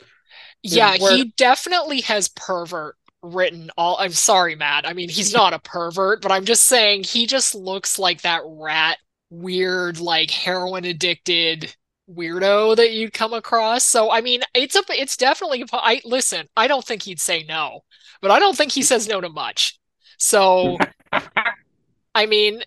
Yeah, 0.62 0.96
where... 0.98 1.16
he 1.16 1.32
definitely 1.36 2.02
has 2.02 2.28
pervert 2.28 2.96
written 3.22 3.70
all 3.76 3.98
I'm 3.98 4.12
sorry, 4.12 4.54
Matt. 4.54 4.86
I 4.86 4.92
mean, 4.92 5.08
he's 5.08 5.34
not 5.34 5.52
a 5.52 5.58
pervert, 5.58 6.22
but 6.22 6.32
I'm 6.32 6.44
just 6.44 6.64
saying 6.64 7.04
he 7.04 7.26
just 7.26 7.54
looks 7.54 7.98
like 7.98 8.22
that 8.22 8.42
rat, 8.44 8.98
weird, 9.28 9.98
like 9.98 10.30
heroin 10.30 10.84
addicted 10.84 11.74
weirdo 12.08 12.76
that 12.76 12.92
you'd 12.92 13.12
come 13.12 13.32
across. 13.32 13.84
So 13.84 14.10
I 14.10 14.20
mean, 14.20 14.42
it's 14.54 14.76
a 14.76 14.82
it's 14.90 15.16
definitely 15.16 15.64
I 15.72 16.00
listen, 16.04 16.46
I 16.56 16.68
don't 16.68 16.84
think 16.84 17.02
he'd 17.02 17.20
say 17.20 17.44
no, 17.48 17.80
but 18.22 18.30
I 18.30 18.38
don't 18.38 18.56
think 18.56 18.72
he 18.72 18.82
says 18.82 19.08
no 19.08 19.20
to 19.20 19.28
much. 19.28 19.79
So 20.20 20.78
I 22.14 22.26
mean, 22.26 22.62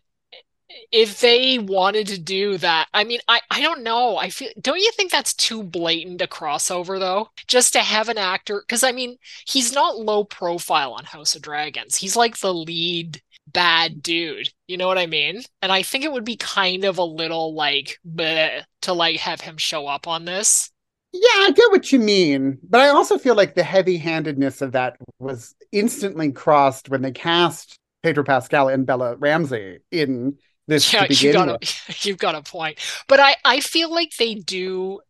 if 0.91 1.21
they 1.21 1.59
wanted 1.59 2.07
to 2.07 2.19
do 2.19 2.57
that, 2.59 2.87
I 2.93 3.05
mean, 3.05 3.19
I, 3.27 3.41
I 3.51 3.61
don't 3.61 3.83
know. 3.83 4.17
I 4.17 4.29
feel 4.31 4.51
don't 4.61 4.79
you 4.79 4.91
think 4.93 5.11
that's 5.11 5.33
too 5.35 5.63
blatant 5.63 6.21
a 6.21 6.27
crossover 6.27 6.99
though? 6.99 7.29
Just 7.47 7.73
to 7.73 7.81
have 7.81 8.09
an 8.09 8.19
actor 8.19 8.63
because 8.67 8.83
I 8.83 8.93
mean, 8.93 9.17
he's 9.47 9.73
not 9.73 9.99
low 9.99 10.25
profile 10.25 10.93
on 10.93 11.05
House 11.05 11.35
of 11.35 11.43
Dragons. 11.43 11.97
He's 11.97 12.17
like 12.17 12.39
the 12.39 12.53
lead 12.53 13.21
bad 13.47 14.03
dude. 14.03 14.49
You 14.67 14.77
know 14.77 14.87
what 14.87 14.99
I 14.99 15.07
mean? 15.07 15.43
And 15.63 15.71
I 15.71 15.83
think 15.83 16.05
it 16.05 16.13
would 16.13 16.25
be 16.25 16.37
kind 16.37 16.85
of 16.85 16.99
a 16.99 17.05
little 17.05 17.55
like 17.55 17.99
bleh, 18.07 18.63
to 18.83 18.93
like 18.93 19.21
have 19.21 19.41
him 19.41 19.57
show 19.59 19.87
up 19.87 20.07
on 20.07 20.25
this. 20.25 20.71
Yeah, 21.13 21.21
I 21.21 21.51
get 21.55 21.71
what 21.71 21.91
you 21.91 21.99
mean, 21.99 22.57
but 22.67 22.81
I 22.81 22.89
also 22.89 23.19
feel 23.19 23.35
like 23.35 23.53
the 23.53 23.63
heavy-handedness 23.63 24.61
of 24.63 24.71
that 24.71 24.97
was 25.19 25.53
instantly 25.71 26.31
crossed 26.31 26.89
when 26.89 27.03
they 27.03 27.11
cast 27.11 27.77
Pedro 28.01 28.23
Pascal 28.23 28.67
and 28.67 28.85
Bella 28.85 29.15
Ramsey 29.17 29.79
in 29.91 30.37
this 30.67 30.91
yeah, 30.91 31.05
you 31.07 31.31
got 31.31 31.49
a, 31.49 31.59
you've 32.01 32.17
got 32.17 32.33
a 32.33 32.41
point. 32.41 32.79
But 33.07 33.19
I, 33.19 33.35
I 33.45 33.59
feel 33.59 33.93
like 33.93 34.17
they 34.17 34.33
do 34.33 35.01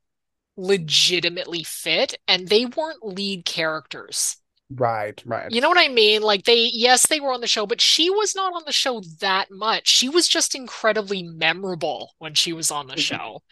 legitimately 0.57 1.63
fit 1.63 2.15
and 2.27 2.49
they 2.49 2.65
weren't 2.65 3.03
lead 3.03 3.45
characters. 3.45 4.37
Right, 4.69 5.21
right. 5.25 5.51
You 5.51 5.61
know 5.61 5.69
what 5.69 5.77
I 5.77 5.87
mean? 5.87 6.21
Like 6.21 6.45
they 6.45 6.69
yes, 6.73 7.07
they 7.07 7.19
were 7.19 7.33
on 7.33 7.41
the 7.41 7.47
show, 7.47 7.65
but 7.65 7.81
she 7.81 8.09
was 8.09 8.35
not 8.35 8.53
on 8.53 8.63
the 8.65 8.71
show 8.71 9.01
that 9.19 9.51
much. 9.51 9.87
She 9.87 10.09
was 10.09 10.27
just 10.27 10.55
incredibly 10.55 11.23
memorable 11.23 12.13
when 12.17 12.33
she 12.33 12.53
was 12.53 12.71
on 12.71 12.87
the 12.87 12.93
mm-hmm. 12.93 13.01
show. 13.01 13.43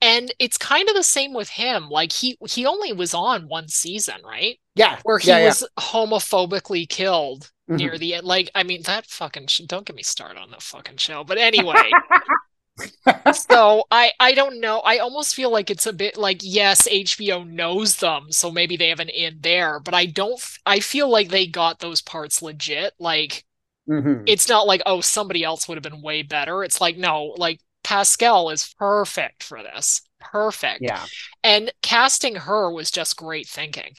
And 0.00 0.34
it's 0.40 0.58
kind 0.58 0.88
of 0.88 0.96
the 0.96 1.04
same 1.04 1.32
with 1.32 1.48
him. 1.48 1.88
Like 1.88 2.12
he 2.12 2.36
he 2.48 2.66
only 2.66 2.92
was 2.92 3.14
on 3.14 3.48
one 3.48 3.68
season, 3.68 4.16
right? 4.24 4.58
Yeah. 4.74 4.98
Where 5.04 5.18
he 5.18 5.28
yeah, 5.28 5.46
was 5.46 5.62
yeah. 5.62 5.84
homophobically 5.84 6.88
killed 6.88 7.50
mm-hmm. 7.68 7.76
near 7.76 7.98
the 7.98 8.14
end. 8.14 8.26
Like, 8.26 8.50
I 8.54 8.64
mean, 8.64 8.82
that 8.82 9.06
fucking 9.06 9.46
sh- 9.46 9.60
don't 9.66 9.86
get 9.86 9.94
me 9.94 10.02
started 10.02 10.40
on 10.40 10.50
that 10.50 10.62
fucking 10.62 10.96
show. 10.96 11.24
But 11.24 11.38
anyway. 11.38 11.90
so 13.32 13.84
I 13.90 14.12
I 14.18 14.32
don't 14.32 14.60
know. 14.60 14.80
I 14.80 14.98
almost 14.98 15.34
feel 15.34 15.50
like 15.50 15.70
it's 15.70 15.86
a 15.86 15.92
bit 15.92 16.16
like 16.16 16.40
yes, 16.42 16.88
HBO 16.88 17.48
knows 17.48 17.96
them, 17.96 18.30
so 18.30 18.50
maybe 18.50 18.76
they 18.76 18.88
have 18.88 19.00
an 19.00 19.08
in 19.08 19.38
there, 19.40 19.80
but 19.80 19.94
I 19.94 20.06
don't 20.06 20.40
I 20.64 20.80
feel 20.80 21.08
like 21.08 21.28
they 21.28 21.46
got 21.46 21.80
those 21.80 22.02
parts 22.02 22.42
legit. 22.42 22.94
Like 22.98 23.44
mm-hmm. 23.88 24.24
it's 24.26 24.48
not 24.48 24.66
like 24.66 24.82
oh 24.86 25.00
somebody 25.00 25.44
else 25.44 25.68
would 25.68 25.76
have 25.76 25.82
been 25.82 26.02
way 26.02 26.22
better. 26.22 26.64
It's 26.64 26.80
like 26.80 26.96
no, 26.96 27.34
like 27.36 27.60
Pascal 27.84 28.50
is 28.50 28.74
perfect 28.78 29.42
for 29.42 29.62
this. 29.62 30.02
Perfect. 30.20 30.82
Yeah. 30.82 31.04
And 31.42 31.72
casting 31.82 32.36
her 32.36 32.70
was 32.70 32.90
just 32.90 33.16
great 33.16 33.48
thinking. 33.48 33.94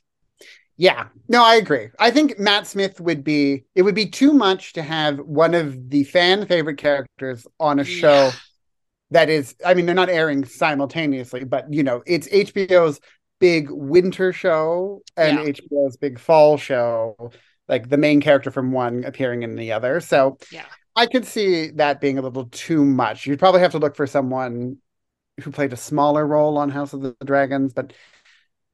Yeah, 0.75 1.07
no, 1.29 1.43
I 1.43 1.55
agree. 1.55 1.89
I 1.99 2.09
think 2.09 2.39
Matt 2.39 2.65
Smith 2.65 2.99
would 2.99 3.23
be, 3.23 3.65
it 3.75 3.83
would 3.83 3.93
be 3.93 4.07
too 4.07 4.33
much 4.33 4.73
to 4.73 4.81
have 4.81 5.19
one 5.19 5.53
of 5.53 5.91
the 5.91 6.03
fan 6.03 6.47
favorite 6.47 6.77
characters 6.77 7.45
on 7.59 7.79
a 7.79 7.83
show 7.83 8.25
yeah. 8.25 8.31
That 9.11 9.29
is, 9.29 9.55
I 9.65 9.73
mean, 9.73 9.85
they're 9.85 9.95
not 9.95 10.09
airing 10.09 10.45
simultaneously, 10.45 11.43
but 11.43 11.71
you 11.71 11.83
know, 11.83 12.01
it's 12.05 12.27
HBO's 12.27 12.99
big 13.39 13.69
winter 13.69 14.33
show 14.33 15.01
and 15.17 15.37
yeah. 15.37 15.51
HBO's 15.51 15.97
big 15.97 16.19
fall 16.19 16.57
show, 16.57 17.31
like 17.67 17.89
the 17.89 17.97
main 17.97 18.21
character 18.21 18.51
from 18.51 18.71
one 18.71 19.03
appearing 19.03 19.43
in 19.43 19.55
the 19.55 19.71
other. 19.73 19.99
So 19.99 20.37
yeah. 20.51 20.65
I 20.95 21.07
could 21.07 21.25
see 21.25 21.71
that 21.71 22.01
being 22.01 22.17
a 22.17 22.21
little 22.21 22.45
too 22.45 22.85
much. 22.85 23.25
You'd 23.25 23.39
probably 23.39 23.61
have 23.61 23.71
to 23.71 23.79
look 23.79 23.95
for 23.95 24.07
someone 24.07 24.77
who 25.41 25.51
played 25.51 25.73
a 25.73 25.77
smaller 25.77 26.25
role 26.25 26.57
on 26.57 26.69
House 26.69 26.93
of 26.93 27.01
the 27.01 27.15
Dragons, 27.25 27.73
but 27.73 27.93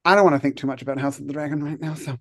I 0.04 0.16
don't 0.16 0.24
want 0.24 0.36
to 0.36 0.40
think 0.40 0.58
too 0.58 0.68
much 0.68 0.82
about 0.82 1.00
House 1.00 1.20
of 1.20 1.28
the 1.28 1.34
Dragon 1.34 1.64
right 1.64 1.80
now. 1.80 1.94
So 1.94 2.18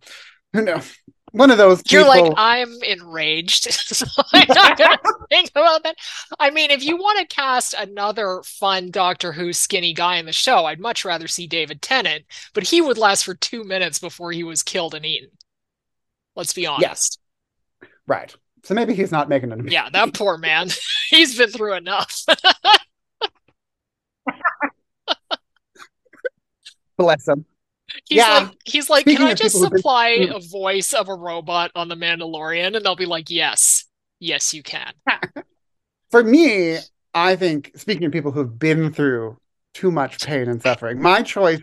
who 0.52 0.62
knows? 0.62 0.96
One 1.32 1.50
of 1.50 1.58
those. 1.58 1.82
You're 1.90 2.06
like 2.06 2.32
I'm 2.36 2.72
enraged, 2.82 3.64
so 3.72 4.06
I'm 4.32 4.46
not 4.48 4.78
gonna 4.78 4.98
think 5.28 5.50
about 5.50 5.82
that. 5.82 5.96
I 6.38 6.50
mean, 6.50 6.70
if 6.70 6.82
you 6.84 6.96
want 6.96 7.18
to 7.18 7.34
cast 7.34 7.74
another 7.74 8.42
fun 8.44 8.90
Doctor 8.90 9.32
Who 9.32 9.52
skinny 9.52 9.92
guy 9.92 10.16
in 10.16 10.26
the 10.26 10.32
show, 10.32 10.64
I'd 10.64 10.80
much 10.80 11.04
rather 11.04 11.28
see 11.28 11.46
David 11.46 11.82
Tennant, 11.82 12.24
but 12.54 12.64
he 12.64 12.80
would 12.80 12.98
last 12.98 13.24
for 13.24 13.34
two 13.34 13.64
minutes 13.64 13.98
before 13.98 14.32
he 14.32 14.42
was 14.44 14.62
killed 14.62 14.94
and 14.94 15.04
eaten. 15.04 15.30
Let's 16.34 16.52
be 16.52 16.66
honest. 16.66 16.82
Yes. 16.82 17.18
Right. 18.06 18.34
So 18.64 18.74
maybe 18.74 18.94
he's 18.94 19.12
not 19.12 19.28
making 19.28 19.52
an. 19.52 19.68
Yeah, 19.68 19.88
that 19.90 20.14
poor 20.14 20.38
man. 20.38 20.68
he's 21.10 21.36
been 21.36 21.50
through 21.50 21.74
enough. 21.74 22.24
Bless 26.96 27.28
him. 27.28 27.44
He's 28.08 28.16
yeah. 28.18 28.38
like, 28.38 28.56
he's 28.64 28.88
like, 28.88 29.02
Speaking 29.02 29.18
can 29.18 29.26
I 29.28 29.34
just 29.34 29.58
supply 29.58 30.18
been... 30.18 30.32
a 30.32 30.40
voice 30.40 30.94
of 30.94 31.08
a 31.08 31.14
robot 31.14 31.70
on 31.74 31.88
the 31.88 31.94
Mandalorian? 31.94 32.74
And 32.74 32.84
they'll 32.84 32.96
be 32.96 33.06
like, 33.06 33.28
yes, 33.28 33.84
yes, 34.18 34.54
you 34.54 34.62
can. 34.62 34.92
For 36.10 36.24
me, 36.24 36.78
I 37.12 37.36
think 37.36 37.72
speaking 37.76 38.04
of 38.04 38.12
people 38.12 38.32
who've 38.32 38.58
been 38.58 38.92
through 38.92 39.36
too 39.74 39.90
much 39.90 40.24
pain 40.24 40.48
and 40.48 40.62
suffering, 40.62 41.02
my 41.02 41.22
choice 41.22 41.60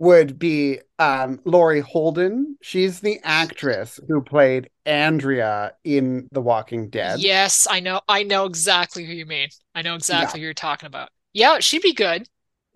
would 0.00 0.38
be 0.38 0.80
um, 0.98 1.40
Laurie 1.44 1.80
Holden. 1.80 2.56
She's 2.60 3.00
the 3.00 3.20
actress 3.22 4.00
who 4.08 4.22
played 4.22 4.70
Andrea 4.86 5.74
in 5.84 6.28
The 6.32 6.40
Walking 6.40 6.88
Dead. 6.88 7.20
Yes, 7.20 7.66
I 7.68 7.80
know. 7.80 8.00
I 8.08 8.22
know 8.22 8.44
exactly 8.46 9.04
who 9.04 9.12
you 9.12 9.26
mean. 9.26 9.48
I 9.74 9.82
know 9.82 9.94
exactly 9.94 10.38
yeah. 10.38 10.42
who 10.42 10.46
you're 10.46 10.54
talking 10.54 10.86
about. 10.86 11.10
Yeah, 11.32 11.58
she'd 11.60 11.82
be 11.82 11.94
good. 11.94 12.28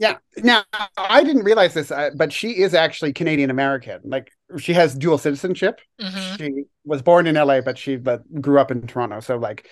Yeah. 0.03 0.17
Now 0.38 0.65
I 0.97 1.23
didn't 1.23 1.45
realize 1.45 1.75
this, 1.75 1.93
uh, 1.93 2.11
but 2.17 2.33
she 2.33 2.59
is 2.61 2.75
actually 2.75 3.12
Canadian 3.12 3.51
American. 3.51 4.01
Like 4.05 4.33
she 4.59 4.73
has 4.73 4.97
dual 4.97 5.17
citizenship. 5.17 5.81
Mm-hmm. 6.01 6.37
She 6.37 6.65
was 6.85 7.03
born 7.03 7.29
in 7.29 7.37
LA, 7.37 7.61
but 7.61 7.79
she 7.79 7.97
but 7.97 8.23
grew 8.41 8.59
up 8.59 8.73
in 8.73 8.85
Toronto. 8.88 9.21
So 9.21 9.37
like, 9.37 9.69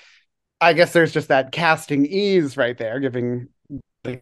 I 0.60 0.72
guess 0.72 0.92
there's 0.92 1.12
just 1.12 1.28
that 1.28 1.50
casting 1.50 2.06
ease 2.06 2.56
right 2.56 2.78
there, 2.78 3.00
giving 3.00 3.48
the 4.04 4.20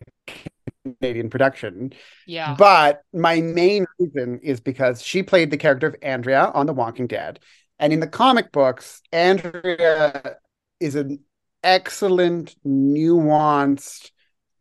Canadian 0.82 1.28
production. 1.28 1.92
Yeah. 2.26 2.54
But 2.58 3.02
my 3.12 3.42
main 3.42 3.84
reason 3.98 4.40
is 4.42 4.60
because 4.60 5.02
she 5.02 5.22
played 5.22 5.50
the 5.50 5.58
character 5.58 5.88
of 5.88 5.96
Andrea 6.00 6.50
on 6.54 6.64
The 6.64 6.72
Walking 6.72 7.06
Dead, 7.06 7.38
and 7.78 7.92
in 7.92 8.00
the 8.00 8.08
comic 8.08 8.50
books, 8.50 9.02
Andrea 9.12 10.36
is 10.80 10.94
an 10.94 11.20
excellent, 11.62 12.56
nuanced 12.64 14.10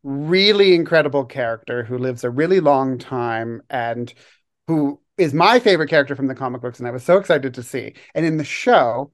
really 0.08 0.74
incredible 0.74 1.26
character 1.26 1.84
who 1.84 1.98
lives 1.98 2.24
a 2.24 2.30
really 2.30 2.62
long 2.62 2.98
time 2.98 3.62
and 3.70 4.14
who 4.68 5.02
is 5.18 5.34
my 5.34 5.60
favorite 5.60 5.90
character 5.90 6.16
from 6.16 6.28
the 6.28 6.36
comic 6.36 6.62
books 6.62 6.80
and 6.80 6.88
I 6.88 6.92
was 6.92 7.04
so 7.04 7.18
excited 7.18 7.54
to 7.56 7.64
see. 7.64 7.94
And 8.16 8.26
in 8.26 8.38
the 8.38 8.46
show, 8.46 9.12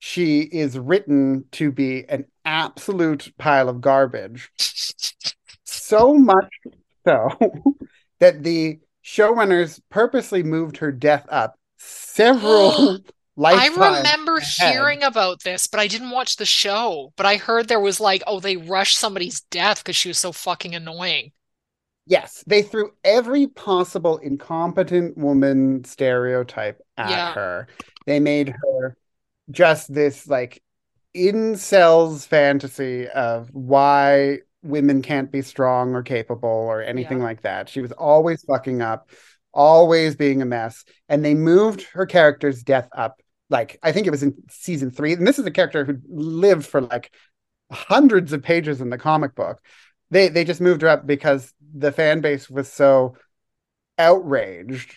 she 0.00 0.40
is 0.40 0.76
written 0.76 1.44
to 1.52 1.70
be 1.70 2.04
an 2.08 2.24
absolute 2.44 3.32
pile 3.38 3.68
of 3.68 3.80
garbage. 3.80 4.50
so 5.64 6.14
much 6.14 6.52
so 7.06 7.28
that 8.18 8.42
the 8.42 8.80
showrunners 9.04 9.80
purposely 9.88 10.42
moved 10.42 10.78
her 10.78 10.90
death 10.90 11.26
up 11.28 11.54
several 11.78 12.98
I 13.36 13.66
remember 13.68 14.36
ahead. 14.36 14.72
hearing 14.72 15.02
about 15.02 15.42
this, 15.42 15.66
but 15.66 15.80
I 15.80 15.88
didn't 15.88 16.10
watch 16.10 16.36
the 16.36 16.46
show. 16.46 17.12
But 17.16 17.26
I 17.26 17.36
heard 17.36 17.68
there 17.68 17.80
was 17.80 18.00
like, 18.00 18.22
oh, 18.26 18.40
they 18.40 18.56
rushed 18.56 18.98
somebody's 18.98 19.40
death 19.42 19.82
because 19.82 19.96
she 19.96 20.08
was 20.08 20.18
so 20.18 20.32
fucking 20.32 20.74
annoying. 20.74 21.32
Yes, 22.06 22.44
they 22.46 22.62
threw 22.62 22.90
every 23.02 23.46
possible 23.46 24.18
incompetent 24.18 25.16
woman 25.16 25.84
stereotype 25.84 26.80
at 26.96 27.10
yeah. 27.10 27.32
her. 27.32 27.68
They 28.06 28.20
made 28.20 28.50
her 28.50 28.96
just 29.50 29.92
this 29.92 30.28
like 30.28 30.62
incels 31.14 32.26
fantasy 32.26 33.08
of 33.08 33.48
why 33.52 34.38
women 34.62 35.02
can't 35.02 35.30
be 35.30 35.42
strong 35.42 35.94
or 35.94 36.02
capable 36.02 36.48
or 36.48 36.82
anything 36.82 37.18
yeah. 37.18 37.24
like 37.24 37.42
that. 37.42 37.68
She 37.68 37.80
was 37.80 37.92
always 37.92 38.42
fucking 38.44 38.82
up, 38.82 39.10
always 39.52 40.16
being 40.16 40.42
a 40.42 40.46
mess. 40.46 40.84
And 41.08 41.24
they 41.24 41.34
moved 41.34 41.82
her 41.92 42.06
character's 42.06 42.62
death 42.62 42.88
up. 42.92 43.20
Like, 43.54 43.78
I 43.84 43.92
think 43.92 44.08
it 44.08 44.10
was 44.10 44.24
in 44.24 44.34
season 44.50 44.90
three. 44.90 45.12
And 45.12 45.24
this 45.24 45.38
is 45.38 45.46
a 45.46 45.50
character 45.52 45.84
who 45.84 45.98
lived 46.08 46.66
for 46.66 46.80
like 46.80 47.12
hundreds 47.70 48.32
of 48.32 48.42
pages 48.42 48.80
in 48.80 48.90
the 48.90 48.98
comic 48.98 49.36
book. 49.36 49.62
They 50.10 50.28
they 50.28 50.42
just 50.42 50.60
moved 50.60 50.82
her 50.82 50.88
up 50.88 51.06
because 51.06 51.54
the 51.72 51.92
fan 51.92 52.20
base 52.20 52.50
was 52.50 52.66
so 52.66 53.16
outraged 53.96 54.96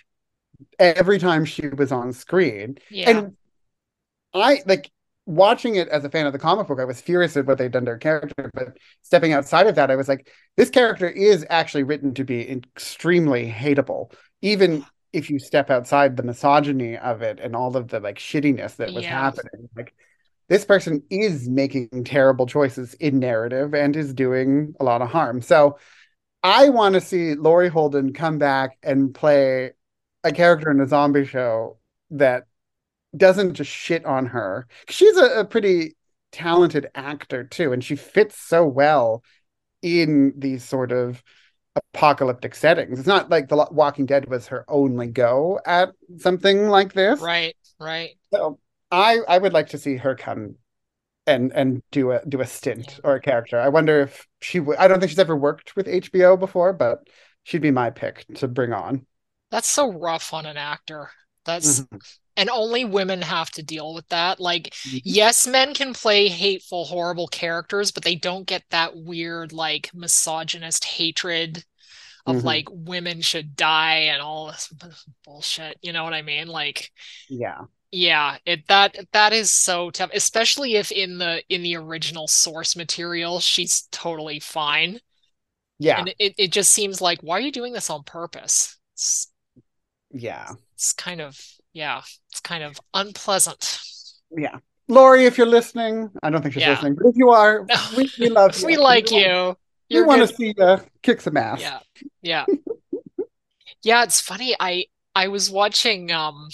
every 0.79 1.19
time 1.19 1.45
she 1.45 1.67
was 1.67 1.91
on 1.91 2.13
screen. 2.13 2.79
Yeah. 2.89 3.09
And 3.11 3.37
I 4.33 4.63
like 4.65 4.89
watching 5.27 5.75
it 5.75 5.87
as 5.89 6.03
a 6.03 6.09
fan 6.09 6.25
of 6.25 6.33
the 6.33 6.39
comic 6.39 6.65
book, 6.65 6.79
I 6.79 6.85
was 6.85 6.99
furious 6.99 7.37
at 7.37 7.45
what 7.45 7.59
they'd 7.59 7.71
done 7.71 7.85
to 7.85 7.91
her 7.91 7.97
character. 7.99 8.49
But 8.55 8.77
stepping 9.03 9.33
outside 9.33 9.67
of 9.67 9.75
that, 9.75 9.91
I 9.91 9.95
was 9.95 10.07
like, 10.07 10.31
this 10.55 10.71
character 10.71 11.07
is 11.07 11.45
actually 11.51 11.83
written 11.83 12.15
to 12.15 12.23
be 12.23 12.49
extremely 12.49 13.51
hateable, 13.51 14.11
even 14.41 14.83
if 15.13 15.29
you 15.29 15.39
step 15.39 15.69
outside 15.69 16.15
the 16.17 16.23
misogyny 16.23 16.97
of 16.97 17.21
it 17.21 17.39
and 17.39 17.55
all 17.55 17.75
of 17.75 17.87
the 17.87 17.99
like 17.99 18.17
shittiness 18.17 18.75
that 18.77 18.93
was 18.93 19.03
yeah. 19.03 19.19
happening. 19.19 19.69
Like 19.75 19.93
this 20.49 20.65
person 20.65 21.03
is 21.09 21.49
making 21.49 22.03
terrible 22.05 22.45
choices 22.45 22.93
in 22.95 23.19
narrative 23.19 23.73
and 23.73 23.95
is 23.95 24.13
doing 24.13 24.73
a 24.79 24.83
lot 24.83 25.01
of 25.01 25.09
harm. 25.09 25.41
So 25.41 25.77
I 26.43 26.69
want 26.69 26.95
to 26.95 27.01
see 27.01 27.35
Laurie 27.35 27.69
Holden 27.69 28.13
come 28.13 28.37
back 28.37 28.77
and 28.83 29.13
play 29.13 29.71
a 30.23 30.31
character 30.31 30.71
in 30.71 30.79
a 30.79 30.87
zombie 30.87 31.25
show 31.25 31.77
that 32.11 32.43
doesn't 33.15 33.55
just 33.55 33.71
shit 33.71 34.05
on 34.05 34.27
her. 34.27 34.67
She's 34.89 35.17
a, 35.17 35.39
a 35.39 35.45
pretty 35.45 35.95
talented 36.31 36.87
actor 36.93 37.43
too, 37.43 37.73
and 37.73 37.83
she 37.83 37.95
fits 37.95 38.37
so 38.37 38.65
well 38.65 39.23
in 39.81 40.33
these 40.37 40.63
sort 40.63 40.91
of 40.91 41.23
apocalyptic 41.93 42.55
settings. 42.55 42.99
It's 42.99 43.07
not 43.07 43.29
like 43.29 43.47
The 43.47 43.67
Walking 43.71 44.05
Dead 44.05 44.29
was 44.29 44.47
her 44.47 44.65
only 44.67 45.07
go 45.07 45.59
at 45.65 45.89
something 46.17 46.69
like 46.69 46.93
this. 46.93 47.19
Right, 47.19 47.55
right. 47.79 48.11
So 48.33 48.59
I 48.91 49.19
I 49.27 49.37
would 49.37 49.53
like 49.53 49.69
to 49.69 49.77
see 49.77 49.97
her 49.97 50.15
come 50.15 50.55
and 51.25 51.51
and 51.53 51.83
do 51.91 52.11
a 52.11 52.21
do 52.25 52.41
a 52.41 52.45
stint 52.45 52.99
or 53.03 53.15
a 53.15 53.21
character. 53.21 53.59
I 53.59 53.69
wonder 53.69 54.01
if 54.01 54.25
she 54.41 54.59
would. 54.59 54.77
I 54.77 54.87
don't 54.87 54.99
think 54.99 55.09
she's 55.09 55.19
ever 55.19 55.35
worked 55.35 55.75
with 55.75 55.87
HBO 55.87 56.39
before, 56.39 56.73
but 56.73 57.07
she'd 57.43 57.61
be 57.61 57.71
my 57.71 57.89
pick 57.89 58.25
to 58.35 58.47
bring 58.47 58.73
on. 58.73 59.05
That's 59.51 59.69
so 59.69 59.91
rough 59.91 60.33
on 60.33 60.45
an 60.45 60.57
actor. 60.57 61.09
That's 61.45 61.81
mm-hmm. 61.81 61.97
And 62.37 62.49
only 62.49 62.85
women 62.85 63.21
have 63.21 63.49
to 63.51 63.63
deal 63.63 63.93
with 63.93 64.07
that. 64.09 64.39
Like, 64.39 64.69
mm-hmm. 64.69 64.97
yes, 65.03 65.45
men 65.47 65.73
can 65.73 65.93
play 65.93 66.29
hateful, 66.29 66.85
horrible 66.85 67.27
characters, 67.27 67.91
but 67.91 68.03
they 68.03 68.15
don't 68.15 68.47
get 68.47 68.63
that 68.69 68.95
weird, 68.95 69.51
like, 69.51 69.89
misogynist 69.93 70.85
hatred 70.85 71.65
of 72.25 72.37
mm-hmm. 72.37 72.45
like 72.45 72.67
women 72.69 73.21
should 73.21 73.55
die 73.55 74.09
and 74.11 74.21
all 74.21 74.47
this 74.47 74.71
bullshit. 75.25 75.77
You 75.81 75.93
know 75.93 76.03
what 76.03 76.13
I 76.13 76.21
mean? 76.21 76.47
Like, 76.47 76.91
yeah, 77.29 77.61
yeah. 77.91 78.37
It 78.45 78.67
that 78.67 78.97
that 79.13 79.33
is 79.33 79.49
so 79.49 79.89
tough, 79.91 80.11
especially 80.13 80.75
if 80.75 80.91
in 80.91 81.17
the 81.17 81.41
in 81.49 81.63
the 81.63 81.77
original 81.77 82.27
source 82.27 82.75
material 82.75 83.39
she's 83.39 83.87
totally 83.91 84.41
fine. 84.41 84.99
Yeah, 85.79 85.99
and 85.99 86.13
it 86.19 86.35
it 86.37 86.51
just 86.51 86.71
seems 86.71 86.99
like 86.99 87.21
why 87.21 87.37
are 87.37 87.41
you 87.41 87.51
doing 87.51 87.71
this 87.71 87.89
on 87.89 88.03
purpose? 88.03 88.77
It's, 88.93 89.31
yeah 90.11 90.53
it's 90.73 90.93
kind 90.93 91.19
of 91.19 91.39
yeah 91.77 92.01
it's 92.31 92.39
kind 92.39 92.63
of 92.63 92.79
unpleasant. 92.93 93.79
Yeah. 94.35 94.57
Laurie, 94.87 95.25
if 95.25 95.37
you're 95.37 95.47
listening 95.47 96.09
i 96.23 96.29
don't 96.29 96.41
think 96.41 96.53
she's 96.53 96.63
yeah. 96.63 96.71
listening 96.71 96.95
but 96.95 97.07
if 97.07 97.15
you 97.15 97.29
are 97.29 97.65
we, 97.97 98.09
we 98.19 98.29
love 98.29 98.57
you. 98.59 98.65
We 98.65 98.77
like 98.77 99.11
we 99.11 99.25
you. 99.25 99.55
we 99.89 100.01
want 100.01 100.27
to 100.27 100.35
see 100.35 100.53
you 100.57 100.79
kick 101.03 101.21
some 101.21 101.37
ass. 101.37 101.61
Yeah. 101.61 101.79
Yeah. 102.21 102.45
Yeah 103.83 104.03
it's 104.03 104.19
funny. 104.19 104.55
I 104.59 104.85
i 105.15 105.27
was 105.27 105.49
watching 105.49 106.11
um 106.11 106.49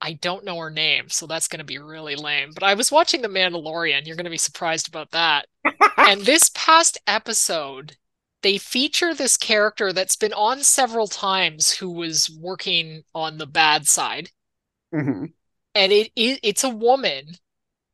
I 0.00 0.12
don't 0.12 0.44
know 0.44 0.58
her 0.58 0.70
name, 0.70 1.08
so 1.08 1.26
that's 1.26 1.48
going 1.48 1.58
to 1.58 1.64
be 1.64 1.78
really 1.78 2.14
lame. 2.14 2.52
But 2.54 2.62
I 2.62 2.74
was 2.74 2.92
watching 2.92 3.20
The 3.20 3.28
Mandalorian. 3.28 4.06
You're 4.06 4.14
going 4.14 4.24
to 4.24 4.30
be 4.30 4.38
surprised 4.38 4.86
about 4.86 5.10
that. 5.10 5.46
and 5.96 6.20
this 6.20 6.50
past 6.54 6.98
episode, 7.06 7.96
they 8.42 8.58
feature 8.58 9.14
this 9.14 9.36
character 9.36 9.92
that's 9.92 10.16
been 10.16 10.32
on 10.32 10.62
several 10.62 11.08
times 11.08 11.70
who 11.70 11.90
was 11.90 12.30
working 12.40 13.02
on 13.14 13.38
the 13.38 13.46
bad 13.46 13.86
side. 13.86 14.30
Mm-hmm. 14.94 15.26
And 15.74 15.92
it, 15.92 16.10
it 16.16 16.40
it's 16.42 16.64
a 16.64 16.70
woman, 16.70 17.34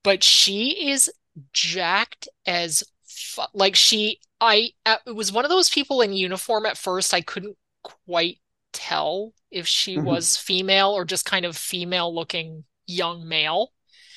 but 0.03 0.23
she 0.23 0.91
is 0.91 1.11
jacked 1.53 2.29
as 2.47 2.85
fu- 3.07 3.43
like 3.53 3.75
she 3.75 4.21
I 4.41 4.71
uh, 4.87 4.99
it 5.07 5.17
was 5.17 5.33
one 5.33 5.45
of 5.45 5.51
those 5.51 5.71
people 5.71 6.01
in 6.01 6.13
uniform 6.13 6.67
at 6.67 6.79
first 6.79 7.15
I 7.15 7.21
couldn't 7.21 7.57
quite 7.83 8.39
tell 8.73 9.33
if 9.51 9.67
she 9.67 9.97
mm-hmm. 9.97 10.07
was 10.07 10.37
female 10.37 10.91
or 10.91 11.05
just 11.05 11.25
kind 11.25 11.45
of 11.45 11.57
female 11.57 12.15
looking 12.15 12.65
young 12.87 13.27
male. 13.27 13.73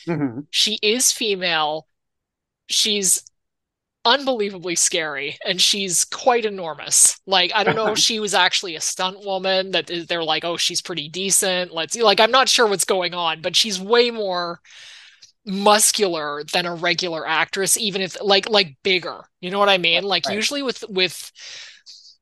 Mm-hmm. 0.07 0.41
She 0.51 0.80
is 0.82 1.11
female. 1.11 1.88
She's 2.69 3.23
unbelievably 4.08 4.76
scary 4.76 5.38
and 5.45 5.62
she's 5.62 6.05
quite 6.05 6.45
enormous. 6.45 7.20
Like 7.26 7.51
i 7.53 7.64
don't 7.64 7.76
know 7.76 7.91
if 7.91 7.97
she 8.08 8.20
was 8.20 8.34
actually 8.34 8.76
a 8.76 8.82
stunt 8.82 9.24
woman 9.26 9.72
that 9.72 9.91
they're 10.08 10.24
like 10.24 10.45
oh 10.45 10.58
she's 10.58 10.82
pretty 10.82 11.10
decent. 11.10 11.74
Let's 11.74 11.93
see. 11.93 12.03
Like 12.03 12.20
i'm 12.20 12.32
not 12.32 12.49
sure 12.49 12.68
what's 12.68 12.86
going 12.86 13.14
on 13.14 13.41
but 13.41 13.55
she's 13.55 13.80
way 13.80 14.12
more 14.12 14.62
muscular 15.45 16.43
than 16.51 16.66
a 16.66 16.76
regular 16.76 17.26
actress 17.26 17.78
even 17.78 18.01
if 18.01 18.18
like 18.22 18.49
like 18.49 18.78
bigger. 18.84 19.26
You 19.41 19.51
know 19.51 19.60
what 19.60 19.70
i 19.70 19.78
mean? 19.78 20.03
Like 20.03 20.26
right. 20.26 20.36
usually 20.36 20.64
with 20.64 20.84
with 20.89 21.32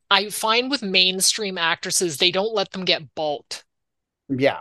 i 0.09 0.29
find 0.29 0.69
with 0.69 0.83
mainstream 0.83 1.57
actresses 1.57 2.17
they 2.17 2.31
don't 2.31 2.53
let 2.53 2.71
them 2.71 2.85
get 2.85 3.15
bulked 3.15 3.63
yeah 4.29 4.59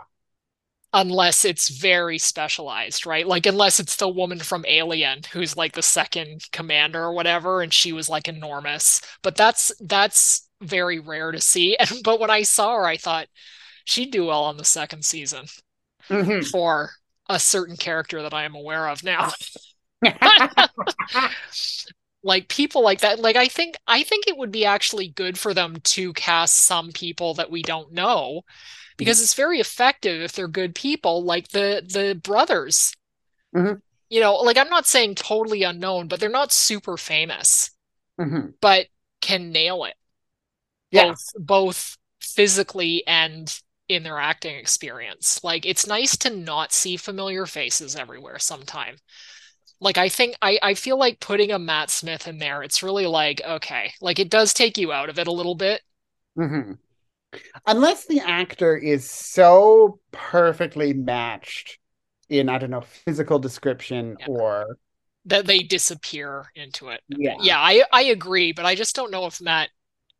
unless 0.95 1.43
it's 1.43 1.67
very 1.67 2.17
specialized, 2.17 3.05
right? 3.05 3.27
Like 3.27 3.45
unless 3.45 3.81
it's 3.81 3.97
the 3.97 4.07
woman 4.07 4.39
from 4.39 4.65
Alien 4.65 5.19
who's 5.33 5.57
like 5.57 5.73
the 5.73 5.83
second 5.83 6.49
commander 6.53 7.03
or 7.03 7.13
whatever 7.13 7.61
and 7.61 7.73
she 7.73 7.91
was 7.91 8.07
like 8.07 8.29
enormous. 8.29 9.01
But 9.21 9.35
that's 9.35 9.73
that's 9.81 10.47
very 10.61 10.99
rare 10.99 11.33
to 11.33 11.41
see. 11.41 11.77
And 11.79 11.99
but 12.03 12.21
when 12.21 12.29
I 12.29 12.43
saw 12.43 12.77
her 12.77 12.85
I 12.85 12.95
thought 12.95 13.27
she'd 13.83 14.11
do 14.11 14.27
well 14.27 14.45
on 14.45 14.55
the 14.55 14.63
second 14.63 15.03
season 15.03 15.47
mm-hmm. 16.09 16.43
for 16.45 16.91
a 17.27 17.39
certain 17.39 17.75
character 17.75 18.21
that 18.21 18.33
I 18.33 18.45
am 18.45 18.55
aware 18.55 18.87
of 18.87 19.03
now. 19.03 19.33
like 22.23 22.47
people 22.47 22.83
like 22.83 23.01
that 23.01 23.19
like 23.19 23.35
i 23.35 23.47
think 23.47 23.75
i 23.87 24.03
think 24.03 24.27
it 24.27 24.37
would 24.37 24.51
be 24.51 24.65
actually 24.65 25.07
good 25.07 25.37
for 25.37 25.53
them 25.53 25.77
to 25.83 26.11
cast 26.13 26.65
some 26.65 26.91
people 26.91 27.35
that 27.35 27.49
we 27.49 27.61
don't 27.61 27.91
know 27.91 28.41
because 28.97 29.21
it's 29.21 29.33
very 29.33 29.59
effective 29.59 30.21
if 30.21 30.33
they're 30.33 30.47
good 30.47 30.75
people 30.75 31.23
like 31.23 31.49
the 31.49 31.81
the 31.87 32.19
brothers. 32.21 32.93
Mm-hmm. 33.55 33.75
you 34.09 34.19
know 34.19 34.35
like 34.35 34.57
i'm 34.57 34.67
not 34.67 34.85
saying 34.85 35.15
totally 35.15 35.63
unknown 35.63 36.09
but 36.09 36.19
they're 36.19 36.29
not 36.29 36.51
super 36.51 36.97
famous. 36.97 37.71
Mm-hmm. 38.19 38.51
but 38.61 38.87
can 39.21 39.51
nail 39.51 39.83
it. 39.85 39.95
Yeah. 40.91 41.07
both 41.07 41.23
both 41.37 41.97
physically 42.21 43.05
and 43.07 43.53
in 43.87 44.03
their 44.03 44.17
acting 44.19 44.55
experience. 44.55 45.43
Like 45.43 45.65
it's 45.65 45.85
nice 45.87 46.17
to 46.17 46.29
not 46.29 46.71
see 46.71 46.97
familiar 46.97 47.45
faces 47.45 47.95
everywhere 47.95 48.39
sometime. 48.39 48.97
Like 49.79 49.97
i 49.97 50.09
think 50.09 50.35
i 50.41 50.57
i 50.61 50.73
feel 50.73 50.97
like 50.97 51.19
putting 51.19 51.51
a 51.51 51.59
matt 51.59 51.89
smith 51.89 52.27
in 52.27 52.37
there 52.37 52.63
it's 52.63 52.81
really 52.81 53.05
like 53.05 53.41
okay 53.45 53.91
like 53.99 54.19
it 54.19 54.29
does 54.29 54.53
take 54.53 54.77
you 54.77 54.93
out 54.93 55.09
of 55.09 55.19
it 55.19 55.27
a 55.27 55.31
little 55.33 55.55
bit. 55.55 55.81
Mm-hmm 56.37 56.73
unless 57.65 58.05
the 58.07 58.19
actor 58.19 58.75
is 58.75 59.09
so 59.09 59.99
perfectly 60.11 60.93
matched 60.93 61.79
in 62.29 62.49
I 62.49 62.57
don't 62.57 62.71
know 62.71 62.81
physical 62.81 63.39
description 63.39 64.17
yeah. 64.19 64.25
or 64.27 64.77
that 65.25 65.45
they 65.45 65.59
disappear 65.59 66.51
into 66.55 66.89
it. 66.89 67.01
Yeah, 67.07 67.35
yeah, 67.39 67.59
I 67.59 67.83
I 67.91 68.03
agree, 68.03 68.51
but 68.51 68.65
I 68.65 68.75
just 68.75 68.95
don't 68.95 69.11
know 69.11 69.25
if 69.25 69.41
Matt 69.41 69.69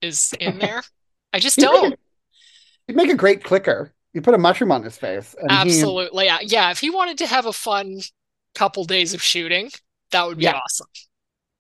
is 0.02 0.34
in 0.40 0.60
there. 0.60 0.82
I 1.34 1.40
just 1.40 1.58
don't. 1.58 1.98
He'd 2.88 2.96
make 2.96 3.10
a 3.10 3.16
great 3.16 3.44
clicker. 3.44 3.94
You 4.14 4.22
put 4.22 4.34
a 4.34 4.38
mushroom 4.38 4.72
on 4.72 4.84
his 4.84 4.98
face. 4.98 5.36
Absolutely, 5.50 6.26
he... 6.26 6.28
yeah, 6.28 6.38
yeah. 6.42 6.72
If 6.72 6.80
he 6.80 6.90
wanted 6.90 7.18
to 7.20 7.28
have 7.28 7.46
a 7.46 7.54
fun 7.54 8.00
couple 8.54 8.86
days 8.86 9.14
of 9.14 9.22
shooting, 9.22 9.70
that 10.12 10.26
would 10.26 10.38
be 10.38 10.46
yeah. 10.46 10.54
awesome. 10.54 10.88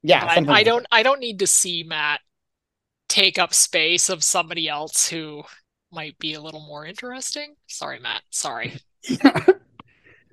Yeah, 0.01 0.24
I, 0.24 0.60
I 0.60 0.64
don't. 0.64 0.86
I 0.91 1.03
don't 1.03 1.20
need 1.20 1.39
to 1.39 1.47
see 1.47 1.84
Matt 1.84 2.22
take 3.08 3.38
up 3.38 3.53
space 3.53 4.10
of 4.10 4.24
somebody 4.24 4.68
else 4.68 5.08
who 5.08 5.43
might 5.91 6.18
be 6.20 6.34
a 6.34 6.41
little 6.41 6.66
more 6.66 6.86
interesting. 6.86 7.56
Sorry, 7.68 7.99
Matt. 7.99 8.22
Sorry. 8.30 8.80
but 9.24 9.60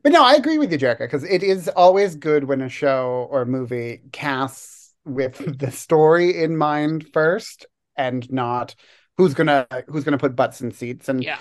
no, 0.06 0.24
I 0.24 0.34
agree 0.34 0.58
with 0.58 0.72
you, 0.72 0.78
Jerrica, 0.78 1.00
because 1.00 1.24
it 1.24 1.42
is 1.42 1.68
always 1.68 2.16
good 2.16 2.44
when 2.44 2.60
a 2.60 2.68
show 2.68 3.28
or 3.30 3.42
a 3.42 3.46
movie 3.46 4.02
casts 4.12 4.92
with 5.04 5.58
the 5.58 5.70
story 5.70 6.42
in 6.42 6.56
mind 6.56 7.06
first 7.12 7.66
and 7.96 8.30
not 8.32 8.74
who's 9.16 9.34
gonna 9.34 9.66
who's 9.88 10.04
gonna 10.04 10.18
put 10.18 10.36
butts 10.36 10.60
in 10.60 10.72
seats. 10.72 11.08
And 11.08 11.22
yeah. 11.22 11.38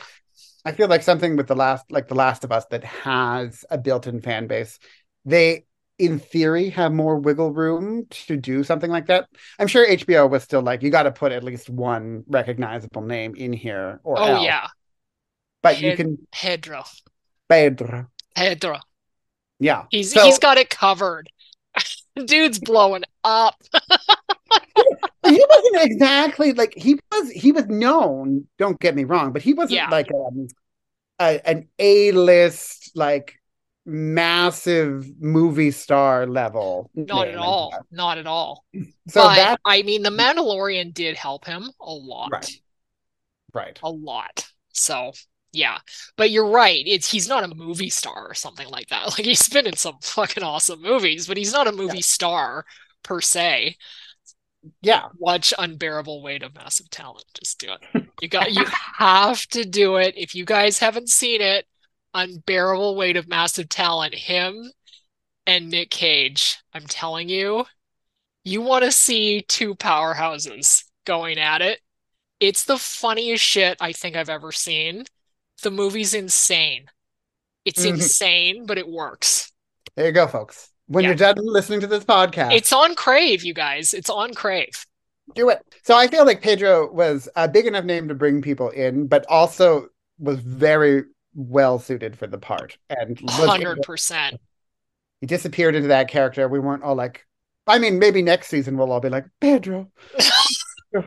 I 0.63 0.73
feel 0.73 0.87
like 0.87 1.03
something 1.03 1.35
with 1.37 1.47
the 1.47 1.55
last 1.55 1.91
like 1.91 2.07
the 2.07 2.15
Last 2.15 2.43
of 2.43 2.51
Us 2.51 2.65
that 2.67 2.83
has 2.83 3.65
a 3.69 3.77
built-in 3.77 4.21
fan 4.21 4.47
base, 4.47 4.77
they 5.25 5.65
in 6.01 6.17
theory, 6.19 6.69
have 6.71 6.91
more 6.91 7.17
wiggle 7.17 7.53
room 7.53 8.07
to 8.09 8.35
do 8.35 8.63
something 8.63 8.89
like 8.89 9.05
that. 9.05 9.27
I'm 9.59 9.67
sure 9.67 9.87
HBO 9.87 10.29
was 10.29 10.43
still 10.43 10.61
like, 10.61 10.81
you 10.81 10.89
got 10.89 11.03
to 11.03 11.11
put 11.11 11.31
at 11.31 11.43
least 11.43 11.69
one 11.69 12.23
recognizable 12.27 13.03
name 13.03 13.35
in 13.35 13.53
here. 13.53 13.99
Or 14.03 14.19
oh 14.19 14.25
else. 14.25 14.43
yeah, 14.43 14.67
but 15.61 15.79
you 15.79 15.95
can 15.95 16.17
Pedro. 16.31 16.83
Pedro. 17.47 18.07
Pedro. 18.35 18.79
Yeah, 19.59 19.85
he's 19.91 20.11
so, 20.13 20.23
he's 20.23 20.39
got 20.39 20.57
it 20.57 20.69
covered. 20.69 21.29
Dude's 22.25 22.59
blowing 22.59 23.03
up. 23.23 23.55
he 25.25 25.45
wasn't 25.49 25.91
exactly 25.91 26.53
like 26.53 26.73
he 26.75 26.99
was. 27.11 27.29
He 27.29 27.51
was 27.51 27.67
known. 27.67 28.47
Don't 28.57 28.79
get 28.79 28.95
me 28.95 29.03
wrong, 29.03 29.33
but 29.33 29.41
he 29.43 29.53
wasn't 29.53 29.75
Yeah. 29.75 29.89
like 29.89 30.09
um, 30.13 30.47
a, 31.19 31.47
an 31.47 31.67
A 31.77 32.11
list 32.11 32.91
like 32.95 33.35
massive 33.85 35.09
movie 35.19 35.71
star 35.71 36.27
level. 36.27 36.89
Not 36.95 37.27
at 37.27 37.35
all. 37.35 37.71
that. 37.71 37.85
Not 37.91 38.17
at 38.17 38.27
all. 38.27 38.65
So 38.73 39.21
but 39.23 39.35
that 39.35 39.59
I 39.65 39.81
mean, 39.83 40.03
the 40.03 40.09
Mandalorian 40.09 40.93
did 40.93 41.15
help 41.15 41.45
him 41.45 41.69
a 41.79 41.91
lot. 41.91 42.31
right, 42.31 42.51
right. 43.53 43.79
A 43.83 43.89
lot. 43.89 44.47
So 44.73 45.13
yeah. 45.51 45.79
But 46.15 46.31
you're 46.31 46.49
right. 46.49 46.83
It's 46.85 47.11
he's 47.11 47.27
not 47.27 47.43
a 47.43 47.53
movie 47.55 47.89
star 47.89 48.27
or 48.27 48.33
something 48.33 48.67
like 48.69 48.87
that. 48.87 49.05
Like 49.17 49.25
he's 49.25 49.49
been 49.49 49.67
in 49.67 49.75
some 49.75 49.97
fucking 50.01 50.43
awesome 50.43 50.81
movies, 50.81 51.27
but 51.27 51.37
he's 51.37 51.53
not 51.53 51.67
a 51.67 51.71
movie 51.71 52.01
star 52.01 52.65
per 53.03 53.21
se. 53.21 53.75
Yeah, 54.81 55.07
Watch 55.17 55.53
Unbearable 55.57 56.21
Weight 56.21 56.43
of 56.43 56.53
Massive 56.53 56.89
Talent. 56.91 57.25
Just 57.33 57.59
do 57.59 57.69
it. 57.73 58.05
You 58.21 58.27
got 58.27 58.53
you 58.53 58.63
have 58.97 59.45
to 59.47 59.65
do 59.65 59.95
it. 59.95 60.13
If 60.15 60.35
you 60.35 60.45
guys 60.45 60.77
haven't 60.77 61.09
seen 61.09 61.41
it, 61.41 61.65
Unbearable 62.13 62.95
Weight 62.95 63.17
of 63.17 63.27
Massive 63.27 63.69
Talent, 63.69 64.13
him 64.15 64.71
and 65.47 65.69
Nick 65.69 65.89
Cage. 65.89 66.57
I'm 66.73 66.85
telling 66.87 67.29
you, 67.29 67.65
you 68.43 68.61
want 68.61 68.83
to 68.83 68.91
see 68.91 69.41
two 69.47 69.75
powerhouses 69.75 70.83
going 71.05 71.37
at 71.37 71.61
it. 71.61 71.79
It's 72.39 72.63
the 72.63 72.77
funniest 72.77 73.43
shit 73.43 73.77
I 73.79 73.91
think 73.91 74.15
I've 74.15 74.29
ever 74.29 74.51
seen. 74.51 75.05
The 75.63 75.71
movie's 75.71 76.13
insane. 76.13 76.85
It's 77.65 77.85
Mhm. 77.85 77.89
insane, 77.89 78.65
but 78.65 78.77
it 78.77 78.87
works. 78.87 79.51
there 79.95 80.05
you 80.05 80.11
go, 80.13 80.25
folks. 80.27 80.69
When 80.87 81.03
Yeah. 81.03 81.09
you're 81.09 81.17
done 81.17 81.35
listening 81.37 81.81
to 81.81 81.87
this 81.87 82.03
podcast, 82.05 82.53
It's 82.53 82.71
on 82.73 82.95
Crave, 82.95 83.43
you 83.43 83.53
guys. 83.53 83.93
It's 83.93 84.09
on 84.09 84.33
Crave. 84.33 84.85
do 85.35 85.49
it. 85.49 85.61
So 85.83 85.95
I 85.95 86.07
feel 86.07 86.25
like 86.25 86.41
Pedro 86.41 86.91
was 86.91 87.29
a 87.37 87.47
big 87.47 87.65
enough 87.65 87.85
name 87.85 88.07
to 88.09 88.13
bring 88.15 88.41
people 88.41 88.69
in, 88.69 89.07
but 89.07 89.25
also 89.29 89.87
was 90.19 90.39
very 90.39 91.03
well 91.33 91.79
suited 91.79 92.17
for 92.17 92.27
the 92.27 92.37
part 92.37 92.77
and 92.89 93.19
Hundred 93.29 93.81
percent. 93.83 94.39
he 95.21 95.27
disappeared 95.27 95.75
into 95.75 95.89
that 95.89 96.07
character. 96.07 96.47
We 96.47 96.59
weren't 96.59 96.83
all 96.83 96.95
like, 96.95 97.25
I 97.67 97.79
mean, 97.79 97.99
maybe 97.99 98.21
next 98.21 98.47
season 98.47 98.77
we'll 98.77 98.91
all 98.91 98.99
be 98.99 99.09
like 99.09 99.25
Pedro. 99.39 99.91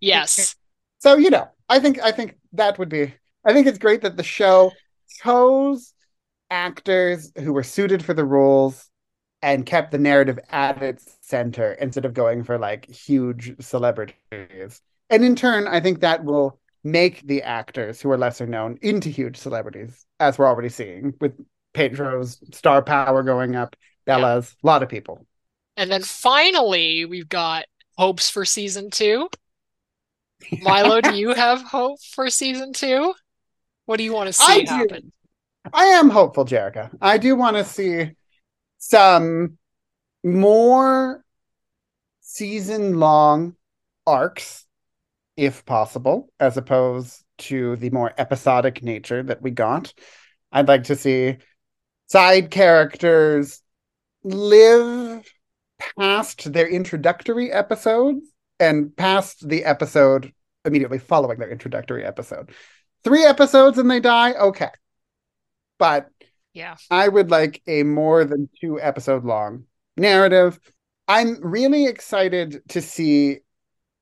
yes. 0.00 0.56
So 0.98 1.16
you 1.16 1.30
know, 1.30 1.48
I 1.68 1.80
think 1.80 2.00
I 2.00 2.12
think 2.12 2.36
that 2.52 2.78
would 2.78 2.88
be. 2.88 3.14
I 3.44 3.52
think 3.52 3.66
it's 3.66 3.78
great 3.78 4.02
that 4.02 4.16
the 4.16 4.22
show 4.22 4.72
chose 5.22 5.92
actors 6.50 7.32
who 7.38 7.52
were 7.52 7.62
suited 7.62 8.04
for 8.04 8.14
the 8.14 8.24
roles 8.24 8.88
and 9.42 9.66
kept 9.66 9.90
the 9.90 9.98
narrative 9.98 10.38
at 10.50 10.80
its 10.82 11.16
center 11.20 11.72
instead 11.72 12.04
of 12.04 12.14
going 12.14 12.44
for 12.44 12.58
like 12.58 12.88
huge 12.88 13.54
celebrities. 13.60 14.80
And 15.10 15.24
in 15.24 15.34
turn, 15.34 15.66
I 15.66 15.80
think 15.80 16.00
that 16.00 16.24
will 16.24 16.60
make 16.84 17.26
the 17.26 17.42
actors 17.42 18.00
who 18.00 18.10
are 18.10 18.18
lesser 18.18 18.46
known 18.46 18.78
into 18.82 19.08
huge 19.08 19.36
celebrities, 19.36 20.04
as 20.18 20.38
we're 20.38 20.46
already 20.46 20.68
seeing 20.68 21.14
with 21.20 21.32
Pedro's 21.74 22.38
star 22.52 22.82
power 22.82 23.22
going 23.22 23.56
up, 23.56 23.76
Bella's, 24.04 24.54
a 24.62 24.66
lot 24.66 24.82
of 24.82 24.88
people. 24.88 25.26
And 25.76 25.90
then 25.90 26.02
finally, 26.02 27.04
we've 27.04 27.28
got 27.28 27.64
hopes 27.96 28.28
for 28.28 28.44
season 28.44 28.90
two. 28.90 29.28
Milo, 30.60 31.00
do 31.00 31.14
you 31.14 31.34
have 31.34 31.62
hope 31.66 31.98
for 32.14 32.28
season 32.28 32.72
two? 32.72 33.14
What 33.86 33.96
do 33.96 34.04
you 34.04 34.12
want 34.12 34.28
to 34.28 34.32
see 34.32 34.44
I 34.52 34.60
do. 34.60 34.66
happen? 34.66 35.12
I 35.72 35.84
am 35.84 36.10
hopeful, 36.10 36.44
Jerrica. 36.44 36.90
I 37.00 37.18
do 37.18 37.36
want 37.36 37.56
to 37.56 37.64
see 37.64 38.10
some 38.78 39.58
more 40.24 41.24
season 42.20 42.98
long 42.98 43.54
arcs, 44.06 44.66
if 45.36 45.64
possible, 45.64 46.28
as 46.38 46.56
opposed 46.56 47.24
to 47.38 47.76
the 47.76 47.90
more 47.90 48.12
episodic 48.18 48.82
nature 48.82 49.22
that 49.22 49.42
we 49.42 49.50
got. 49.50 49.92
I'd 50.52 50.68
like 50.68 50.84
to 50.84 50.96
see 50.96 51.38
side 52.06 52.50
characters 52.50 53.62
live 54.22 55.24
past 55.98 56.52
their 56.52 56.68
introductory 56.68 57.50
episodes 57.50 58.24
and 58.60 58.94
past 58.94 59.48
the 59.48 59.64
episode 59.64 60.32
immediately 60.64 60.98
following 60.98 61.38
their 61.38 61.50
introductory 61.50 62.04
episode. 62.04 62.50
Three 63.02 63.24
episodes 63.24 63.78
and 63.78 63.90
they 63.90 63.98
die, 63.98 64.32
okay. 64.32 64.70
But 65.78 66.08
Yeah. 66.54 66.76
I 66.90 67.08
would 67.08 67.30
like 67.30 67.62
a 67.66 67.82
more 67.82 68.24
than 68.24 68.48
two 68.60 68.80
episode 68.80 69.24
long 69.24 69.64
narrative. 69.96 70.60
I'm 71.08 71.38
really 71.42 71.86
excited 71.86 72.62
to 72.68 72.80
see 72.80 73.38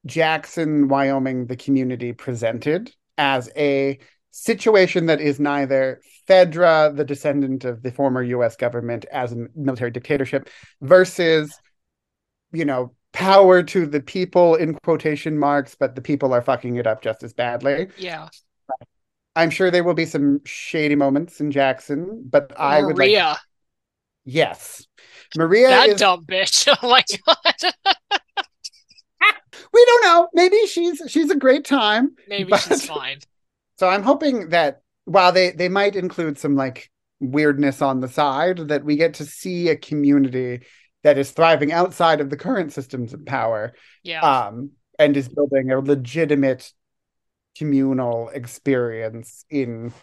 Jackson, 0.06 0.88
Wyoming, 0.88 1.46
the 1.46 1.56
community 1.56 2.12
presented 2.12 2.92
as 3.18 3.50
a 3.56 3.98
situation 4.30 5.06
that 5.06 5.20
is 5.20 5.40
neither 5.40 6.00
Fedra, 6.28 6.94
the 6.96 7.04
descendant 7.04 7.64
of 7.64 7.82
the 7.82 7.90
former 7.90 8.22
US 8.22 8.56
government 8.56 9.04
as 9.12 9.32
a 9.32 9.46
military 9.54 9.90
dictatorship, 9.90 10.48
versus, 10.80 11.52
you 12.52 12.64
know, 12.64 12.94
power 13.12 13.62
to 13.62 13.86
the 13.86 14.00
people 14.00 14.54
in 14.54 14.74
quotation 14.84 15.36
marks, 15.36 15.74
but 15.74 15.94
the 15.94 16.00
people 16.00 16.32
are 16.32 16.42
fucking 16.42 16.76
it 16.76 16.86
up 16.86 17.02
just 17.02 17.22
as 17.22 17.32
badly. 17.32 17.88
Yeah. 17.98 18.28
I'm 19.36 19.50
sure 19.50 19.70
there 19.70 19.84
will 19.84 19.94
be 19.94 20.06
some 20.06 20.40
shady 20.44 20.94
moments 20.94 21.40
in 21.40 21.50
Jackson, 21.50 22.24
but 22.28 22.52
I 22.58 22.82
would 22.82 22.98
like 22.98 23.08
Maria, 23.08 23.36
Yes. 24.24 24.86
Maria 25.36 25.68
that 25.68 25.88
is 25.90 26.00
dumb 26.00 26.24
bitch. 26.24 26.68
Oh 26.82 26.88
my 26.88 27.02
god. 27.26 27.74
we 29.72 29.84
don't 29.84 30.04
know. 30.04 30.28
Maybe 30.34 30.66
she's 30.66 31.00
she's 31.08 31.30
a 31.30 31.36
great 31.36 31.64
time. 31.64 32.14
Maybe 32.28 32.50
But- 32.50 32.60
she's 32.60 32.84
fine. 32.86 33.18
So 33.78 33.88
I'm 33.88 34.02
hoping 34.02 34.50
that 34.50 34.82
while 35.06 35.32
they 35.32 35.52
they 35.52 35.70
might 35.70 35.96
include 35.96 36.36
some 36.38 36.54
like 36.54 36.90
weirdness 37.18 37.80
on 37.80 38.00
the 38.00 38.08
side, 38.08 38.58
that 38.68 38.84
we 38.84 38.96
get 38.96 39.14
to 39.14 39.24
see 39.24 39.70
a 39.70 39.76
community 39.76 40.60
that 41.02 41.16
is 41.16 41.30
thriving 41.30 41.72
outside 41.72 42.20
of 42.20 42.28
the 42.28 42.36
current 42.36 42.74
systems 42.74 43.14
of 43.14 43.24
power, 43.24 43.72
Yeah. 44.02 44.20
um, 44.20 44.72
and 44.98 45.16
is 45.16 45.30
building 45.30 45.70
a 45.70 45.80
legitimate 45.80 46.70
communal 47.56 48.28
experience 48.28 49.46
in 49.48 49.94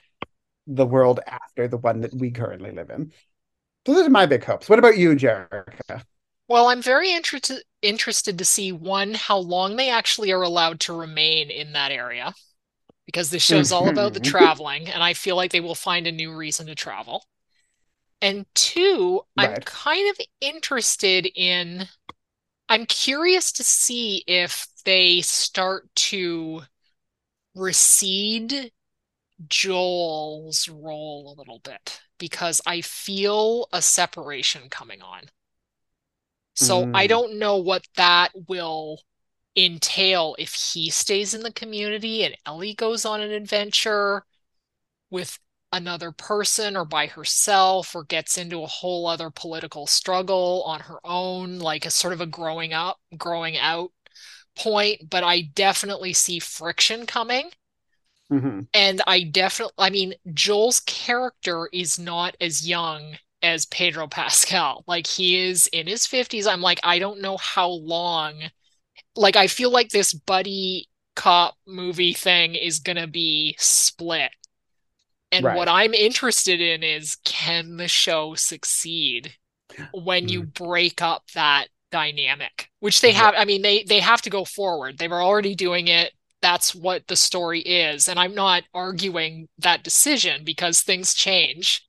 the 0.65 0.85
world 0.87 1.19
after 1.27 1.67
the 1.67 1.77
one 1.77 2.01
that 2.01 2.15
we 2.15 2.31
currently 2.31 2.71
live 2.71 2.89
in. 2.89 3.11
So 3.85 3.93
those 3.93 4.07
are 4.07 4.09
my 4.09 4.25
big 4.25 4.43
hopes. 4.43 4.67
What 4.67 4.79
about 4.79 4.97
you, 4.97 5.11
Jerrica? 5.15 6.03
Well, 6.47 6.67
I'm 6.67 6.81
very 6.81 7.11
interested 7.11 7.63
interested 7.81 8.37
to 8.37 8.45
see 8.45 8.71
one 8.71 9.13
how 9.13 9.37
long 9.37 9.75
they 9.75 9.89
actually 9.89 10.31
are 10.31 10.41
allowed 10.41 10.79
to 10.81 10.93
remain 10.97 11.49
in 11.51 11.73
that 11.73 11.91
area 11.91 12.33
because 13.05 13.29
this 13.31 13.43
show's 13.43 13.71
all 13.71 13.89
about 13.89 14.13
the 14.13 14.19
Mhm. 14.19 14.21
traveling 14.21 14.89
and 14.89 15.03
I 15.03 15.13
feel 15.13 15.35
like 15.35 15.51
they 15.51 15.59
will 15.61 15.75
find 15.75 16.07
a 16.07 16.11
new 16.11 16.33
reason 16.35 16.67
to 16.67 16.75
travel. 16.75 17.25
And 18.21 18.45
two, 18.55 19.23
I'm 19.37 19.55
kind 19.65 20.09
of 20.11 20.25
interested 20.41 21.27
in 21.35 21.89
I'm 22.69 22.85
curious 22.87 23.51
to 23.53 23.63
see 23.65 24.23
if 24.27 24.67
they 24.85 25.21
start 25.21 25.89
to 25.95 26.63
recede 27.55 28.71
Joel's 29.47 30.69
role 30.69 31.33
a 31.33 31.37
little 31.39 31.59
bit 31.59 32.01
because 32.19 32.61
I 32.67 32.81
feel 32.81 33.69
a 33.73 33.81
separation 33.81 34.69
coming 34.69 35.01
on. 35.03 35.29
So 36.57 36.89
I 36.93 37.07
Mm. 37.07 37.07
don't 37.07 37.39
know 37.39 37.57
what 37.57 37.87
that 37.95 38.31
will 38.49 39.01
entail 39.57 40.35
if 40.39 40.53
he 40.55 40.89
stays 40.91 41.33
in 41.35 41.43
the 41.43 41.53
community 41.53 42.23
and 42.23 42.37
Ellie 42.45 42.75
goes 42.75 43.05
on 43.05 43.21
an 43.21 43.31
adventure 43.31 44.25
with 45.09 45.39
another 45.73 46.11
person 46.11 46.77
or 46.77 46.85
by 46.85 47.07
herself 47.07 47.95
or 47.95 48.03
gets 48.05 48.37
into 48.37 48.63
a 48.63 48.67
whole 48.67 49.07
other 49.07 49.29
political 49.29 49.85
struggle 49.87 50.63
on 50.65 50.81
her 50.81 50.99
own, 51.05 51.59
like 51.59 51.85
a 51.85 51.89
sort 51.91 52.13
of 52.13 52.21
a 52.21 52.25
growing 52.25 52.73
up, 52.73 52.99
growing 53.17 53.57
out 53.57 53.91
point. 54.55 55.09
But 55.09 55.23
I 55.23 55.41
definitely 55.43 56.13
see 56.13 56.39
friction 56.39 57.05
coming. 57.07 57.51
Mhm. 58.29 58.67
And 58.73 59.01
I 59.07 59.23
definitely, 59.23 59.73
I 59.77 59.89
mean, 59.89 60.13
Joel's 60.33 60.79
character 60.81 61.67
is 61.73 61.97
not 61.97 62.35
as 62.39 62.67
young 62.67 63.17
as 63.41 63.65
Pedro 63.65 64.07
Pascal. 64.07 64.83
Like 64.87 65.07
he 65.07 65.37
is 65.37 65.67
in 65.67 65.87
his 65.87 66.07
50s. 66.07 66.47
I'm 66.47 66.61
like, 66.61 66.79
I 66.83 66.99
don't 66.99 67.21
know 67.21 67.37
how 67.37 67.69
long. 67.69 68.35
Like 69.15 69.35
I 69.35 69.47
feel 69.47 69.71
like 69.71 69.89
this 69.89 70.13
buddy 70.13 70.87
cop 71.15 71.55
movie 71.65 72.13
thing 72.13 72.55
is 72.55 72.79
gonna 72.79 73.07
be 73.07 73.55
split. 73.59 74.31
And 75.31 75.45
Right. 75.45 75.57
what 75.57 75.67
I'm 75.67 75.93
interested 75.93 76.61
in 76.61 76.83
is 76.83 77.17
can 77.25 77.77
the 77.77 77.87
show 77.87 78.35
succeed 78.35 79.35
when 79.91 80.29
you 80.29 80.43
mm. 80.43 80.53
break 80.53 81.01
up 81.01 81.23
that 81.33 81.67
dynamic? 81.91 82.69
Which 82.79 83.01
they 83.01 83.11
have 83.13 83.33
I 83.37 83.45
mean 83.45 83.61
they 83.61 83.83
they 83.83 83.99
have 83.99 84.21
to 84.23 84.29
go 84.29 84.45
forward. 84.45 84.97
They 84.97 85.07
were 85.07 85.21
already 85.21 85.55
doing 85.55 85.87
it. 85.87 86.13
That's 86.41 86.75
what 86.75 87.07
the 87.07 87.15
story 87.15 87.61
is. 87.61 88.07
And 88.07 88.19
I'm 88.19 88.35
not 88.35 88.63
arguing 88.73 89.49
that 89.57 89.83
decision 89.83 90.43
because 90.43 90.81
things 90.81 91.15
change 91.15 91.86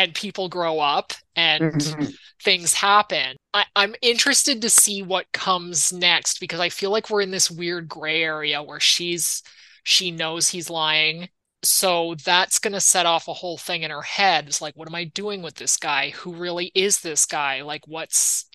and 0.00 0.14
people 0.14 0.48
grow 0.48 0.80
up 0.80 1.12
and 1.36 1.96
Mhm. 1.98 2.18
things 2.42 2.74
happen. 2.74 3.36
I, 3.54 3.64
I'm 3.76 3.94
interested 4.02 4.62
to 4.62 4.70
see 4.70 5.02
what 5.02 5.30
comes 5.32 5.92
next 5.92 6.40
because 6.40 6.60
I 6.60 6.68
feel 6.68 6.90
like 6.90 7.10
we're 7.10 7.20
in 7.22 7.30
this 7.30 7.50
weird 7.50 7.88
gray 7.88 8.22
area 8.22 8.62
where 8.62 8.80
she's 8.80 9.42
she 9.84 10.10
knows 10.10 10.48
he's 10.48 10.70
lying. 10.70 11.28
So 11.62 12.14
that's 12.24 12.58
going 12.58 12.72
to 12.72 12.80
set 12.80 13.06
off 13.06 13.28
a 13.28 13.34
whole 13.34 13.58
thing 13.58 13.82
in 13.82 13.90
her 13.90 14.02
head. 14.02 14.46
It's 14.46 14.62
like, 14.62 14.74
what 14.76 14.88
am 14.88 14.94
I 14.94 15.04
doing 15.04 15.42
with 15.42 15.56
this 15.56 15.76
guy? 15.76 16.10
Who 16.10 16.34
really 16.34 16.72
is 16.74 17.00
this 17.00 17.26
guy? 17.26 17.62
Like, 17.62 17.82
what's 17.86 18.46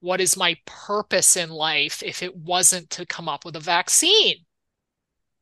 what 0.00 0.20
is 0.20 0.36
my 0.36 0.56
purpose 0.66 1.36
in 1.36 1.50
life 1.50 2.02
if 2.02 2.22
it 2.22 2.36
wasn't 2.36 2.90
to 2.90 3.06
come 3.06 3.28
up 3.28 3.44
with 3.44 3.56
a 3.56 3.60
vaccine? 3.60 4.36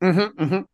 Mhm, 0.00 0.32
mhm. 0.38 0.66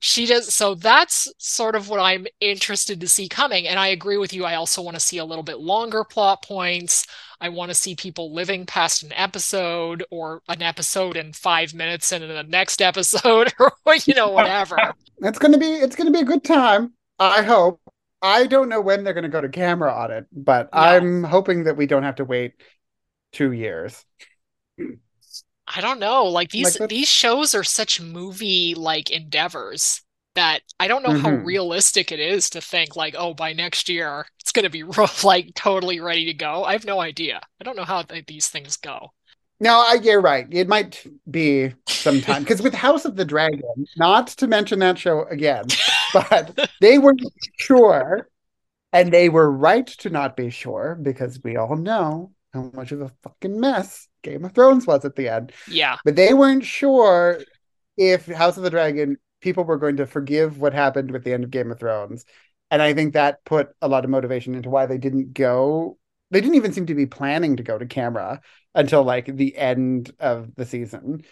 She 0.00 0.26
does 0.26 0.52
so 0.52 0.74
that's 0.74 1.32
sort 1.38 1.74
of 1.74 1.88
what 1.88 2.00
i'm 2.00 2.26
interested 2.40 3.00
to 3.00 3.08
see 3.08 3.28
coming 3.28 3.68
and 3.68 3.78
i 3.78 3.88
agree 3.88 4.16
with 4.16 4.32
you 4.32 4.44
i 4.44 4.54
also 4.54 4.82
want 4.82 4.96
to 4.96 5.00
see 5.00 5.18
a 5.18 5.24
little 5.24 5.44
bit 5.44 5.58
longer 5.58 6.04
plot 6.04 6.42
points 6.42 7.06
i 7.40 7.48
want 7.48 7.70
to 7.70 7.74
see 7.74 7.94
people 7.94 8.34
living 8.34 8.66
past 8.66 9.02
an 9.02 9.12
episode 9.12 10.04
or 10.10 10.42
an 10.48 10.62
episode 10.62 11.16
in 11.16 11.32
five 11.32 11.74
minutes 11.74 12.12
and 12.12 12.24
in 12.24 12.30
the 12.30 12.42
next 12.42 12.82
episode 12.90 13.52
or 13.58 13.72
you 14.04 14.14
know 14.14 14.30
whatever 14.30 14.76
It's 15.22 15.38
gonna 15.38 15.58
be 15.58 15.66
it's 15.66 15.96
gonna 15.96 16.10
be 16.10 16.20
a 16.20 16.24
good 16.24 16.44
time. 16.44 16.94
I 17.18 17.42
hope. 17.42 17.80
I 18.22 18.46
don't 18.46 18.68
know 18.68 18.80
when 18.80 19.04
they're 19.04 19.14
gonna 19.14 19.28
go 19.28 19.40
to 19.40 19.48
camera 19.48 19.92
on 19.92 20.10
it, 20.10 20.26
but. 20.32 20.70
I'm 20.72 21.22
hoping 21.22 21.64
that 21.64 21.76
we 21.76 21.86
don't 21.86 22.02
have 22.02 22.16
to 22.16 22.24
wait 22.24 22.54
two 23.32 23.52
years. 23.52 24.04
I 25.74 25.80
don't 25.80 25.98
know 25.98 26.24
like 26.24 26.50
these 26.50 26.80
Like 26.80 26.88
these 26.88 27.08
shows 27.08 27.54
are 27.54 27.64
such 27.64 28.00
movie 28.00 28.74
like 28.74 29.10
endeavors 29.10 30.02
that 30.34 30.62
i 30.78 30.86
don't 30.88 31.02
know 31.02 31.12
how 31.12 31.32
Mhm. 31.32 31.44
realistic 31.44 32.12
it 32.12 32.20
is 32.20 32.50
to 32.50 32.60
think 32.60 32.96
like 32.96 33.14
oh 33.18 33.34
by 33.34 33.52
next 33.52 33.88
year 33.88 34.26
it's 34.40 34.52
going 34.52 34.64
to 34.64 34.70
be 34.70 34.82
like 35.24 35.54
totally 35.54 36.00
ready 36.00 36.26
to 36.26 36.34
go 36.34 36.64
i 36.64 36.72
have 36.72 36.84
no 36.84 37.00
idea 37.00 37.40
i 37.60 37.64
don't 37.64 37.76
know 37.76 37.84
how 37.84 38.02
th- 38.02 38.26
these 38.26 38.48
things 38.48 38.76
go 38.76 39.12
No, 39.60 39.74
I, 39.78 39.98
you're 40.02 40.20
right. 40.20 40.46
It 40.50 40.68
might 40.68 41.04
be 41.30 41.74
some 41.98 42.20
time 42.20 42.42
because 42.44 42.62
with 42.62 42.72
House 42.74 43.04
of 43.04 43.16
the 43.16 43.24
Dragon, 43.24 43.88
not 43.96 44.28
to 44.28 44.46
mention 44.46 44.78
that 44.78 44.98
show 44.98 45.24
again, 45.24 45.76
but 46.12 46.58
they 46.80 46.98
were 46.98 47.14
sure, 47.58 48.28
and 48.92 49.12
they 49.12 49.28
were 49.30 49.50
right 49.50 49.86
to 49.88 50.10
not 50.10 50.36
be 50.36 50.50
sure 50.50 50.98
because 51.02 51.40
we 51.44 51.56
all 51.56 51.76
know 51.76 52.32
how 52.54 52.70
much 52.74 52.92
of 52.92 53.02
a 53.02 53.10
fucking 53.24 53.60
mess 53.60 54.08
Game 54.22 54.44
of 54.44 54.52
Thrones 54.54 54.86
was 54.86 55.04
at 55.04 55.16
the 55.16 55.28
end. 55.28 55.52
yeah 55.66 55.96
But 56.04 56.16
they 56.16 56.34
weren't 56.34 56.64
sure 56.64 57.40
if 57.96 58.26
House 58.26 58.56
of 58.56 58.62
the 58.62 58.70
Dragon 58.70 59.16
people 59.40 59.64
were 59.64 59.78
going 59.78 59.96
to 59.96 60.06
forgive 60.06 60.58
what 60.58 60.74
happened 60.74 61.10
with 61.10 61.24
the 61.24 61.32
end 61.32 61.44
of 61.44 61.50
Game 61.50 61.70
of 61.70 61.78
Thrones. 61.78 62.24
And 62.70 62.80
I 62.82 62.94
think 62.94 63.14
that 63.14 63.44
put 63.44 63.70
a 63.82 63.88
lot 63.88 64.04
of 64.04 64.10
motivation 64.10 64.54
into 64.54 64.70
why 64.70 64.86
they 64.86 64.98
didn't 64.98 65.32
go. 65.34 65.98
They 66.30 66.40
didn't 66.40 66.56
even 66.56 66.72
seem 66.72 66.86
to 66.86 66.94
be 66.94 67.06
planning 67.06 67.56
to 67.56 67.62
go 67.62 67.78
to 67.78 67.86
camera 67.86 68.40
until 68.74 69.02
like 69.02 69.26
the 69.26 69.56
end 69.56 70.12
of 70.20 70.54
the 70.54 70.64
season. 70.64 71.22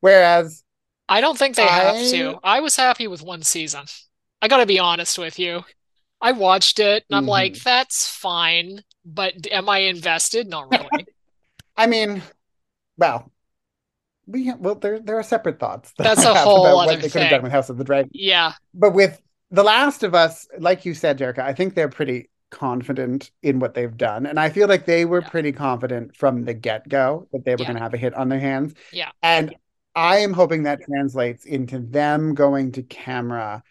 Whereas, 0.00 0.62
I 1.08 1.20
don't 1.20 1.38
think 1.38 1.56
they 1.56 1.66
have 1.66 1.94
I- 1.96 2.10
to. 2.10 2.38
I 2.42 2.60
was 2.60 2.76
happy 2.76 3.06
with 3.06 3.22
one 3.22 3.42
season. 3.42 3.84
I 4.42 4.48
gotta 4.48 4.66
be 4.66 4.78
honest 4.78 5.18
with 5.18 5.38
you. 5.38 5.64
I 6.20 6.32
watched 6.32 6.78
it 6.80 7.04
and 7.08 7.16
I'm 7.16 7.24
Mhm. 7.24 7.28
like, 7.28 7.54
that's 7.62 8.08
fine, 8.08 8.82
but 9.04 9.46
am 9.50 9.68
I 9.68 9.78
invested? 9.78 10.48
Not 10.48 10.68
really. 10.70 11.06
I 11.76 11.86
mean, 11.86 12.22
well, 12.96 13.32
we 14.26 14.52
well, 14.54 14.76
there 14.76 15.00
there 15.00 15.18
are 15.18 15.22
separate 15.22 15.58
thoughts. 15.58 15.92
that 15.98 16.04
That's 16.04 16.24
I 16.24 16.30
a 16.30 16.34
whole 16.34 16.66
about 16.66 16.78
other 16.78 16.92
what 16.92 17.02
they 17.02 17.10
could 17.10 17.22
have 17.22 17.30
done 17.30 17.42
with 17.42 17.52
House 17.52 17.70
of 17.70 17.76
the 17.78 17.84
Dragon. 17.84 18.10
Yeah, 18.12 18.52
But 18.72 18.94
with 18.94 19.20
The 19.50 19.62
Last 19.62 20.02
of 20.02 20.14
Us, 20.14 20.46
like 20.58 20.84
you 20.84 20.94
said, 20.94 21.18
Jerrica, 21.18 21.40
I 21.40 21.52
think 21.52 21.74
they're 21.74 21.88
pretty 21.88 22.30
confident 22.50 23.30
in 23.42 23.58
what 23.58 23.74
they've 23.74 23.96
done. 23.96 24.26
And 24.26 24.38
I 24.38 24.48
feel 24.48 24.68
like 24.68 24.86
they 24.86 25.04
were 25.04 25.22
Yeah. 25.22 25.28
pretty 25.28 25.52
confident 25.52 26.16
from 26.16 26.44
the 26.44 26.54
get 26.54 26.88
go 26.88 27.28
that 27.32 27.44
they 27.44 27.56
were 27.56 27.62
Yeah. 27.62 27.66
going 27.66 27.76
to 27.76 27.82
have 27.82 27.94
a 27.94 27.98
hit 27.98 28.14
on 28.14 28.28
their 28.28 28.38
hands. 28.40 28.74
Yeah. 28.92 29.10
And 29.22 29.54
I 29.94 30.18
am 30.18 30.32
hoping 30.32 30.64
that 30.64 30.82
translates 30.82 31.44
into 31.44 31.80
them 31.80 32.34
going 32.34 32.72
to 32.72 32.82
camera 32.82 33.62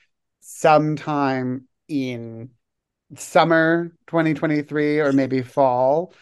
sometime 0.42 1.68
in 1.88 2.50
summer 3.16 3.94
2023 4.08 5.00
or 5.00 5.08
mm-hmm. 5.08 5.18
maybe 5.18 5.42
fall. 5.42 6.14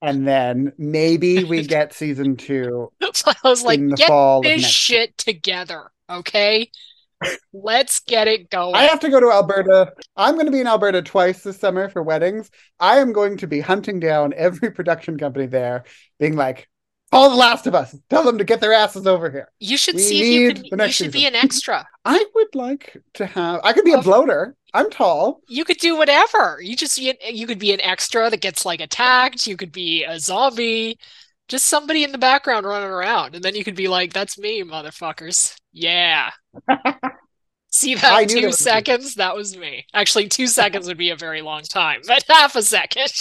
And 0.00 0.26
then 0.26 0.72
maybe 0.78 1.44
we 1.44 1.62
get 1.66 1.92
season 1.92 2.36
two 2.36 2.92
so 3.12 3.30
I 3.30 3.48
was 3.48 3.64
like, 3.64 3.80
get 3.94 4.12
this 4.42 4.62
next 4.62 4.88
year. 4.88 5.00
shit 5.02 5.18
together, 5.18 5.90
okay? 6.08 6.70
Let's 7.52 8.00
get 8.00 8.28
it 8.28 8.50
going. 8.50 8.74
I 8.74 8.84
have 8.84 9.00
to 9.00 9.10
go 9.10 9.20
to 9.20 9.30
Alberta. 9.30 9.92
I'm 10.16 10.34
going 10.34 10.46
to 10.46 10.52
be 10.52 10.60
in 10.60 10.66
Alberta 10.66 11.02
twice 11.02 11.42
this 11.42 11.58
summer 11.58 11.88
for 11.88 12.02
weddings. 12.02 12.50
I 12.78 12.98
am 12.98 13.12
going 13.12 13.38
to 13.38 13.46
be 13.46 13.60
hunting 13.60 14.00
down 14.00 14.32
every 14.36 14.70
production 14.70 15.18
company 15.18 15.46
there, 15.46 15.84
being 16.18 16.36
like, 16.36 16.68
"Call 17.10 17.30
The 17.30 17.36
Last 17.36 17.66
of 17.66 17.74
Us. 17.74 17.96
Tell 18.08 18.22
them 18.22 18.38
to 18.38 18.44
get 18.44 18.60
their 18.60 18.72
asses 18.72 19.06
over 19.06 19.30
here." 19.30 19.48
You 19.58 19.76
should 19.76 19.96
We 19.96 20.02
see 20.02 20.46
if 20.46 20.58
you 20.58 20.76
the 20.76 20.86
You 20.86 20.92
should 20.92 21.12
be 21.12 21.26
an 21.26 21.34
extra. 21.34 21.86
I 22.04 22.24
would 22.34 22.54
like 22.54 22.96
to 23.14 23.26
have. 23.26 23.60
I 23.64 23.72
could 23.72 23.84
be 23.84 23.92
a 23.92 24.02
bloater. 24.02 24.54
I'm 24.74 24.90
tall. 24.90 25.40
You 25.48 25.64
could 25.64 25.78
do 25.78 25.96
whatever. 25.96 26.58
You 26.62 26.76
just 26.76 26.98
an, 26.98 27.14
you 27.30 27.46
could 27.46 27.58
be 27.58 27.72
an 27.72 27.80
extra 27.80 28.28
that 28.30 28.40
gets 28.40 28.66
like 28.66 28.80
attacked. 28.80 29.46
You 29.46 29.56
could 29.56 29.72
be 29.72 30.04
a 30.04 30.18
zombie, 30.20 30.98
just 31.48 31.66
somebody 31.66 32.04
in 32.04 32.12
the 32.12 32.18
background 32.18 32.66
running 32.66 32.90
around, 32.90 33.34
and 33.34 33.42
then 33.42 33.54
you 33.54 33.64
could 33.64 33.76
be 33.76 33.88
like, 33.88 34.12
"That's 34.12 34.38
me, 34.38 34.62
motherfuckers." 34.62 35.56
Yeah. 35.72 36.30
See 37.70 37.94
that 37.96 38.28
two 38.28 38.46
was 38.46 38.58
seconds? 38.58 39.14
That 39.16 39.36
was 39.36 39.56
me. 39.56 39.86
Actually, 39.92 40.28
two 40.28 40.46
seconds 40.46 40.86
would 40.86 40.96
be 40.96 41.10
a 41.10 41.16
very 41.16 41.42
long 41.42 41.62
time, 41.62 42.00
but 42.06 42.24
half 42.28 42.56
a 42.56 42.62
second. 42.62 43.12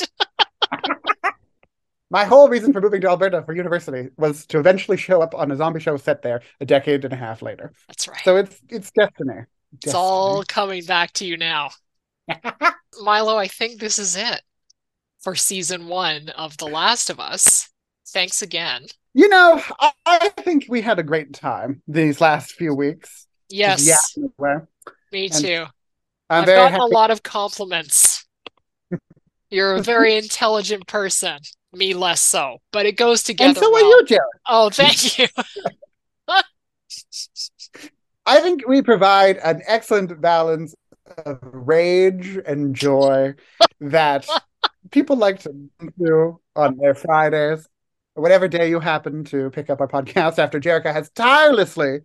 My 2.09 2.23
whole 2.23 2.47
reason 2.47 2.71
for 2.71 2.79
moving 2.79 3.01
to 3.01 3.09
Alberta 3.09 3.43
for 3.43 3.53
university 3.53 4.09
was 4.17 4.45
to 4.47 4.59
eventually 4.59 4.95
show 4.95 5.21
up 5.21 5.35
on 5.35 5.51
a 5.51 5.57
zombie 5.57 5.81
show 5.81 5.97
set 5.97 6.21
there 6.21 6.41
a 6.61 6.65
decade 6.65 7.03
and 7.03 7.13
a 7.13 7.17
half 7.17 7.41
later. 7.41 7.73
That's 7.89 8.07
right. 8.07 8.21
So 8.23 8.37
it's 8.37 8.61
it's 8.69 8.91
destiny. 8.91 9.41
It's 9.83 9.93
all 9.93 10.43
coming 10.43 10.83
back 10.85 11.13
to 11.13 11.25
you 11.25 11.37
now. 11.37 11.69
Milo, 13.01 13.37
I 13.37 13.47
think 13.47 13.79
this 13.79 13.99
is 13.99 14.15
it 14.15 14.41
for 15.19 15.35
season 15.35 15.87
one 15.87 16.29
of 16.29 16.57
The 16.57 16.65
Last 16.67 17.09
of 17.09 17.19
Us. 17.19 17.69
Thanks 18.09 18.41
again. 18.41 18.85
You 19.13 19.27
know, 19.29 19.61
I, 19.79 19.91
I 20.05 20.29
think 20.29 20.65
we 20.69 20.81
had 20.81 20.99
a 20.99 21.03
great 21.03 21.33
time 21.33 21.81
these 21.87 22.21
last 22.21 22.53
few 22.53 22.73
weeks. 22.73 23.27
Yes, 23.49 24.15
away. 24.37 24.57
me 25.11 25.25
And 25.25 25.33
too. 25.33 25.65
I'm 26.29 26.41
I've 26.41 26.45
gotten 26.47 26.71
happy. 26.73 26.81
a 26.83 26.85
lot 26.85 27.11
of 27.11 27.23
compliments. 27.23 28.25
You're 29.49 29.75
a 29.75 29.81
very 29.81 30.17
intelligent 30.17 30.87
person. 30.87 31.39
Me 31.73 31.93
less 31.93 32.21
so, 32.21 32.57
but 32.71 32.85
it 32.85 32.97
goes 32.97 33.23
together 33.23 33.49
And 33.49 33.57
so 33.57 33.71
well. 33.71 33.85
are 33.85 33.87
you, 33.89 34.05
Jared. 34.05 34.23
Oh, 34.47 34.69
thank 34.69 35.17
you. 35.19 35.27
I 38.27 38.41
think 38.41 38.67
we 38.67 38.81
provide 38.81 39.37
an 39.37 39.61
excellent 39.65 40.19
balance 40.19 40.75
of 41.25 41.39
rage 41.41 42.37
and 42.45 42.75
joy 42.75 43.35
that 43.79 44.27
people 44.91 45.15
like 45.15 45.39
to 45.39 45.69
do 45.97 46.39
on 46.55 46.77
their 46.77 46.93
Fridays, 46.93 47.65
whatever 48.15 48.49
day 48.49 48.69
you 48.69 48.81
happen 48.81 49.23
to 49.25 49.49
pick 49.51 49.69
up 49.69 49.79
our 49.79 49.87
podcast 49.87 50.39
after 50.39 50.59
Jerrica 50.59 50.91
has 50.91 51.09
tirelessly 51.11 52.01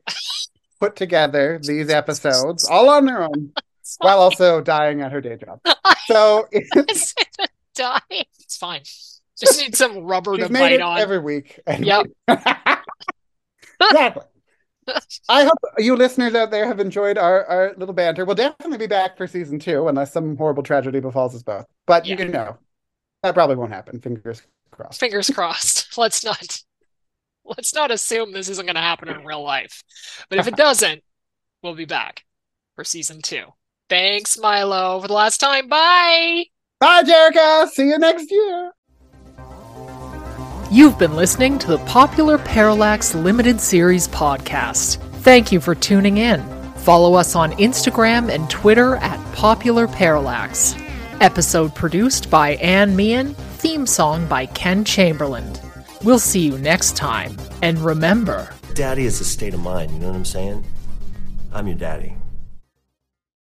put 0.78 0.94
together 0.94 1.60
these 1.60 1.90
episodes 1.90 2.64
all 2.64 2.88
on 2.88 3.08
her 3.08 3.24
own 3.24 3.52
while 3.98 4.20
also 4.20 4.60
dying 4.60 5.00
at 5.00 5.10
her 5.10 5.20
day 5.20 5.36
job. 5.36 5.60
So 6.06 6.48
It's 6.52 7.14
gonna. 7.76 8.00
It's 8.10 8.56
fine. 8.56 8.82
Just 9.40 9.60
need 9.60 9.74
some 9.74 10.04
rubber 10.04 10.36
to 10.36 10.48
bite 10.48 10.72
it 10.72 10.80
on. 10.80 10.98
every 11.00 11.18
week. 11.18 11.58
And 11.66 11.84
Yep. 11.84 12.06
exactly. 13.80 14.22
I 15.28 15.44
hope 15.44 15.58
you 15.78 15.94
listeners 15.96 16.34
out 16.34 16.50
there 16.50 16.66
have 16.66 16.80
enjoyed 16.80 17.16
our, 17.18 17.44
our 17.46 17.74
little 17.76 17.94
banter. 17.94 18.24
We'll 18.24 18.34
definitely 18.34 18.78
be 18.78 18.86
back 18.86 19.16
for 19.16 19.26
season 19.26 19.58
two 19.58 19.88
unless 19.88 20.12
some 20.12 20.36
horrible 20.36 20.62
tragedy 20.62 21.00
befalls 21.00 21.34
us 21.34 21.42
both. 21.42 21.66
But 21.86 22.04
Yeah. 22.06 22.18
you 22.18 22.28
know, 22.28 22.58
that 23.22 23.34
probably 23.34 23.56
won't 23.56 23.72
happen. 23.72 24.00
Fingers 24.00 24.42
crossed. 24.70 24.98
Fingers 25.00 25.30
crossed. 25.30 25.96
Let's 25.98 26.24
not 26.24 26.58
let's 27.44 27.74
not 27.74 27.90
assume 27.90 28.32
this 28.32 28.48
isn't 28.48 28.66
gonna 28.66 28.80
happen 28.80 29.08
in 29.08 29.24
real 29.24 29.42
life. 29.42 29.82
But 30.28 30.38
if 30.38 30.46
it 30.46 30.56
doesn't, 30.66 31.02
we'll 31.62 31.74
be 31.74 31.84
back 31.84 32.24
for 32.76 32.84
season 32.84 33.20
two. 33.20 33.46
Thanks, 33.88 34.38
Milo, 34.38 35.00
for 35.00 35.08
the 35.08 35.14
last 35.14 35.38
time. 35.38 35.68
Bye. 35.68 36.44
Bye, 36.80 37.02
Jerrica. 37.02 37.68
See 37.68 37.88
you 37.88 37.98
next 37.98 38.30
year. 38.30 38.72
You've 40.72 40.98
been 40.98 41.16
listening 41.16 41.58
to 41.58 41.66
the 41.66 41.78
Popular 41.80 42.38
Parallax 42.38 43.14
Limited 43.14 43.60
Series 43.60 44.08
podcast. 44.08 44.96
Thank 45.16 45.52
you 45.52 45.60
for 45.60 45.74
tuning 45.74 46.16
in. 46.16 46.42
Follow 46.76 47.12
us 47.12 47.36
on 47.36 47.52
Instagram 47.58 48.30
and 48.30 48.48
Twitter 48.48 48.96
at 48.96 49.20
Popular 49.34 49.86
Parallax. 49.86 50.74
Episode 51.20 51.74
produced 51.74 52.30
by 52.30 52.52
Anne 52.54 52.96
Meehan, 52.96 53.34
theme 53.34 53.84
song 53.84 54.26
by 54.28 54.46
Ken 54.46 54.82
Chamberlain. 54.82 55.44
We'll 56.04 56.18
see 56.18 56.46
you 56.46 56.56
next 56.56 56.96
time. 56.96 57.36
And 57.60 57.78
remember 57.78 58.48
Daddy 58.72 59.04
is 59.04 59.20
a 59.20 59.26
state 59.26 59.52
of 59.52 59.60
mind, 59.60 59.90
you 59.90 59.98
know 59.98 60.06
what 60.06 60.16
I'm 60.16 60.24
saying? 60.24 60.64
I'm 61.52 61.66
your 61.66 61.76
daddy. 61.76 62.16